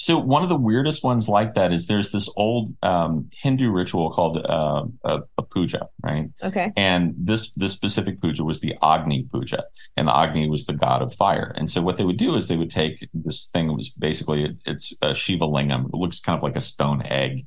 [0.00, 4.10] So one of the weirdest ones like that is there's this old um, Hindu ritual
[4.10, 6.30] called uh, a, a, puja, right?
[6.40, 6.72] Okay.
[6.76, 9.64] And this this specific puja was the Agni puja,
[9.96, 11.52] and Agni was the god of fire.
[11.56, 14.94] And so what they would do is they would take this thing was basically it's
[15.02, 15.86] a Shiva lingam.
[15.86, 17.44] It looks kind of like a stone egg,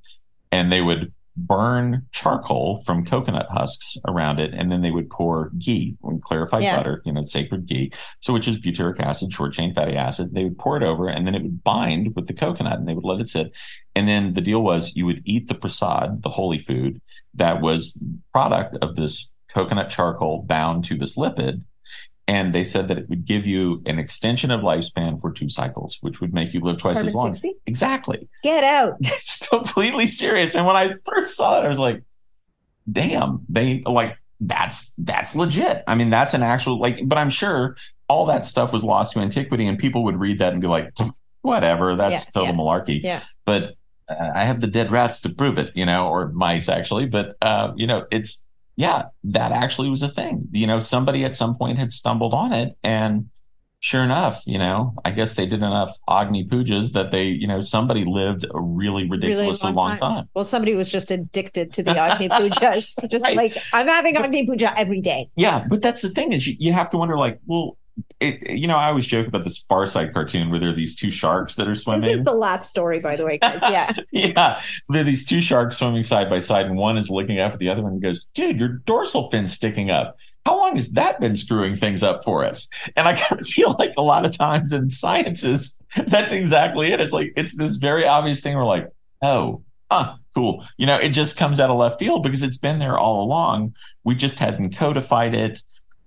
[0.51, 5.51] and they would burn charcoal from coconut husks around it, and then they would pour
[5.57, 6.75] ghee, clarified yeah.
[6.75, 10.33] butter, you know, sacred ghee, so which is butyric acid, short chain fatty acid.
[10.33, 12.93] They would pour it over, and then it would bind with the coconut, and they
[12.93, 13.51] would let it sit.
[13.95, 17.01] And then the deal was you would eat the prasad, the holy food,
[17.33, 17.97] that was
[18.33, 21.63] product of this coconut charcoal bound to this lipid,
[22.31, 25.97] and they said that it would give you an extension of lifespan for two cycles,
[25.99, 27.33] which would make you live twice as long.
[27.33, 27.57] 60?
[27.65, 28.29] Exactly.
[28.41, 28.93] Get out.
[29.01, 30.55] It's completely serious.
[30.55, 32.03] And when I first saw it, I was like,
[32.89, 35.83] damn, they like that's that's legit.
[35.87, 37.75] I mean, that's an actual like, but I'm sure
[38.07, 40.93] all that stuff was lost to antiquity, and people would read that and be like,
[41.41, 42.61] whatever, that's yeah, total yeah.
[42.61, 43.03] malarkey.
[43.03, 43.23] Yeah.
[43.43, 43.75] But
[44.07, 47.07] uh, I have the dead rats to prove it, you know, or mice actually.
[47.07, 48.41] But uh, you know, it's
[48.81, 50.47] yeah, that actually was a thing.
[50.51, 53.29] You know, somebody at some point had stumbled on it and
[53.79, 57.61] sure enough, you know, I guess they did enough Agni pujas that they, you know,
[57.61, 60.15] somebody lived a really ridiculously really long, long time.
[60.15, 60.29] time.
[60.33, 62.97] Well, somebody was just addicted to the Agni pujas.
[63.11, 63.37] just right.
[63.37, 65.29] like, I'm having Agni puja every day.
[65.35, 65.63] Yeah.
[65.69, 67.77] But that's the thing is you, you have to wonder like, well,
[68.19, 70.95] it, you know, I always joke about this Far Side cartoon where there are these
[70.95, 72.01] two sharks that are swimming.
[72.01, 73.59] This is the last story, by the way, guys.
[73.71, 73.93] Yeah.
[74.11, 74.61] yeah.
[74.89, 77.59] There are these two sharks swimming side by side, and one is looking up at
[77.59, 80.17] the other one and goes, Dude, your dorsal fin's sticking up.
[80.45, 82.67] How long has that been screwing things up for us?
[82.95, 86.99] And I kind of feel like a lot of times in sciences, that's exactly it.
[86.99, 88.55] It's like, it's this very obvious thing.
[88.55, 88.89] We're like,
[89.21, 90.65] oh, huh, cool.
[90.77, 93.75] You know, it just comes out of left field because it's been there all along.
[94.03, 95.61] We just hadn't codified it.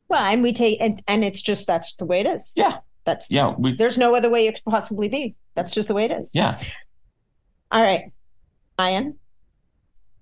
[0.09, 2.53] Well, and we take, and, and it's just that's the way it is.
[2.57, 2.79] Yeah.
[3.05, 3.55] That's, Yeah.
[3.59, 5.35] We, there's no other way it could possibly be.
[5.55, 6.33] That's just the way it is.
[6.35, 6.61] yeah.
[7.71, 8.13] All right.
[8.81, 9.17] Ian,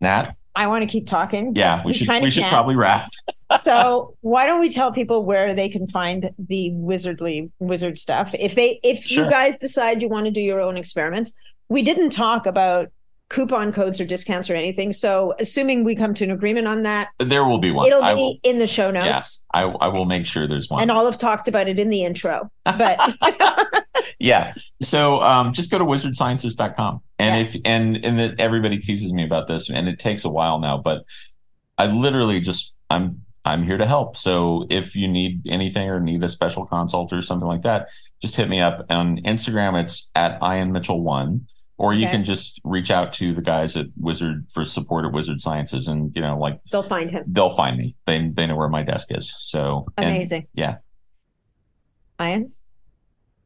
[0.01, 0.35] Nat.
[0.55, 1.55] I want to keep talking.
[1.57, 1.83] Yeah.
[1.85, 2.51] We should, we should can.
[2.51, 3.09] probably wrap.
[3.61, 8.55] so why don't we tell people where they can find the wizardly wizard stuff if
[8.55, 9.25] they if Sure.
[9.25, 11.35] you guys decide you want to do your own experiments
[11.69, 12.89] we didn't talk about
[13.33, 17.09] coupon codes or discounts or anything so assuming we come to an agreement on that
[17.19, 17.87] There will be one.
[17.87, 20.83] it'll I be will, in the show notes I, I will make sure there's one.
[20.83, 22.99] and i'll have talked about it in the intro but
[24.19, 24.55] yeah.
[24.81, 27.01] So um, just go to wizardsciences.com.
[27.19, 27.43] And Yeah.
[27.43, 30.77] if and and the, everybody teases me about this, and it takes a while now,
[30.79, 31.05] but
[31.79, 34.17] I literally just I'm I'm here to help.
[34.17, 37.89] So if you need anything or need a special consult or something like that,
[38.21, 39.81] just hit me up on Instagram.
[39.83, 41.47] It's at Ian Mitchell one.
[41.83, 42.13] Or you Okay.
[42.13, 46.13] can just reach out to the guys at Wizard for support at Wizard Sciences, and
[46.15, 47.97] you know, like they'll find him they'll find me.
[48.07, 49.35] They they know where my desk is.
[49.39, 50.77] So amazing yeah,
[52.21, 52.47] ian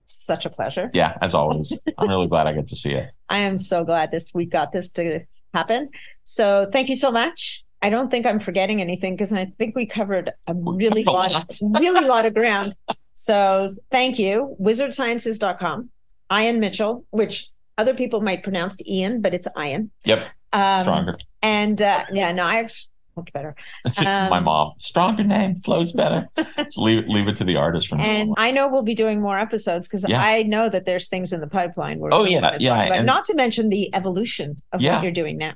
[0.04, 1.16] such a pleasure yeah.
[1.22, 3.06] As always, I'm really glad I get to see it.
[3.30, 5.20] I am so glad this we got this to
[5.54, 5.88] happen.
[6.24, 7.64] So thank you so much.
[7.80, 11.58] I don't think I'm forgetting anything because I think we covered a really a lot,
[11.80, 12.74] really lot of ground.
[13.14, 14.56] So thank you.
[14.60, 15.88] Wizardsciences.com.
[16.30, 17.48] Ian Mitchell, which
[17.78, 19.90] other people might pronounce Ian, but it's Ian.
[20.04, 21.18] Yep, Um, stronger.
[21.42, 22.68] And uh, yeah, no, I
[23.16, 23.54] much better.
[24.02, 24.72] my Um, mom.
[24.78, 26.28] Stronger name flows better.
[26.76, 28.34] leave leave it to the artist from And.
[28.36, 30.20] I know we'll be doing more episodes because Yeah.
[30.22, 31.98] I know that there's things in the pipeline.
[31.98, 32.96] We're Oh, yeah, yeah, about.
[32.98, 34.96] and- not to mention the evolution of Yeah.
[34.96, 35.54] what you're doing now.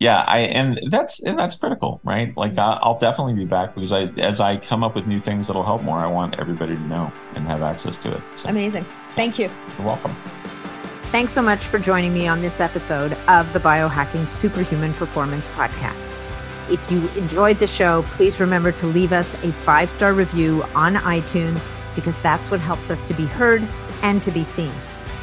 [0.00, 2.36] yeah, I and that's and that's critical, right?
[2.36, 4.02] Like I, I'll definitely be back because I
[4.32, 7.10] as I come up with new things that'll help more, I want everybody to know
[7.34, 8.22] and have access to it.
[8.36, 8.84] So Amazing.
[9.14, 9.48] Thank you.
[9.78, 10.14] you're welcome.
[11.12, 16.14] Thanks so much for joining me on this episode of the Biohacking Superhuman Performance Podcast.
[16.68, 20.96] If you enjoyed the show, please remember to leave us a five star review on
[20.96, 23.62] iTunes because that's what helps us to be heard
[24.02, 24.72] and to be seen.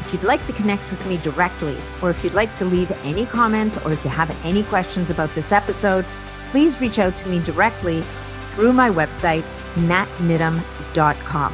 [0.06, 3.26] If you'd like to connect with me directly, or if you'd like to leave any
[3.26, 6.06] comments, or if you have any questions about this episode,
[6.46, 8.04] please reach out to me directly
[8.52, 9.44] through my website,
[9.76, 11.54] natniddam.com.